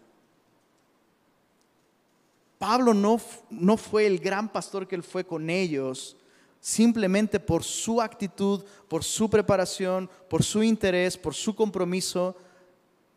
Pablo 2.62 2.94
no, 2.94 3.20
no 3.50 3.76
fue 3.76 4.06
el 4.06 4.20
gran 4.20 4.48
pastor 4.48 4.86
que 4.86 4.94
él 4.94 5.02
fue 5.02 5.26
con 5.26 5.50
ellos, 5.50 6.16
simplemente 6.60 7.40
por 7.40 7.64
su 7.64 8.00
actitud, 8.00 8.62
por 8.86 9.02
su 9.02 9.28
preparación, 9.28 10.08
por 10.30 10.44
su 10.44 10.62
interés, 10.62 11.18
por 11.18 11.34
su 11.34 11.56
compromiso. 11.56 12.36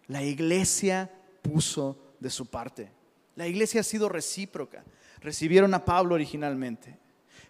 La 0.07 0.23
iglesia 0.23 1.11
puso 1.43 1.95
de 2.19 2.31
su 2.31 2.47
parte. 2.47 2.91
La 3.35 3.47
iglesia 3.47 3.81
ha 3.81 3.83
sido 3.83 4.09
recíproca. 4.09 4.83
Recibieron 5.21 5.75
a 5.75 5.85
Pablo 5.85 6.15
originalmente. 6.15 6.97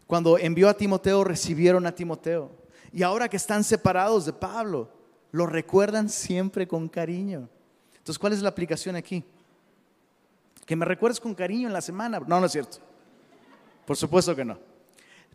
Cuando 0.06 0.38
envió 0.38 0.68
a 0.68 0.74
Timoteo, 0.74 1.24
recibieron 1.24 1.86
a 1.86 1.96
Timoteo. 1.96 2.52
Y 2.92 3.04
ahora 3.04 3.30
que 3.30 3.38
están 3.38 3.64
separados 3.64 4.26
de 4.26 4.34
Pablo, 4.34 4.90
lo 5.32 5.46
recuerdan 5.46 6.10
siempre 6.10 6.68
con 6.68 6.90
cariño. 6.90 7.48
Entonces, 7.96 8.20
¿cuál 8.20 8.34
es 8.34 8.42
la 8.42 8.50
aplicación 8.50 8.98
aquí? 8.98 9.24
Que 10.66 10.76
me 10.76 10.86
recuerdes 10.86 11.20
con 11.20 11.36
cariño 11.36 11.68
en 11.68 11.74
la 11.74 11.82
semana. 11.82 12.20
No, 12.20 12.40
no 12.40 12.46
es 12.46 12.52
cierto. 12.52 12.78
Por 13.86 13.96
supuesto 13.96 14.36
que 14.36 14.46
no. 14.46 14.58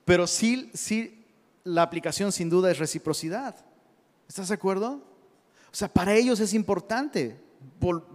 Pero 0.04 0.26
sí, 0.26 0.70
sí, 0.74 1.24
la 1.64 1.82
aplicación 1.82 2.32
sin 2.32 2.50
duda 2.50 2.70
es 2.70 2.78
reciprocidad. 2.78 3.54
¿Estás 4.28 4.48
de 4.48 4.54
acuerdo? 4.54 5.00
O 5.72 5.74
sea, 5.74 5.88
para 5.88 6.14
ellos 6.14 6.40
es 6.40 6.52
importante 6.52 7.40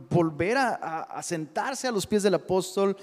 volver 0.10 0.58
a, 0.58 0.74
a 1.04 1.24
sentarse 1.24 1.88
a 1.88 1.92
los 1.92 2.06
pies 2.06 2.24
del 2.24 2.34
apóstol, 2.34 2.98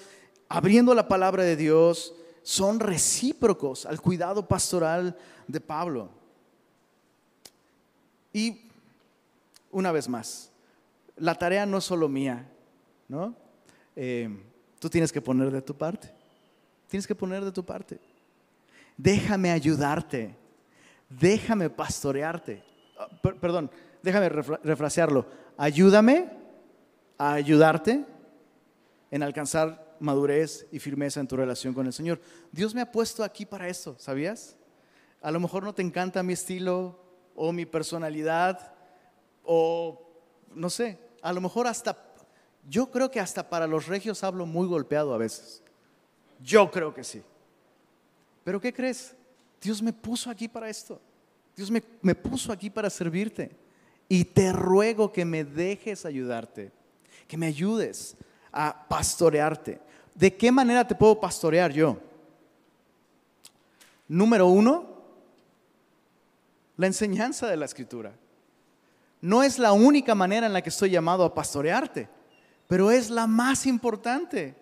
abriendo 0.48 0.94
la 0.94 1.08
palabra 1.08 1.42
de 1.42 1.56
Dios. 1.56 2.14
Son 2.42 2.80
recíprocos 2.80 3.86
al 3.86 4.00
cuidado 4.00 4.46
pastoral 4.46 5.16
de 5.46 5.60
Pablo. 5.60 6.10
Y 8.32 8.68
una 9.70 9.92
vez 9.92 10.08
más, 10.08 10.50
la 11.16 11.34
tarea 11.34 11.64
no 11.66 11.78
es 11.78 11.84
solo 11.84 12.08
mía, 12.08 12.48
¿no? 13.08 13.34
Eh, 13.96 14.28
tú 14.78 14.88
tienes 14.88 15.12
que 15.12 15.20
poner 15.20 15.50
de 15.50 15.62
tu 15.62 15.76
parte. 15.76 16.12
Tienes 16.88 17.06
que 17.06 17.14
poner 17.14 17.44
de 17.44 17.52
tu 17.52 17.64
parte. 17.64 17.98
Déjame 18.96 19.50
ayudarte. 19.50 20.34
Déjame 21.08 21.70
pastorearte. 21.70 22.62
Ah, 22.98 23.08
perdón, 23.40 23.70
déjame 24.02 24.28
refrasearlo. 24.28 25.26
Ayúdame 25.56 26.30
a 27.18 27.34
ayudarte 27.34 28.04
en 29.10 29.22
alcanzar 29.22 29.96
madurez 30.00 30.66
y 30.72 30.78
firmeza 30.78 31.20
en 31.20 31.28
tu 31.28 31.36
relación 31.36 31.74
con 31.74 31.86
el 31.86 31.92
Señor. 31.92 32.20
Dios 32.50 32.74
me 32.74 32.80
ha 32.80 32.90
puesto 32.90 33.22
aquí 33.22 33.46
para 33.46 33.68
eso, 33.68 33.94
¿sabías? 33.98 34.56
A 35.20 35.30
lo 35.30 35.38
mejor 35.38 35.62
no 35.62 35.74
te 35.74 35.82
encanta 35.82 36.22
mi 36.22 36.32
estilo 36.32 36.98
o 37.34 37.52
mi 37.52 37.64
personalidad 37.64 38.74
o 39.44 40.00
no 40.54 40.68
sé, 40.68 40.98
a 41.22 41.32
lo 41.32 41.40
mejor 41.40 41.66
hasta 41.66 42.11
yo 42.68 42.90
creo 42.90 43.10
que 43.10 43.20
hasta 43.20 43.48
para 43.48 43.66
los 43.66 43.86
regios 43.86 44.22
hablo 44.22 44.46
muy 44.46 44.66
golpeado 44.66 45.12
a 45.12 45.18
veces. 45.18 45.62
Yo 46.40 46.70
creo 46.70 46.94
que 46.94 47.04
sí. 47.04 47.22
Pero 48.44 48.60
¿qué 48.60 48.72
crees? 48.72 49.14
Dios 49.60 49.82
me 49.82 49.92
puso 49.92 50.30
aquí 50.30 50.48
para 50.48 50.68
esto. 50.68 51.00
Dios 51.56 51.70
me, 51.70 51.82
me, 52.00 52.14
puso 52.14 52.52
aquí 52.52 52.70
para 52.70 52.88
servirte. 52.88 53.50
Y 54.08 54.24
te 54.24 54.52
ruego 54.52 55.12
que 55.12 55.24
me 55.24 55.44
dejes 55.44 56.04
ayudarte, 56.04 56.72
que 57.26 57.36
me 57.36 57.46
ayudes 57.46 58.16
a 58.50 58.86
pastorearte. 58.88 59.80
¿De 60.14 60.34
qué 60.36 60.52
manera 60.52 60.86
te 60.86 60.94
puedo 60.94 61.18
pastorear 61.18 61.72
yo? 61.72 61.98
Número 64.08 64.46
uno, 64.46 64.86
la 66.76 66.86
enseñanza 66.86 67.48
de 67.48 67.56
la 67.56 67.64
escritura. 67.64 68.12
No 69.20 69.42
es 69.42 69.58
la 69.58 69.72
única 69.72 70.14
manera 70.14 70.46
en 70.46 70.52
la 70.52 70.62
que 70.62 70.68
estoy 70.68 70.90
llamado 70.90 71.24
a 71.24 71.34
pastorearte 71.34 72.08
pero 72.72 72.90
es 72.90 73.10
la 73.10 73.26
más 73.26 73.66
importante. 73.66 74.54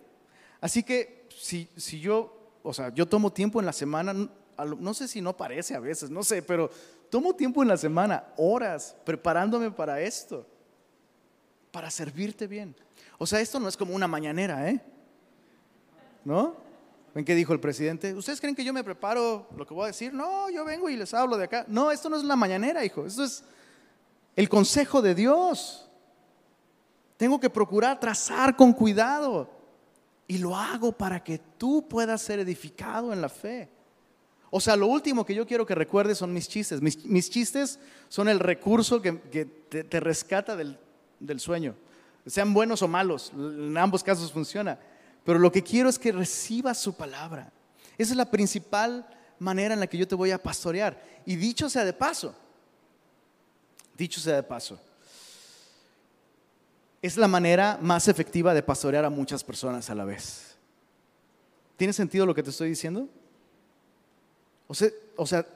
Así 0.61 0.83
que 0.83 1.29
si, 1.33 1.71
si 1.77 2.01
yo, 2.01 2.57
o 2.61 2.75
sea, 2.75 2.93
yo 2.93 3.07
tomo 3.07 3.33
tiempo 3.33 3.61
en 3.61 3.67
la 3.67 3.73
semana, 3.73 4.13
no 4.13 4.95
sé 4.95 5.07
si 5.07 5.21
no 5.21 5.37
parece 5.37 5.77
a 5.77 5.79
veces, 5.79 6.11
no 6.11 6.25
sé, 6.25 6.43
pero 6.43 6.69
tomo 7.09 7.37
tiempo 7.37 7.63
en 7.63 7.69
la 7.69 7.77
semana, 7.77 8.25
horas, 8.37 8.97
preparándome 9.05 9.71
para 9.71 10.01
esto, 10.01 10.45
para 11.71 11.89
servirte 11.89 12.49
bien. 12.49 12.75
O 13.17 13.29
sea, 13.29 13.41
esto 13.41 13.61
no 13.61 13.69
es 13.69 13.77
como 13.77 13.95
una 13.95 14.09
mañanera, 14.09 14.69
¿eh? 14.69 14.81
¿No? 16.25 16.57
¿Ven 17.15 17.25
qué 17.25 17.37
dijo 17.37 17.53
el 17.53 17.61
presidente? 17.61 18.13
¿Ustedes 18.13 18.41
creen 18.41 18.57
que 18.57 18.65
yo 18.65 18.73
me 18.73 18.83
preparo 18.83 19.47
lo 19.57 19.65
que 19.65 19.73
voy 19.73 19.85
a 19.85 19.87
decir? 19.87 20.13
No, 20.13 20.51
yo 20.51 20.65
vengo 20.65 20.89
y 20.89 20.97
les 20.97 21.15
hablo 21.15 21.37
de 21.37 21.45
acá. 21.45 21.65
No, 21.69 21.93
esto 21.93 22.11
no 22.11 22.17
es 22.17 22.25
la 22.25 22.35
mañanera, 22.35 22.85
hijo. 22.85 23.07
Esto 23.07 23.23
es 23.23 23.45
el 24.35 24.49
consejo 24.49 25.01
de 25.01 25.15
Dios. 25.15 25.90
Tengo 27.21 27.39
que 27.39 27.51
procurar 27.51 28.01
trazar 28.01 28.57
con 28.57 28.73
cuidado. 28.73 29.47
Y 30.27 30.39
lo 30.39 30.57
hago 30.57 30.91
para 30.91 31.23
que 31.23 31.37
tú 31.59 31.87
puedas 31.87 32.23
ser 32.23 32.39
edificado 32.39 33.13
en 33.13 33.21
la 33.21 33.29
fe. 33.29 33.69
O 34.49 34.59
sea, 34.59 34.75
lo 34.75 34.87
último 34.87 35.27
que 35.27 35.35
yo 35.35 35.47
quiero 35.47 35.67
que 35.67 35.75
recuerdes 35.75 36.17
son 36.17 36.33
mis 36.33 36.49
chistes. 36.49 36.81
Mis, 36.81 37.29
chistes 37.29 37.79
son 38.09 38.31
el 38.31 38.39
recurso 38.39 39.03
que, 39.03 39.13
te, 39.13 40.01
rescata 40.01 40.57
del, 40.57 40.79
del 41.19 41.41
sueño. 41.41 41.75
Sean 42.25 42.55
buenos 42.55 42.81
o 42.81 42.89
malos, 42.89 43.33
en 43.35 43.77
ambos 43.77 44.03
casos 44.03 44.33
funciona. 44.33 44.79
Pero 45.23 45.39
lo 45.39 45.53
que 45.53 45.63
quiero 45.63 45.91
es 45.91 45.99
que 45.99 46.13
recibas 46.13 46.79
su 46.79 46.95
palabra. 46.95 47.53
Esa 47.99 48.13
es 48.13 48.17
la 48.17 48.31
principal 48.31 49.07
manera 49.39 49.75
en 49.75 49.81
la 49.81 49.89
que 49.89 49.99
yo 49.99 50.09
te 50.09 50.15
voy 50.15 50.31
a 50.31 50.43
pastorear. 50.43 50.99
Y 51.27 51.37
dicho 51.37 51.69
sea 51.69 51.85
de 51.85 51.93
paso, 51.93 52.35
dicho 53.99 54.23
sea 54.23 54.37
de 54.37 54.43
paso, 54.43 54.81
es 57.03 57.17
la 57.17 57.29
manera 57.29 57.79
más 57.81 58.09
efectiva 58.09 58.53
de 58.53 58.63
pastorear 58.63 59.05
a 59.05 59.11
muchas 59.11 59.43
personas 59.43 59.89
a 59.89 59.95
la 59.95 60.05
vez. 60.05 60.57
¿Tiene 61.77 61.93
sentido 61.93 62.27
lo 62.27 62.35
que 62.35 62.43
te 62.43 62.51
estoy 62.51 62.69
diciendo? 62.69 63.09
O 64.69 64.75
sea, 64.75 64.91
o 65.17 65.27
sea, 65.27 65.47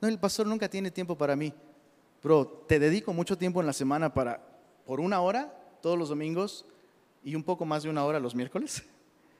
no, 0.00 0.08
el 0.08 0.18
pastor 0.18 0.46
nunca 0.46 0.68
tiene 0.68 0.90
tiempo 0.90 1.16
para 1.16 1.36
mí. 1.36 1.52
Bro, 2.22 2.64
te 2.66 2.78
dedico 2.78 3.12
mucho 3.12 3.38
tiempo 3.38 3.60
en 3.60 3.66
la 3.66 3.72
semana 3.72 4.12
para, 4.12 4.40
por 4.84 4.98
una 4.98 5.20
hora, 5.20 5.54
todos 5.80 5.96
los 5.96 6.08
domingos, 6.08 6.64
y 7.22 7.36
un 7.36 7.44
poco 7.44 7.64
más 7.64 7.84
de 7.84 7.90
una 7.90 8.04
hora 8.04 8.18
los 8.18 8.34
miércoles, 8.34 8.82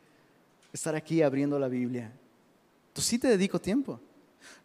estar 0.72 0.94
aquí 0.94 1.22
abriendo 1.22 1.58
la 1.58 1.68
Biblia. 1.68 2.12
Tú 2.92 3.00
sí 3.00 3.18
te 3.18 3.28
dedico 3.28 3.60
tiempo. 3.60 4.00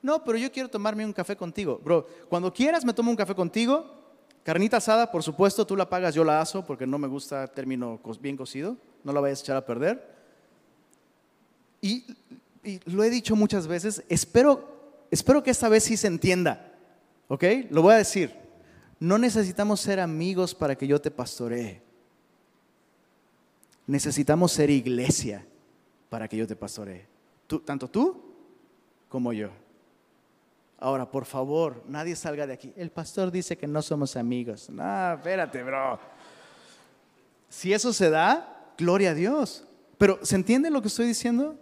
No, 0.02 0.24
pero 0.24 0.38
yo 0.38 0.52
quiero 0.52 0.70
tomarme 0.70 1.06
un 1.06 1.14
café 1.14 1.36
contigo. 1.36 1.80
Bro, 1.84 2.08
cuando 2.30 2.54
quieras 2.54 2.86
me 2.86 2.94
tomo 2.94 3.10
un 3.10 3.18
café 3.18 3.34
contigo, 3.34 4.03
Carnita 4.44 4.78
asada, 4.78 5.10
por 5.10 5.24
supuesto, 5.24 5.66
tú 5.66 5.76
la 5.76 5.90
pagas, 5.90 6.14
yo 6.14 6.24
la 6.24 6.42
aso 6.42 6.66
porque 6.66 6.86
no 6.86 6.98
me 6.98 7.08
gusta 7.08 7.48
término 7.48 8.00
bien 8.20 8.36
cocido, 8.36 8.76
no 9.04 9.14
la 9.14 9.22
vayas 9.22 9.40
a 9.40 9.44
echar 9.44 9.56
a 9.56 9.66
perder. 9.66 10.14
Y, 11.82 12.06
lo 12.86 13.04
he 13.04 13.10
dicho 13.10 13.36
muchas 13.36 13.68
veces, 13.68 14.04
espero, 14.08 15.06
espero 15.12 15.44
que 15.44 15.52
esta 15.52 15.68
vez 15.68 15.84
sí 15.84 15.98
se 15.98 16.08
entienda, 16.08 16.74
¿ok? 17.28 17.44
Lo 17.70 17.82
voy 17.82 17.94
a 17.94 17.98
decir, 17.98 18.34
no 19.00 19.18
necesitamos 19.18 19.82
ser 19.82 20.00
amigos 20.00 20.56
para 20.56 20.76
que 20.78 20.88
yo 20.88 21.02
te 21.02 21.12
pastoree. 21.12 21.82
Necesitamos 23.86 24.54
ser 24.54 24.70
iglesia 24.70 25.46
para 26.10 26.30
que 26.30 26.38
yo 26.38 26.48
te 26.48 26.56
pastoree. 26.56 27.06
Tú, 27.48 27.60
tanto 27.60 27.90
tú 27.90 28.22
como 29.10 29.34
yo. 29.34 29.50
Ahora, 30.84 31.10
por 31.10 31.24
favor, 31.24 31.82
nadie 31.88 32.14
salga 32.14 32.46
de 32.46 32.52
aquí. 32.52 32.74
El 32.76 32.92
pastor 32.92 33.32
dice 33.32 33.58
que 33.58 33.66
no 33.66 33.82
somos 33.82 34.18
amigos. 34.18 34.70
No, 34.70 35.14
espérate, 35.14 35.64
bro. 35.64 35.98
Si 37.48 37.72
eso 37.72 37.94
se 37.94 38.10
da, 38.10 38.74
gloria 38.78 39.12
a 39.12 39.14
Dios. 39.14 39.64
Pero, 39.98 40.20
¿se 40.24 40.36
entiende 40.36 40.70
lo 40.70 40.82
que 40.82 40.90
estoy 40.90 41.08
diciendo? 41.08 41.56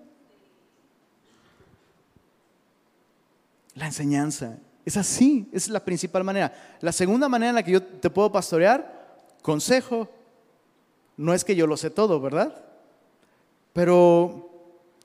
La 3.76 3.86
enseñanza. 3.86 4.58
Es 4.84 4.98
así, 4.98 5.48
es 5.54 5.70
la 5.70 5.86
principal 5.86 6.24
manera. 6.24 6.80
La 6.80 6.92
segunda 6.92 7.30
manera 7.30 7.50
en 7.50 7.56
la 7.58 7.64
que 7.64 7.74
yo 7.74 7.84
te 7.84 8.10
puedo 8.10 8.32
pastorear, 8.32 9.20
consejo. 9.44 10.10
No 11.16 11.32
es 11.36 11.44
que 11.44 11.56
yo 11.56 11.68
lo 11.68 11.78
sé 11.78 11.92
todo, 11.92 12.20
¿verdad? 12.20 12.60
Pero 13.72 14.50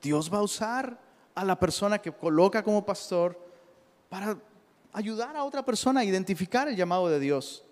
Dios 0.01 0.33
va 0.33 0.39
a 0.39 0.41
usar 0.41 0.99
a 1.35 1.45
la 1.45 1.59
persona 1.59 1.99
que 1.99 2.11
coloca 2.11 2.63
como 2.63 2.83
pastor 2.83 3.45
para 4.09 4.37
ayudar 4.93 5.35
a 5.35 5.43
otra 5.43 5.63
persona 5.63 6.01
a 6.01 6.05
identificar 6.05 6.67
el 6.67 6.75
llamado 6.75 7.09
de 7.09 7.19
Dios. 7.19 7.63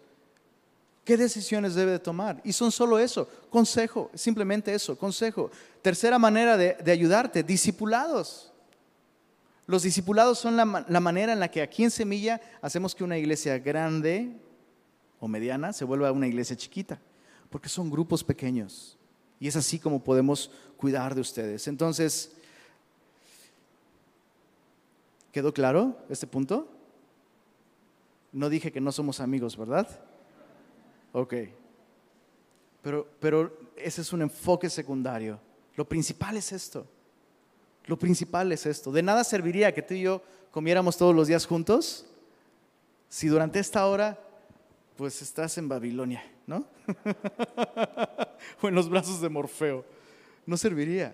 ¿Qué 1.03 1.17
decisiones 1.17 1.75
debe 1.75 1.91
de 1.91 1.99
tomar? 1.99 2.41
Y 2.43 2.51
son 2.51 2.71
solo 2.71 2.97
eso, 2.97 3.29
consejo, 3.49 4.09
simplemente 4.15 4.73
eso, 4.73 4.97
consejo. 4.97 5.51
Tercera 5.83 6.17
manera 6.17 6.57
de, 6.57 6.91
ayudarte, 6.91 7.43
discipulados. 7.43 8.51
Los 9.67 9.83
discipulados 9.83 10.39
son 10.39 10.55
la, 10.57 10.85
la, 10.87 10.99
manera 10.99 11.33
en 11.33 11.39
la 11.39 11.49
que 11.49 11.61
aquí 11.61 11.83
en 11.83 11.91
Semilla 11.91 12.41
hacemos 12.61 12.95
que 12.95 13.03
una 13.03 13.17
iglesia 13.17 13.59
grande 13.59 14.35
o 15.19 15.27
mediana 15.27 15.73
se 15.73 15.85
vuelva 15.85 16.11
una 16.11 16.27
iglesia 16.27 16.55
chiquita, 16.55 16.99
porque 17.51 17.69
son 17.69 17.89
grupos 17.89 18.23
pequeños. 18.23 18.97
Y 19.39 19.47
es 19.47 19.55
así 19.55 19.77
como 19.77 20.03
podemos 20.03 20.49
cuidar 20.77 21.13
de 21.13 21.21
ustedes. 21.21 21.67
Entonces, 21.67 22.31
¿quedó 25.35 25.53
claro 25.53 25.97
este 26.07 26.27
punto? 26.27 26.65
No 28.31 28.47
dije 28.47 28.71
que 28.71 28.79
no 28.79 28.93
somos 28.93 29.19
amigos, 29.19 29.57
¿verdad? 29.57 29.85
Ok. 31.11 31.33
Pero, 32.81 33.05
pero 33.19 33.51
ese 33.75 33.99
es 33.99 34.13
un 34.13 34.21
enfoque 34.21 34.69
secundario. 34.69 35.37
Lo 35.75 35.83
principal 35.83 36.37
es 36.37 36.53
esto. 36.53 36.87
Lo 37.83 37.99
principal 37.99 38.49
es 38.53 38.65
esto. 38.65 38.93
De 38.93 39.03
nada 39.03 39.25
serviría 39.25 39.73
que 39.73 39.81
tú 39.81 39.93
y 39.93 40.03
yo 40.03 40.21
comiéramos 40.51 40.95
todos 40.95 41.13
los 41.13 41.27
días 41.27 41.45
juntos 41.45 42.05
si 43.09 43.27
durante 43.27 43.59
esta 43.59 43.85
hora 43.87 44.17
pues 44.95 45.21
estás 45.21 45.57
en 45.57 45.67
Babilonia, 45.67 46.23
¿no? 46.47 46.65
o 48.61 48.69
en 48.69 48.73
los 48.73 48.87
brazos 48.87 49.19
de 49.19 49.27
Morfeo. 49.27 49.83
No 50.45 50.55
serviría. 50.55 51.13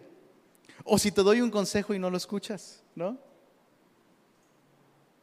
O 0.83 0.99
si 0.99 1.11
te 1.11 1.23
doy 1.23 1.41
un 1.41 1.49
consejo 1.49 1.95
y 1.95 1.97
no 1.97 2.11
lo 2.11 2.17
escuchas, 2.17 2.83
¿no? 2.93 3.30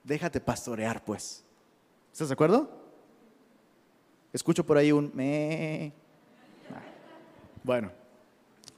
Déjate 0.08 0.40
pastorear, 0.40 1.04
pues. 1.04 1.44
¿Estás 2.10 2.28
de 2.28 2.32
acuerdo? 2.32 2.66
Escucho 4.32 4.64
por 4.64 4.78
ahí 4.78 4.90
un 4.90 5.10
me. 5.12 5.92
Bueno, 7.62 7.92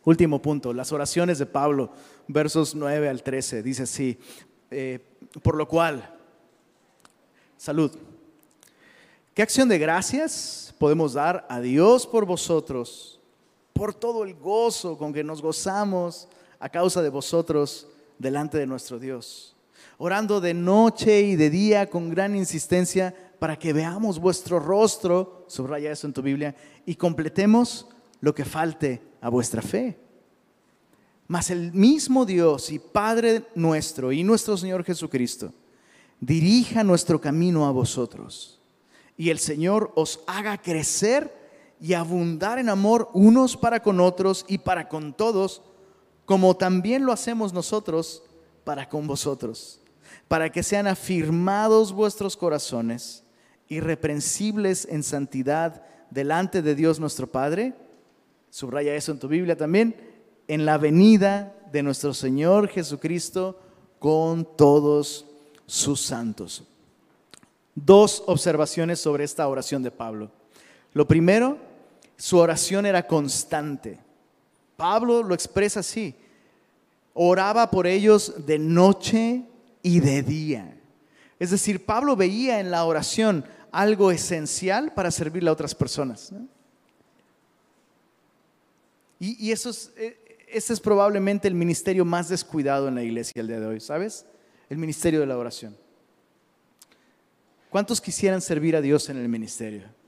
último 0.02 0.42
punto, 0.42 0.72
las 0.72 0.90
oraciones 0.90 1.38
de 1.38 1.46
Pablo, 1.46 1.92
versos 2.26 2.74
9 2.74 3.08
al 3.08 3.22
13, 3.22 3.62
dice 3.62 3.84
así, 3.84 4.18
eh, 4.72 4.98
por 5.40 5.54
lo 5.54 5.68
cual, 5.68 6.18
salud. 7.56 7.92
¿Qué 9.32 9.42
acción 9.42 9.68
de 9.68 9.78
gracias 9.78 10.74
podemos 10.80 11.12
dar 11.12 11.46
a 11.48 11.60
Dios 11.60 12.08
por 12.08 12.26
vosotros, 12.26 13.20
por 13.72 13.94
todo 13.94 14.24
el 14.24 14.34
gozo 14.34 14.98
con 14.98 15.12
que 15.12 15.22
nos 15.22 15.40
gozamos 15.40 16.26
a 16.58 16.68
causa 16.68 17.00
de 17.00 17.08
vosotros 17.08 17.86
delante 18.18 18.58
de 18.58 18.66
nuestro 18.66 18.98
Dios? 18.98 19.54
Orando 19.98 20.40
de 20.40 20.54
noche 20.54 21.20
y 21.22 21.36
de 21.36 21.50
día 21.50 21.90
con 21.90 22.10
gran 22.10 22.34
insistencia 22.36 23.14
para 23.38 23.58
que 23.58 23.72
veamos 23.72 24.18
vuestro 24.18 24.60
rostro, 24.60 25.44
subraya 25.48 25.92
eso 25.92 26.06
en 26.06 26.12
tu 26.12 26.22
Biblia, 26.22 26.54
y 26.86 26.94
completemos 26.94 27.86
lo 28.20 28.34
que 28.34 28.44
falte 28.44 29.02
a 29.20 29.28
vuestra 29.28 29.62
fe. 29.62 29.98
Mas 31.26 31.50
el 31.50 31.72
mismo 31.72 32.26
Dios 32.26 32.70
y 32.70 32.78
Padre 32.78 33.44
nuestro 33.54 34.12
y 34.12 34.24
nuestro 34.24 34.56
Señor 34.56 34.84
Jesucristo 34.84 35.52
dirija 36.20 36.84
nuestro 36.84 37.20
camino 37.20 37.66
a 37.66 37.70
vosotros 37.70 38.60
y 39.16 39.30
el 39.30 39.38
Señor 39.38 39.92
os 39.94 40.20
haga 40.26 40.58
crecer 40.58 41.32
y 41.80 41.94
abundar 41.94 42.58
en 42.58 42.68
amor 42.68 43.08
unos 43.12 43.56
para 43.56 43.82
con 43.82 44.00
otros 44.00 44.44
y 44.48 44.58
para 44.58 44.88
con 44.88 45.14
todos, 45.14 45.62
como 46.24 46.56
también 46.56 47.06
lo 47.06 47.12
hacemos 47.12 47.52
nosotros 47.52 48.22
para 48.64 48.88
con 48.88 49.06
vosotros, 49.06 49.80
para 50.28 50.50
que 50.50 50.62
sean 50.62 50.86
afirmados 50.86 51.92
vuestros 51.92 52.36
corazones, 52.36 53.24
irreprensibles 53.68 54.86
en 54.90 55.02
santidad 55.02 55.84
delante 56.10 56.62
de 56.62 56.74
Dios 56.74 56.98
nuestro 57.00 57.26
Padre. 57.26 57.74
Subraya 58.50 58.94
eso 58.94 59.12
en 59.12 59.18
tu 59.18 59.28
Biblia 59.28 59.56
también, 59.56 59.94
en 60.48 60.64
la 60.64 60.78
venida 60.78 61.56
de 61.72 61.82
nuestro 61.82 62.12
Señor 62.14 62.68
Jesucristo 62.68 63.60
con 63.98 64.56
todos 64.56 65.26
sus 65.66 66.00
santos 66.00 66.64
dos 67.74 68.22
observaciones 68.26 69.00
sobre 69.00 69.24
esta 69.24 69.46
oración 69.48 69.82
de 69.82 69.90
Pablo. 69.90 70.30
Lo 70.92 71.06
primero, 71.06 71.58
su 72.16 72.38
oración 72.38 72.86
era 72.86 73.06
constante. 73.06 73.98
Pablo 74.76 75.22
lo 75.22 75.34
expresa 75.34 75.80
así. 75.80 76.14
Oraba 77.14 77.70
por 77.70 77.86
ellos 77.86 78.46
de 78.46 78.58
noche 78.58 79.44
y 79.82 80.00
de 80.00 80.22
día. 80.22 80.76
Es 81.38 81.50
decir, 81.50 81.84
Pablo 81.84 82.16
veía 82.16 82.60
en 82.60 82.70
la 82.70 82.84
oración 82.84 83.44
algo 83.72 84.10
esencial 84.10 84.92
para 84.92 85.10
servirle 85.10 85.50
a 85.50 85.52
otras 85.52 85.74
personas. 85.74 86.32
Y, 89.18 89.50
eso 89.50 89.70
es, 89.70 89.92
e, 89.96 90.16
ese 90.48 90.72
es 90.72 90.80
probablemente 90.80 91.46
el 91.46 91.54
ministerio 91.54 92.04
más 92.04 92.28
descuidado 92.28 92.88
en 92.88 92.94
la 92.94 93.02
iglesia 93.02 93.40
el 93.40 93.48
día 93.48 93.60
de 93.60 93.66
hoy, 93.66 93.80
¿sabes? 93.80 94.24
El 94.68 94.78
ministerio 94.78 95.20
de 95.20 95.26
la 95.26 95.36
oración. 95.36 95.76
¿Cuántos 97.68 98.00
quisieran 98.00 98.40
servir 98.40 98.74
a 98.74 98.80
Dios 98.80 99.08
en 99.10 99.18
el 99.18 99.28
ministerio? 99.28 99.99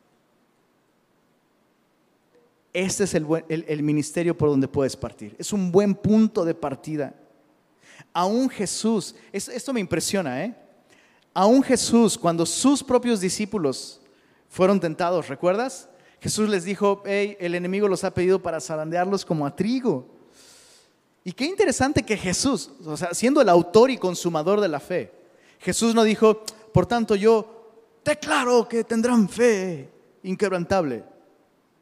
Este 2.72 3.04
es 3.04 3.14
el, 3.14 3.82
ministerio 3.82 4.36
por 4.36 4.48
donde 4.48 4.66
puedes 4.66 4.96
partir. 4.96 5.36
Es 5.38 5.52
un 5.52 5.70
buen 5.70 5.94
punto 5.94 6.44
de 6.44 6.54
partida. 6.54 7.14
Aún 8.14 8.48
Jesús, 8.48 9.14
esto 9.32 9.72
me 9.72 9.80
impresiona, 9.80 10.44
¿eh? 10.44 10.54
Aún 11.34 11.62
Jesús, 11.62 12.16
cuando 12.16 12.44
sus 12.46 12.82
propios 12.82 13.20
discípulos 13.20 14.00
fueron 14.48 14.80
tentados, 14.80 15.28
¿recuerdas? 15.28 15.88
Jesús 16.20 16.48
les 16.48 16.64
dijo, 16.64 17.02
hey, 17.04 17.36
el 17.40 17.54
enemigo 17.54 17.88
los 17.88 18.04
ha 18.04 18.14
pedido 18.14 18.42
para 18.42 18.60
zarandearlos 18.60 19.24
como 19.24 19.46
a 19.46 19.54
trigo. 19.54 20.06
Y 21.24 21.32
qué 21.32 21.44
interesante 21.44 22.02
que 22.02 22.16
Jesús, 22.16 22.70
o 22.84 22.96
sea, 22.96 23.14
siendo 23.14 23.40
el 23.40 23.48
autor 23.48 23.90
y 23.90 23.98
consumador 23.98 24.60
de 24.60 24.68
la 24.68 24.80
fe, 24.80 25.12
Jesús 25.58 25.94
no 25.94 26.04
dijo, 26.04 26.42
por 26.72 26.86
tanto 26.86 27.14
yo 27.14 27.98
declaro 28.04 28.68
que 28.68 28.84
tendrán 28.84 29.28
fe 29.28 29.88
inquebrantable. 30.22 31.04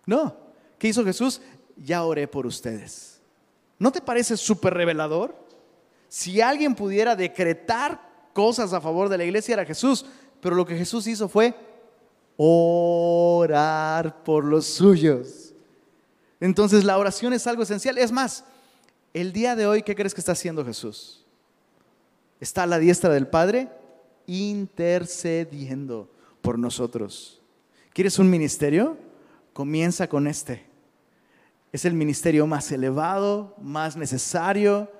No, 0.06 0.36
¿qué 0.80 0.88
hizo 0.88 1.04
Jesús? 1.04 1.40
Ya 1.76 2.02
oré 2.02 2.26
por 2.26 2.46
ustedes. 2.46 3.20
¿No 3.78 3.92
te 3.92 4.00
parece 4.00 4.36
súper 4.36 4.74
revelador? 4.74 5.36
Si 6.08 6.40
alguien 6.40 6.74
pudiera 6.74 7.14
decretar 7.14 8.00
cosas 8.32 8.72
a 8.72 8.80
favor 8.80 9.08
de 9.08 9.18
la 9.18 9.24
iglesia 9.24 9.52
era 9.52 9.64
Jesús, 9.64 10.04
pero 10.40 10.56
lo 10.56 10.66
que 10.66 10.76
Jesús 10.76 11.06
hizo 11.06 11.28
fue 11.28 11.54
orar 12.36 14.24
por 14.24 14.44
los 14.44 14.66
suyos. 14.66 15.52
Entonces 16.40 16.84
la 16.84 16.98
oración 16.98 17.32
es 17.34 17.46
algo 17.46 17.62
esencial. 17.62 17.98
Es 17.98 18.10
más, 18.10 18.44
el 19.12 19.32
día 19.32 19.54
de 19.54 19.66
hoy, 19.66 19.82
¿qué 19.82 19.94
crees 19.94 20.14
que 20.14 20.20
está 20.20 20.32
haciendo 20.32 20.64
Jesús? 20.64 21.24
Está 22.40 22.62
a 22.62 22.66
la 22.66 22.78
diestra 22.78 23.12
del 23.12 23.28
Padre 23.28 23.68
intercediendo 24.26 26.08
por 26.40 26.58
nosotros. 26.58 27.40
¿Quieres 27.92 28.18
un 28.18 28.30
ministerio? 28.30 28.96
Comienza 29.52 30.08
con 30.08 30.26
este. 30.26 30.69
Es 31.72 31.84
el 31.84 31.94
ministerio 31.94 32.46
más 32.46 32.70
elevado, 32.72 33.54
más 33.60 33.96
necesario. 33.96 34.90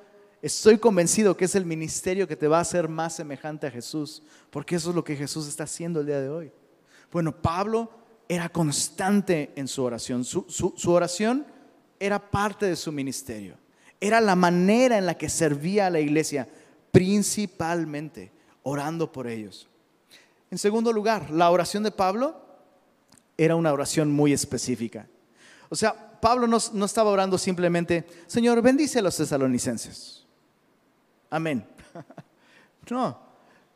Estoy 0.41 0.79
convencido 0.79 1.37
que 1.37 1.47
es 1.47 1.55
el 1.55 1.64
ministerio 1.64 2.29
que 2.29 2.37
te 2.37 2.49
va 2.49 2.59
a 2.59 2.62
hacer 2.62 2.89
más 2.89 3.16
semejante 3.16 3.66
a 3.66 3.71
Jesús, 3.71 4.23
porque 4.51 4.77
eso 4.77 4.91
es 4.91 4.97
lo 4.97 5.05
que 5.05 5.16
Jesús 5.16 5.49
está 5.49 5.64
haciendo 5.64 6.01
el 6.01 6.07
día 6.07 6.21
de 6.21 6.29
hoy. 6.29 6.53
Bueno, 7.11 7.33
Pablo 7.43 7.91
era 8.29 8.49
constante 8.49 9.53
en 9.57 9.66
su 9.66 9.83
oración. 9.83 10.25
Su, 10.25 10.47
su 10.49 10.91
oración 10.93 11.45
era 11.99 12.31
parte 12.31 12.66
de 12.66 12.77
su 12.77 12.93
ministerio. 12.93 13.57
Era 14.01 14.21
la 14.21 14.37
manera 14.37 14.97
en 14.97 15.07
la 15.07 15.18
que 15.18 15.29
servía 15.29 15.89
a 15.89 15.91
la 15.91 16.01
iglesia, 16.01 16.49
principalmente 16.93 18.33
orando 18.62 19.11
por 19.11 19.27
ellos. 19.27 19.68
En 20.51 20.59
segundo 20.59 20.93
lugar, 20.93 21.31
la 21.31 21.51
oración 21.51 21.83
de 21.83 21.91
Pablo 21.91 22.41
era 23.37 23.57
una 23.57 23.73
oración 23.73 24.11
muy 24.11 24.33
específica. 24.33 25.07
O 25.68 25.77
sea, 25.77 26.09
Pablo 26.21 26.47
no, 26.47 26.85
estaba 26.85 27.11
orando 27.11 27.39
simplemente, 27.39 28.07
Señor, 28.27 28.61
bendice 28.62 28.99
a 28.99 29.03
los 29.03 29.16
tesalonicenses. 29.16 30.27
Amén. 31.31 31.64
No, 32.91 33.16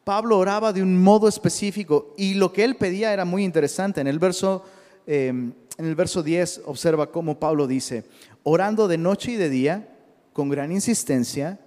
Pablo 0.03 0.39
oraba 0.39 0.73
de 0.73 0.83
un 0.83 1.01
modo 1.01 1.29
específico 1.29 2.15
y 2.17 2.35
lo 2.35 2.53
que 2.53 2.65
él 2.65 2.75
pedía 2.75 3.13
era 3.13 3.25
muy 3.25 3.45
interesante. 3.45 4.01
En 4.01 4.09
el 4.09 4.19
verso, 4.19 4.65
em, 5.07 5.53
en 5.79 5.87
el 5.87 5.95
verso 5.95 6.21
10 6.21 6.63
observa 6.65 7.13
cómo 7.13 7.39
Pablo 7.39 7.69
dice, 7.69 8.05
orando 8.43 8.89
de 8.89 8.99
noche 8.99 9.33
y 9.33 9.37
de 9.37 9.51
día, 9.51 9.89
con 10.33 10.49
gran 10.49 10.73
insistencia, 10.73 11.61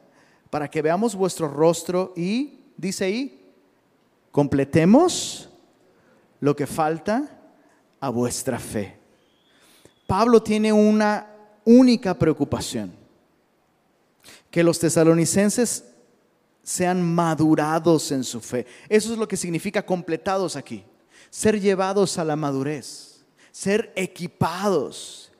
para 0.49 0.69
que 0.69 0.81
veamos 0.81 1.15
vuestro 1.15 1.47
rostro 1.47 2.11
y 2.17 2.59
dice 2.75 3.05
ahí, 3.05 3.45
completemos 4.31 5.49
lo 6.41 6.55
que 6.55 6.67
falta 6.67 7.39
a 7.99 8.09
vuestra 8.09 8.59
fe. 8.59 8.97
Pablo 10.07 10.41
tiene 10.41 10.71
una 10.71 11.27
única 11.65 12.17
preocupación, 12.17 12.93
que 14.49 14.63
los 14.63 14.79
tesalonicenses 14.79 15.83
sean 16.63 17.03
madurados 17.03 18.11
en 18.11 18.23
su 18.23 18.39
fe. 18.39 18.65
Eso 18.87 19.11
es 19.11 19.19
lo 19.19 19.27
que 19.27 19.37
significa 19.37 19.85
completados 19.85 20.55
aquí, 20.55 20.83
ser 21.29 21.59
llevados 21.59 22.17
a 22.17 22.23
la 22.23 22.37
madurez, 22.37 23.25
ser 23.51 23.91
equipados. 23.95 25.31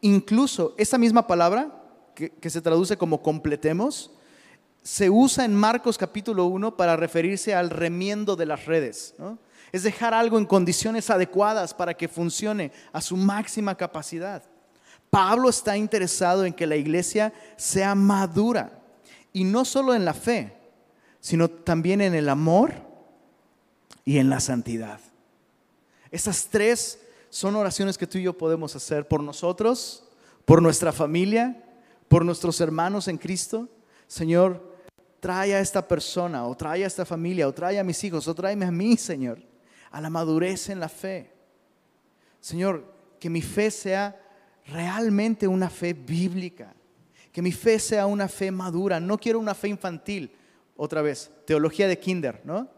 Incluso 0.00 0.74
esa 0.78 0.96
misma 0.96 1.26
palabra 1.26 1.82
que, 2.14 2.50
se 2.50 2.62
traduce 2.62 2.96
como 2.96 3.22
completemos, 3.22 4.10
se 4.82 5.10
usa 5.10 5.44
en 5.44 5.54
Marcos 5.54 5.98
capítulo 5.98 6.46
1 6.46 6.76
para 6.76 6.96
referirse 6.96 7.54
al 7.54 7.68
remiendo 7.68 8.36
de 8.36 8.46
las 8.46 8.64
redes. 8.64 9.14
Es 9.72 9.82
dejar 9.82 10.14
algo 10.14 10.38
en 10.38 10.46
condiciones 10.46 11.10
adecuadas 11.10 11.74
para 11.74 11.94
que 11.94 12.08
funcione 12.08 12.72
a 12.92 13.00
su 13.00 13.16
máxima 13.16 13.74
capacidad. 13.74 14.42
Pablo 15.10 15.48
está 15.48 15.76
interesado 15.76 16.44
en 16.44 16.52
que 16.52 16.66
la 16.66 16.76
iglesia 16.76 17.32
sea 17.56 17.94
madura 17.94 18.82
y 19.32 19.44
no 19.44 19.64
solo 19.64 19.94
en 19.94 20.04
la 20.04 20.14
fe, 20.14 20.52
sino 21.20 21.48
también 21.48 22.00
en 22.00 22.14
el 22.14 22.28
amor 22.28 22.74
y 24.04 24.18
en 24.18 24.30
la 24.30 24.40
santidad. 24.40 25.00
Esas 26.10 26.46
tres 26.46 27.00
son 27.30 27.56
oraciones 27.56 27.98
que 27.98 28.06
tú 28.06 28.18
y 28.18 28.22
yo 28.22 28.36
podemos 28.36 28.74
hacer 28.74 29.06
por 29.06 29.22
nosotros, 29.22 30.04
por 30.44 30.62
nuestra 30.62 30.92
familia, 30.92 31.62
por 32.08 32.24
nuestros 32.24 32.60
hermanos 32.60 33.08
en 33.08 33.18
Cristo. 33.18 33.68
Señor, 34.06 34.76
trae 35.20 35.54
a 35.54 35.60
esta 35.60 35.86
persona, 35.86 36.46
o 36.46 36.56
trae 36.56 36.84
a 36.84 36.86
esta 36.86 37.04
familia, 37.04 37.48
o 37.48 37.52
trae 37.52 37.78
a 37.78 37.84
mis 37.84 38.02
hijos, 38.04 38.26
o 38.28 38.34
tráeme 38.34 38.64
a 38.64 38.70
mí, 38.70 38.96
Señor, 38.96 39.38
a 39.90 40.00
la 40.00 40.10
madurez 40.10 40.68
en 40.68 40.80
la 40.80 40.88
fe. 40.88 41.32
Señor, 42.40 42.84
que 43.18 43.30
mi 43.30 43.42
fe 43.42 43.70
sea 43.70 44.20
realmente 44.66 45.46
una 45.46 45.70
fe 45.70 45.92
bíblica, 45.92 46.74
que 47.32 47.42
mi 47.42 47.52
fe 47.52 47.78
sea 47.78 48.06
una 48.06 48.28
fe 48.28 48.50
madura. 48.50 49.00
No 49.00 49.18
quiero 49.18 49.38
una 49.38 49.54
fe 49.54 49.68
infantil, 49.68 50.30
otra 50.76 51.02
vez, 51.02 51.30
teología 51.46 51.88
de 51.88 51.98
kinder, 51.98 52.40
¿no? 52.44 52.68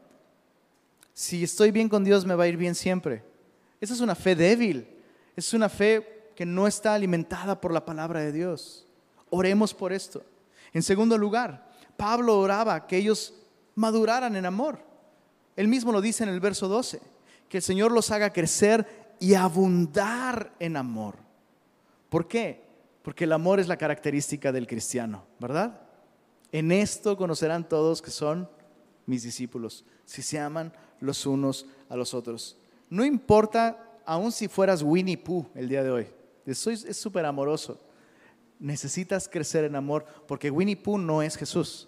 Si 1.12 1.44
estoy 1.44 1.70
bien 1.70 1.88
con 1.88 2.04
Dios 2.04 2.24
me 2.24 2.34
va 2.34 2.44
a 2.44 2.48
ir 2.48 2.56
bien 2.56 2.74
siempre. 2.74 3.22
Esa 3.80 3.94
es 3.94 4.00
una 4.00 4.14
fe 4.14 4.34
débil, 4.34 4.88
es 5.36 5.52
una 5.52 5.68
fe 5.68 6.32
que 6.34 6.46
no 6.46 6.66
está 6.66 6.94
alimentada 6.94 7.60
por 7.60 7.72
la 7.72 7.84
palabra 7.84 8.20
de 8.20 8.32
Dios. 8.32 8.86
Oremos 9.28 9.74
por 9.74 9.92
esto. 9.92 10.24
En 10.72 10.82
segundo 10.82 11.18
lugar, 11.18 11.68
Pablo 11.96 12.38
oraba 12.38 12.86
que 12.86 12.96
ellos 12.96 13.34
maduraran 13.74 14.36
en 14.36 14.46
amor. 14.46 14.89
Él 15.60 15.68
mismo 15.68 15.92
lo 15.92 16.00
dice 16.00 16.22
en 16.22 16.30
el 16.30 16.40
verso 16.40 16.68
12, 16.68 17.02
que 17.46 17.58
el 17.58 17.62
Señor 17.62 17.92
los 17.92 18.10
haga 18.10 18.32
crecer 18.32 19.14
y 19.20 19.34
abundar 19.34 20.54
en 20.58 20.74
amor. 20.74 21.16
¿Por 22.08 22.26
qué? 22.26 22.64
Porque 23.02 23.24
el 23.24 23.32
amor 23.34 23.60
es 23.60 23.68
la 23.68 23.76
característica 23.76 24.52
del 24.52 24.66
cristiano, 24.66 25.26
¿verdad? 25.38 25.82
En 26.50 26.72
esto 26.72 27.14
conocerán 27.14 27.68
todos 27.68 28.00
que 28.00 28.10
son 28.10 28.48
mis 29.04 29.22
discípulos, 29.22 29.84
si 30.06 30.22
se 30.22 30.38
aman 30.38 30.72
los 30.98 31.26
unos 31.26 31.66
a 31.90 31.96
los 31.96 32.14
otros. 32.14 32.56
No 32.88 33.04
importa, 33.04 34.00
aun 34.06 34.32
si 34.32 34.48
fueras 34.48 34.80
Winnie 34.82 35.18
Pooh 35.18 35.44
el 35.54 35.68
día 35.68 35.82
de 35.82 35.90
hoy, 35.90 36.06
es 36.46 36.96
súper 36.96 37.26
amoroso. 37.26 37.78
Necesitas 38.58 39.28
crecer 39.28 39.64
en 39.64 39.76
amor 39.76 40.06
porque 40.26 40.50
Winnie 40.50 40.76
Pooh 40.78 40.96
no 40.96 41.20
es 41.20 41.36
Jesús. 41.36 41.86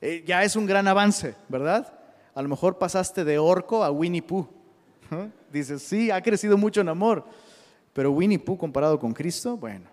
Eh, 0.00 0.24
ya 0.26 0.42
es 0.42 0.56
un 0.56 0.64
gran 0.64 0.88
avance, 0.88 1.34
¿verdad? 1.50 2.00
A 2.34 2.42
lo 2.42 2.48
mejor 2.48 2.78
pasaste 2.78 3.24
de 3.24 3.38
orco 3.38 3.84
a 3.84 3.90
Winnie 3.90 4.22
Pooh. 4.22 4.46
Dices, 5.52 5.82
sí, 5.82 6.10
ha 6.10 6.20
crecido 6.20 6.58
mucho 6.58 6.80
en 6.80 6.88
amor. 6.88 7.24
Pero 7.92 8.10
Winnie 8.10 8.38
Pooh 8.38 8.58
comparado 8.58 8.98
con 8.98 9.12
Cristo, 9.12 9.56
bueno, 9.56 9.86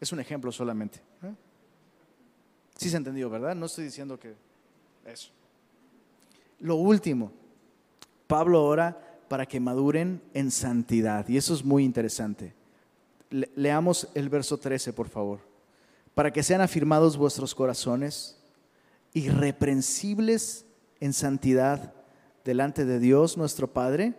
es 0.00 0.12
un 0.12 0.18
ejemplo 0.18 0.50
solamente. 0.50 1.00
Sí 2.76 2.90
se 2.90 2.96
entendió, 2.96 3.30
¿verdad? 3.30 3.54
No 3.54 3.66
estoy 3.66 3.84
diciendo 3.84 4.18
que 4.18 4.34
eso. 5.04 5.30
Lo 6.58 6.76
último, 6.76 7.30
Pablo 8.26 8.64
ora 8.64 8.98
para 9.28 9.46
que 9.46 9.60
maduren 9.60 10.20
en 10.34 10.50
santidad. 10.50 11.28
Y 11.28 11.36
eso 11.36 11.54
es 11.54 11.64
muy 11.64 11.84
interesante. 11.84 12.54
leamos 13.30 14.08
el 14.14 14.28
verso 14.28 14.58
13, 14.58 14.92
por 14.92 15.08
favor. 15.08 15.40
Para 16.14 16.32
que 16.32 16.42
sean 16.42 16.60
afirmados 16.60 17.16
vuestros 17.16 17.54
corazones, 17.54 18.38
irreprensibles 19.14 20.66
en 21.02 21.12
santidad 21.12 21.92
delante 22.44 22.84
de 22.84 23.00
Dios 23.00 23.36
nuestro 23.36 23.66
Padre. 23.66 24.14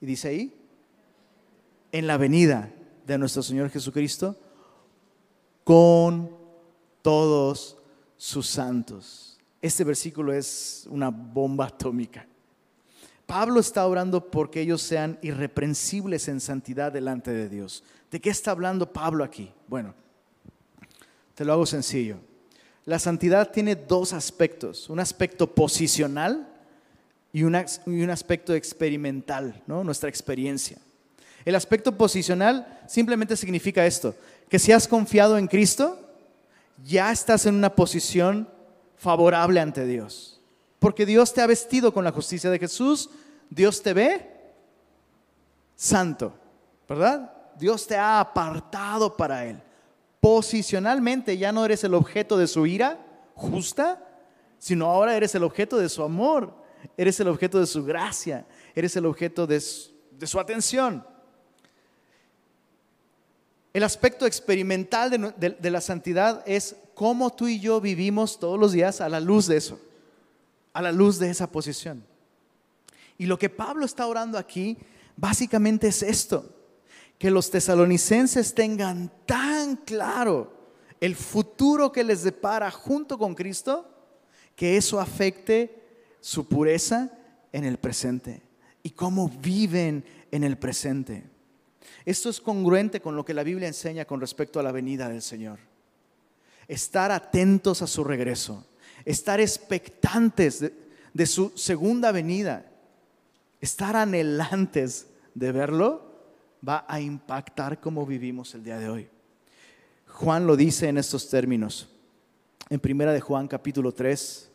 Y 0.00 0.06
dice 0.06 0.28
ahí, 0.28 0.54
en 1.90 2.06
la 2.06 2.16
venida 2.18 2.72
de 3.04 3.18
nuestro 3.18 3.42
Señor 3.42 3.68
Jesucristo 3.68 4.36
con 5.64 6.30
todos 7.02 7.76
sus 8.16 8.46
santos. 8.46 9.40
Este 9.60 9.82
versículo 9.82 10.32
es 10.32 10.86
una 10.88 11.10
bomba 11.10 11.66
atómica. 11.66 12.28
Pablo 13.26 13.58
está 13.58 13.84
orando 13.84 14.30
porque 14.30 14.60
ellos 14.60 14.82
sean 14.82 15.18
irreprensibles 15.20 16.28
en 16.28 16.38
santidad 16.38 16.92
delante 16.92 17.32
de 17.32 17.48
Dios. 17.48 17.82
¿De 18.08 18.20
qué 18.20 18.30
está 18.30 18.52
hablando 18.52 18.92
Pablo 18.92 19.24
aquí? 19.24 19.52
Bueno, 19.66 19.96
te 21.34 21.44
lo 21.44 21.54
hago 21.54 21.66
sencillo. 21.66 22.18
La 22.84 22.98
santidad 22.98 23.50
tiene 23.50 23.76
dos 23.76 24.12
aspectos, 24.12 24.90
un 24.90 24.98
aspecto 24.98 25.54
posicional 25.54 26.48
y, 27.32 27.44
un 27.44 28.10
aspecto 28.10 28.54
experimental, 28.54 29.62
¿no? 29.66 29.84
nuestra 29.84 30.08
experiencia. 30.08 30.78
El 31.44 31.54
aspecto 31.54 31.96
posicional 31.96 32.80
simplemente 32.86 33.36
significa 33.36 33.86
esto, 33.86 34.14
que 34.48 34.58
si 34.58 34.72
has 34.72 34.86
confiado 34.86 35.38
en 35.38 35.48
Cristo, 35.48 35.98
ya 36.84 37.10
estás 37.10 37.46
en 37.46 37.54
una 37.54 37.74
posición 37.74 38.48
favorable 38.96 39.60
ante 39.60 39.86
Dios. 39.86 40.40
Porque 40.78 41.06
Dios 41.06 41.32
te 41.32 41.40
ha 41.40 41.46
vestido 41.46 41.94
con 41.94 42.04
la 42.04 42.12
justicia 42.12 42.50
de 42.50 42.58
Jesús, 42.58 43.10
Dios 43.48 43.82
te 43.82 43.92
ve 43.92 44.30
santo, 45.76 46.34
¿verdad? 46.88 47.32
Dios 47.58 47.86
te 47.86 47.96
ha 47.96 48.20
apartado 48.20 49.16
para 49.16 49.44
Él. 49.46 49.60
Posicionalmente 50.22 51.36
ya 51.36 51.50
no 51.50 51.64
eres 51.64 51.82
el 51.82 51.94
objeto 51.94 52.38
de 52.38 52.46
su 52.46 52.64
ira 52.64 53.04
justa, 53.34 54.08
sino 54.56 54.86
ahora 54.86 55.16
eres 55.16 55.34
el 55.34 55.42
objeto 55.42 55.78
de 55.78 55.88
su 55.88 56.00
amor, 56.00 56.54
eres 56.96 57.18
el 57.18 57.26
objeto 57.26 57.58
de 57.58 57.66
su 57.66 57.84
gracia, 57.84 58.46
eres 58.72 58.94
el 58.94 59.04
objeto 59.06 59.48
de 59.48 59.60
su, 59.60 60.38
atención. 60.38 61.04
El 63.72 63.82
aspecto 63.82 64.24
experimental 64.24 65.10
de, 65.10 65.70
la 65.72 65.80
santidad 65.80 66.44
es 66.46 66.76
cómo 66.94 67.34
tú 67.34 67.48
y 67.48 67.58
yo 67.58 67.80
vivimos 67.80 68.38
todos 68.38 68.60
los 68.60 68.70
días 68.70 69.00
a 69.00 69.08
la 69.08 69.18
luz 69.18 69.48
de 69.48 69.56
eso, 69.56 69.80
a 70.72 70.82
la 70.82 70.92
luz 70.92 71.18
de 71.18 71.30
esa 71.30 71.50
posición. 71.50 72.04
Y 73.18 73.26
lo 73.26 73.40
que 73.40 73.50
Pablo 73.50 73.84
está 73.84 74.06
orando 74.06 74.38
aquí 74.38 74.78
básicamente 75.16 75.88
es 75.88 76.00
esto, 76.00 76.48
que 77.22 77.30
los 77.30 77.52
tesalonicenses 77.52 78.52
tengan 78.52 79.08
tan 79.26 79.76
claro 79.76 80.52
el 81.00 81.14
futuro 81.14 81.92
que 81.92 82.02
les 82.02 82.24
depara 82.24 82.68
junto 82.68 83.16
con 83.16 83.36
Cristo, 83.36 83.88
que 84.56 84.76
eso 84.76 84.98
afecte 84.98 85.84
su 86.18 86.48
pureza 86.48 87.12
en 87.52 87.62
el 87.62 87.78
presente 87.78 88.42
y 88.82 88.90
cómo 88.90 89.28
viven 89.28 90.04
en 90.32 90.42
el 90.42 90.58
presente. 90.58 91.22
Esto 92.04 92.28
es 92.28 92.40
congruente 92.40 93.00
con 93.00 93.14
lo 93.14 93.24
que 93.24 93.34
la 93.34 93.44
Biblia 93.44 93.68
enseña 93.68 94.04
con 94.04 94.20
respecto 94.20 94.58
a 94.58 94.64
la 94.64 94.72
venida 94.72 95.08
del 95.08 95.22
Señor. 95.22 95.60
Estar 96.66 97.12
atentos 97.12 97.82
a 97.82 97.86
su 97.86 98.02
regreso, 98.02 98.66
estar 99.04 99.40
expectantes 99.40 100.72
de, 101.14 101.26
su 101.26 101.52
segunda 101.54 102.10
venida, 102.10 102.66
estar 103.60 103.94
anhelantes 103.94 105.06
de 105.36 105.52
verlo, 105.52 106.11
va 106.66 106.84
a 106.88 107.00
impactar 107.00 107.80
cómo 107.80 108.06
vivimos 108.06 108.54
el 108.54 108.62
día 108.62 108.78
de 108.78 108.88
hoy. 108.88 109.08
Juan 110.06 110.46
lo 110.46 110.56
dice 110.56 110.88
en 110.88 110.98
estos 110.98 111.28
términos. 111.28 111.88
En 112.68 112.80
primera 112.80 113.12
de 113.12 113.20
Juan 113.20 113.48
capítulo 113.48 113.92
3, 113.92 114.50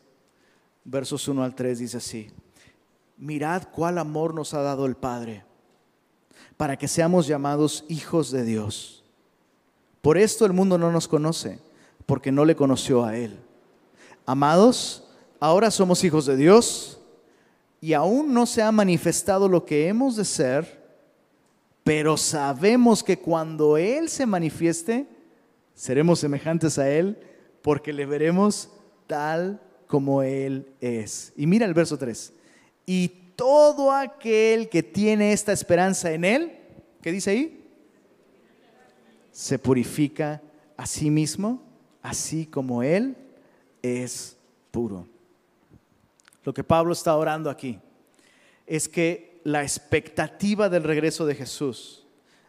versos 0.84 1.28
1 1.28 1.42
al 1.42 1.54
3 1.54 1.78
dice 1.78 1.96
así: 1.98 2.30
Mirad 3.16 3.64
cuál 3.72 3.98
amor 3.98 4.34
nos 4.34 4.54
ha 4.54 4.62
dado 4.62 4.86
el 4.86 4.96
Padre 4.96 5.44
para 6.56 6.76
que 6.76 6.88
seamos 6.88 7.26
llamados 7.26 7.84
hijos 7.88 8.30
de 8.30 8.44
Dios. 8.44 9.04
Por 10.00 10.16
esto 10.16 10.46
el 10.46 10.52
mundo 10.52 10.78
no 10.78 10.90
nos 10.90 11.08
conoce, 11.08 11.60
porque 12.06 12.32
no 12.32 12.44
le 12.44 12.56
conoció 12.56 13.04
a 13.04 13.16
Él. 13.16 13.38
Amados, 14.26 15.04
ahora 15.40 15.70
somos 15.70 16.02
hijos 16.04 16.26
de 16.26 16.36
Dios 16.36 16.98
y 17.80 17.92
aún 17.92 18.32
no 18.32 18.46
se 18.46 18.62
ha 18.62 18.72
manifestado 18.72 19.48
lo 19.48 19.64
que 19.64 19.88
hemos 19.88 20.16
de 20.16 20.24
ser, 20.24 20.77
pero 21.88 22.18
sabemos 22.18 23.02
que 23.02 23.18
cuando 23.18 23.78
Él 23.78 24.10
se 24.10 24.26
manifieste, 24.26 25.06
seremos 25.72 26.18
semejantes 26.18 26.78
a 26.78 26.90
Él, 26.90 27.16
porque 27.62 27.94
le 27.94 28.04
veremos 28.04 28.68
tal 29.06 29.58
como 29.86 30.22
Él 30.22 30.70
es. 30.82 31.32
Y 31.34 31.46
mira 31.46 31.64
el 31.64 31.72
verso 31.72 31.96
3. 31.96 32.34
Y 32.84 33.08
todo 33.36 33.90
aquel 33.90 34.68
que 34.68 34.82
tiene 34.82 35.32
esta 35.32 35.50
esperanza 35.54 36.12
en 36.12 36.26
Él, 36.26 36.58
¿qué 37.00 37.10
dice 37.10 37.30
ahí? 37.30 37.64
Se 39.32 39.58
purifica 39.58 40.42
a 40.76 40.84
sí 40.84 41.08
mismo, 41.08 41.62
así 42.02 42.44
como 42.44 42.82
Él 42.82 43.16
es 43.80 44.36
puro. 44.70 45.06
Lo 46.44 46.52
que 46.52 46.62
Pablo 46.62 46.92
está 46.92 47.16
orando 47.16 47.48
aquí 47.48 47.78
es 48.66 48.86
que 48.90 49.27
la 49.48 49.62
expectativa 49.62 50.68
del 50.68 50.84
regreso 50.84 51.24
de 51.24 51.34
Jesús 51.34 52.04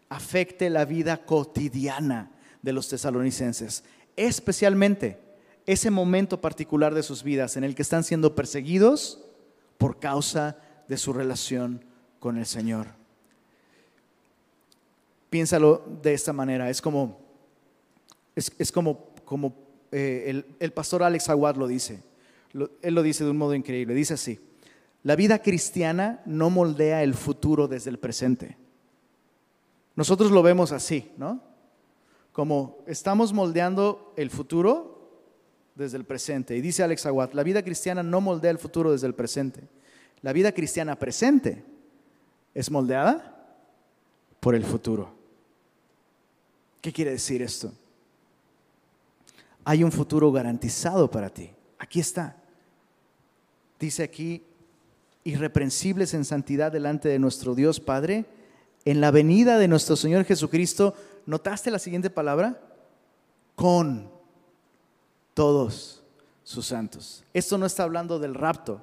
afecte 0.10 0.70
la 0.70 0.84
vida 0.84 1.26
cotidiana 1.26 2.32
de 2.62 2.74
los 2.74 2.90
tesalonicenses, 2.90 3.86
especialmente 4.18 5.18
ese 5.66 5.92
momento 5.92 6.42
particular 6.42 6.94
de 6.94 7.04
sus 7.04 7.24
vidas 7.24 7.56
en 7.56 7.64
el 7.64 7.74
que 7.74 7.84
están 7.84 8.04
siendo 8.04 8.36
perseguidos 8.36 9.24
por 9.78 10.00
causa 10.00 10.58
de 10.90 10.98
su 10.98 11.14
relación 11.14 11.86
con 12.20 12.38
el 12.38 12.46
Señor. 12.46 12.88
Piénsalo 15.30 15.86
de 16.02 16.14
esta 16.14 16.34
manera, 16.34 16.70
es 16.70 16.82
como, 16.82 17.18
es, 18.36 18.72
como, 18.74 19.14
como 19.24 19.54
eh, 19.94 20.26
el, 20.28 20.46
el, 20.60 20.74
pastor 20.74 21.04
Alex 21.04 21.30
Aguad 21.30 21.56
lo 21.56 21.68
dice, 21.68 22.04
él 22.82 22.94
lo 22.94 23.04
dice 23.04 23.24
de 23.24 23.30
un 23.30 23.38
modo 23.38 23.54
increíble, 23.56 23.94
dice 23.94 24.16
así, 24.16 24.40
la 25.04 25.16
vida 25.16 25.42
cristiana 25.42 26.22
no 26.26 26.50
moldea 26.50 27.04
el 27.04 27.14
futuro 27.14 27.68
desde 27.68 27.90
el 27.90 28.00
presente. 28.00 28.58
Nosotros 29.96 30.32
lo 30.32 30.44
vemos 30.44 30.72
así, 30.72 31.12
¿no? 31.18 31.42
Como 32.32 32.78
estamos 32.86 33.34
moldeando 33.34 34.14
el 34.18 34.30
futuro 34.30 35.00
desde 35.76 35.98
el 35.98 36.06
presente. 36.06 36.56
Y 36.56 36.62
dice 36.62 36.84
Alex 36.84 37.06
Aguad, 37.06 37.32
la 37.34 37.44
vida 37.44 37.64
cristiana 37.64 38.04
no 38.04 38.22
moldea 38.22 38.52
el 38.52 38.60
futuro 38.60 38.92
desde 38.92 39.08
el 39.08 39.16
presente. 39.16 39.68
La 40.22 40.34
vida 40.34 40.52
cristiana 40.52 40.98
presente 40.98 41.64
es 42.54 42.70
moldeada 42.70 43.58
por 44.40 44.56
el 44.56 44.64
futuro. 44.64 45.14
¿Qué 46.82 46.92
quiere 46.92 47.12
decir 47.12 47.42
esto? 47.42 47.74
Hay 49.64 49.84
un 49.84 49.92
futuro 49.92 50.32
garantizado 50.32 51.10
para 51.10 51.30
ti. 51.30 51.50
Aquí 51.78 52.00
está. 52.00 52.36
Dice 53.80 54.04
aquí, 54.04 54.44
irreprensibles 55.24 56.14
en 56.14 56.26
santidad 56.26 56.72
delante 56.72 57.10
de 57.10 57.20
nuestro 57.20 57.56
Dios 57.56 57.80
Padre, 57.80 58.26
en 58.86 59.02
la 59.02 59.12
venida 59.12 59.58
de 59.58 59.68
nuestro 59.68 59.96
Señor 59.96 60.26
Jesucristo. 60.26 60.96
¿Notaste 61.26 61.72
la 61.72 61.80
siguiente 61.80 62.10
palabra? 62.10 62.62
Con 63.56 64.10
todos 65.34 66.04
sus 66.44 66.66
santos. 66.66 67.24
Esto 67.34 67.58
no 67.58 67.66
está 67.66 67.84
hablando 67.84 68.20
del 68.20 68.34
rapto, 68.34 68.82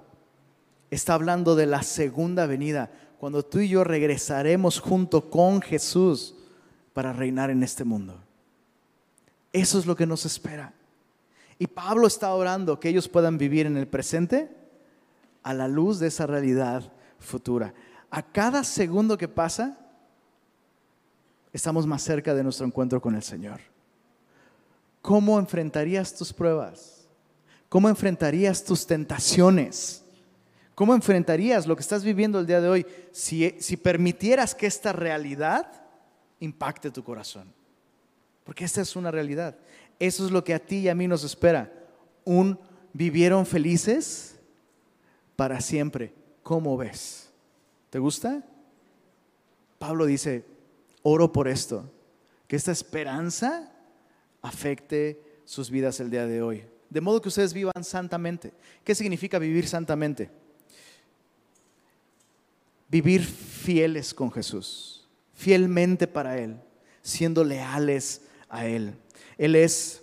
está 0.91 1.15
hablando 1.15 1.57
de 1.57 1.67
la 1.67 1.83
segunda 1.83 2.47
venida, 2.47 2.91
cuando 3.19 3.45
tú 3.45 3.61
y 3.61 3.69
yo 3.69 3.83
regresaremos 3.83 4.79
junto 4.79 5.31
con 5.31 5.63
Jesús 5.63 6.35
para 6.93 7.13
reinar 7.13 7.51
en 7.51 7.63
este 7.63 7.85
mundo. 7.85 8.23
Eso 9.53 9.79
es 9.79 9.87
lo 9.87 9.97
que 9.97 10.07
nos 10.07 10.27
espera. 10.27 10.75
Y 11.59 11.67
Pablo 11.67 12.07
está 12.07 12.35
orando 12.35 12.79
que 12.79 12.91
ellos 12.91 13.09
puedan 13.09 13.39
vivir 13.39 13.67
en 13.67 13.79
el 13.79 13.89
presente 13.89 14.55
a 15.47 15.55
la 15.55 15.69
luz 15.69 16.01
de 16.01 16.09
esa 16.09 16.27
realidad 16.27 16.93
futura. 17.21 17.73
A 18.11 18.21
cada 18.21 18.65
segundo 18.65 19.17
que 19.17 19.29
pasa, 19.29 19.79
estamos 21.53 21.87
más 21.87 22.03
cerca 22.03 22.35
de 22.35 22.43
nuestro 22.43 22.67
encuentro 22.67 23.01
con 23.01 23.15
el 23.15 23.23
Señor. 23.23 23.61
¿Cómo 25.01 25.39
enfrentarías 25.39 26.13
tus 26.17 26.33
pruebas? 26.33 27.07
¿Cómo 27.69 27.89
enfrentarías 27.89 28.65
tus 28.65 28.89
tentaciones? 28.89 30.05
¿Cómo 30.75 30.97
enfrentarías 30.97 31.65
lo 31.65 31.77
que 31.77 31.83
estás 31.83 32.03
viviendo 32.03 32.41
el 32.41 32.47
día 32.49 32.61
de 32.61 32.69
hoy 32.69 32.87
si, 33.13 33.55
si 33.61 33.77
permitieras 33.77 34.53
que 34.53 34.67
esta 34.67 34.93
realidad 34.93 35.71
impacte 36.41 36.91
tu 36.91 37.05
corazón? 37.05 37.55
Porque 38.43 38.65
esta 38.65 38.81
es 38.81 38.97
una 38.97 39.13
realidad. 39.13 39.57
Eso 40.01 40.27
es 40.27 40.33
lo 40.33 40.43
que 40.43 40.55
a 40.55 40.59
ti 40.59 40.79
y 40.79 40.89
a 40.89 40.95
mí 40.97 41.07
nos 41.07 41.23
espera. 41.23 41.73
Un 42.25 42.59
vivieron 42.93 43.47
felices 43.47 44.36
para 45.37 45.61
siempre. 45.61 46.13
¿Cómo 46.43 46.77
ves? 46.77 47.31
¿Te 47.91 47.99
gusta? 47.99 48.45
Pablo 49.79 50.07
dice, 50.07 50.45
oro 51.03 51.33
por 51.33 51.49
esto, 51.49 51.91
que 52.49 52.57
esta 52.57 52.73
esperanza 52.73 53.73
afecte 54.43 55.21
sus 55.45 55.71
vidas 55.71 56.01
el 56.01 56.11
día 56.11 56.27
de 56.27 56.43
hoy. 56.43 56.65
De 56.91 57.01
modo 57.01 57.21
que 57.21 57.29
ustedes 57.29 57.53
vivan 57.53 57.85
santamente. 57.85 58.53
¿Qué 58.85 58.95
significa 58.95 59.39
vivir 59.39 59.69
santamente? 59.69 60.31
vivir 62.89 63.25
fieles 63.25 64.15
con 64.15 64.31
Jesús, 64.31 65.07
fielmente 65.35 66.07
para 66.07 66.39
Él, 66.39 66.57
siendo 67.03 67.45
leales 67.45 68.23
a 68.49 68.67
Él. 68.67 68.95
Él 69.39 69.55
es 69.57 70.03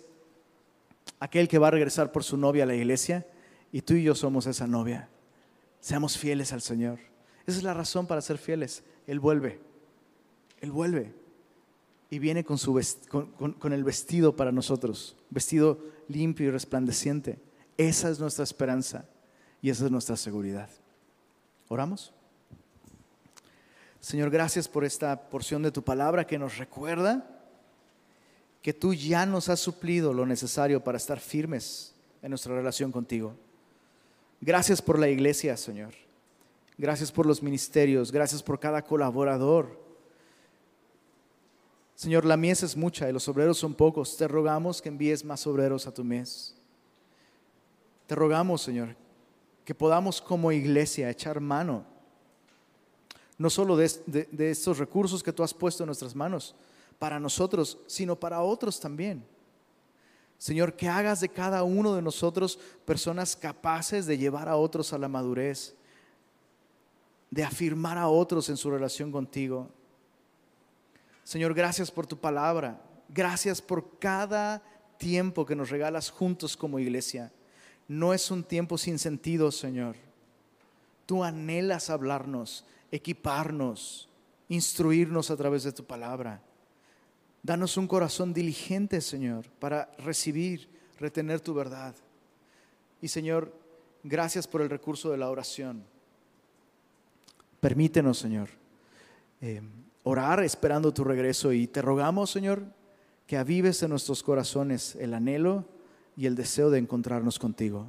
aquel 1.18 1.48
que 1.48 1.58
va 1.58 1.68
a 1.68 1.72
regresar 1.72 2.12
por 2.12 2.24
su 2.24 2.36
novia 2.36 2.64
a 2.64 2.66
la 2.66 2.74
iglesia 2.74 3.26
y 3.72 3.80
tú 3.80 3.94
y 3.94 4.02
yo 4.02 4.14
somos 4.14 4.46
esa 4.46 4.66
novia. 4.66 5.08
Seamos 5.84 6.16
fieles 6.16 6.50
al 6.54 6.62
Señor. 6.62 6.98
Esa 7.46 7.58
es 7.58 7.62
la 7.62 7.74
razón 7.74 8.06
para 8.06 8.22
ser 8.22 8.38
fieles. 8.38 8.82
Él 9.06 9.20
vuelve. 9.20 9.60
Él 10.62 10.70
vuelve. 10.72 11.12
Y 12.08 12.18
viene 12.18 12.42
con, 12.42 12.56
su 12.56 12.80
con 13.58 13.72
el 13.74 13.84
vestido 13.84 14.34
para 14.34 14.50
nosotros. 14.50 15.14
Vestido 15.28 15.78
limpio 16.08 16.46
y 16.46 16.50
resplandeciente. 16.50 17.38
Esa 17.76 18.08
es 18.08 18.18
nuestra 18.18 18.44
esperanza 18.44 19.04
y 19.60 19.68
esa 19.68 19.84
es 19.84 19.90
nuestra 19.90 20.16
seguridad. 20.16 20.70
¿Oramos? 21.68 22.14
Señor, 24.00 24.30
gracias 24.30 24.66
por 24.66 24.86
esta 24.86 25.28
porción 25.28 25.62
de 25.62 25.70
tu 25.70 25.84
palabra 25.84 26.26
que 26.26 26.38
nos 26.38 26.56
recuerda 26.56 27.28
que 28.62 28.72
tú 28.72 28.94
ya 28.94 29.26
nos 29.26 29.50
has 29.50 29.60
suplido 29.60 30.14
lo 30.14 30.24
necesario 30.24 30.82
para 30.82 30.96
estar 30.96 31.20
firmes 31.20 31.94
en 32.22 32.30
nuestra 32.30 32.54
relación 32.54 32.90
contigo. 32.90 33.36
Gracias 34.40 34.82
por 34.82 34.98
la 34.98 35.08
iglesia, 35.08 35.56
Señor. 35.56 35.94
Gracias 36.76 37.10
por 37.10 37.26
los 37.26 37.42
ministerios. 37.42 38.12
Gracias 38.12 38.42
por 38.42 38.58
cada 38.58 38.82
colaborador. 38.82 39.82
Señor, 41.94 42.24
la 42.24 42.36
mies 42.36 42.62
es 42.62 42.76
mucha 42.76 43.08
y 43.08 43.12
los 43.12 43.28
obreros 43.28 43.58
son 43.58 43.74
pocos. 43.74 44.16
Te 44.16 44.26
rogamos 44.26 44.82
que 44.82 44.88
envíes 44.88 45.24
más 45.24 45.46
obreros 45.46 45.86
a 45.86 45.94
tu 45.94 46.04
mies. 46.04 46.54
Te 48.06 48.14
rogamos, 48.14 48.62
Señor, 48.62 48.96
que 49.64 49.74
podamos 49.74 50.20
como 50.20 50.52
iglesia 50.52 51.08
echar 51.08 51.40
mano 51.40 51.94
no 53.38 53.50
solo 53.50 53.76
de, 53.76 54.28
estos 54.50 54.78
recursos 54.78 55.22
que 55.22 55.32
tú 55.32 55.42
has 55.42 55.52
puesto 55.52 55.82
en 55.82 55.86
nuestras 55.86 56.14
manos 56.14 56.54
para 56.98 57.18
nosotros, 57.18 57.78
sino 57.86 58.18
para 58.18 58.40
otros 58.40 58.78
también. 58.78 59.24
Señor, 60.38 60.74
que 60.74 60.88
hagas 60.88 61.20
de 61.20 61.28
cada 61.28 61.62
uno 61.62 61.94
de 61.94 62.02
nosotros 62.02 62.58
personas 62.84 63.36
capaces 63.36 64.06
de 64.06 64.18
llevar 64.18 64.48
a 64.48 64.56
otros 64.56 64.92
a 64.92 64.98
la 64.98 65.08
madurez, 65.08 65.74
de 67.30 67.44
afirmar 67.44 67.98
a 67.98 68.08
otros 68.08 68.48
en 68.48 68.56
su 68.56 68.70
relación 68.70 69.10
contigo. 69.10 69.68
Señor, 71.22 71.54
gracias 71.54 71.90
por 71.90 72.06
tu 72.06 72.18
palabra. 72.18 72.80
Gracias 73.08 73.62
por 73.62 73.98
cada 73.98 74.62
tiempo 74.98 75.46
que 75.46 75.56
nos 75.56 75.70
regalas 75.70 76.10
juntos 76.10 76.56
como 76.56 76.78
iglesia. 76.78 77.32
No 77.88 78.12
es 78.12 78.30
un 78.30 78.44
tiempo 78.44 78.78
sin 78.78 78.98
sentido, 78.98 79.50
Señor. 79.50 79.96
Tú 81.06 81.24
anhelas 81.24 81.90
hablarnos 81.90 82.64
equiparnos, 82.94 84.08
instruirnos 84.48 85.30
a 85.30 85.36
través 85.36 85.64
de 85.64 85.72
tu 85.72 85.84
palabra. 85.84 86.40
Danos 87.44 87.76
un 87.76 87.86
corazón 87.86 88.32
diligente, 88.32 89.02
Señor, 89.02 89.44
para 89.58 89.92
recibir, 89.98 90.66
retener 90.98 91.42
tu 91.42 91.52
verdad. 91.52 91.94
Y 93.02 93.08
Señor, 93.08 93.52
gracias 94.02 94.48
por 94.48 94.62
el 94.62 94.70
recurso 94.70 95.10
de 95.10 95.18
la 95.18 95.28
oración. 95.28 95.84
Permítenos, 97.60 98.18
Señor, 98.18 98.48
eh, 99.42 99.60
orar 100.04 100.42
esperando 100.42 100.94
tu 100.94 101.04
regreso 101.04 101.52
y 101.52 101.66
te 101.66 101.82
rogamos, 101.82 102.30
Señor, 102.30 102.64
que 103.26 103.36
avives 103.36 103.82
en 103.82 103.90
nuestros 103.90 104.22
corazones 104.22 104.96
el 104.96 105.12
anhelo 105.12 105.66
y 106.16 106.24
el 106.24 106.36
deseo 106.36 106.70
de 106.70 106.78
encontrarnos 106.78 107.38
contigo. 107.38 107.88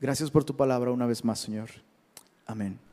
Gracias 0.00 0.32
por 0.32 0.42
tu 0.42 0.56
palabra 0.56 0.90
una 0.90 1.06
vez 1.06 1.24
más, 1.24 1.38
Señor. 1.38 1.70
Amén. 2.44 2.87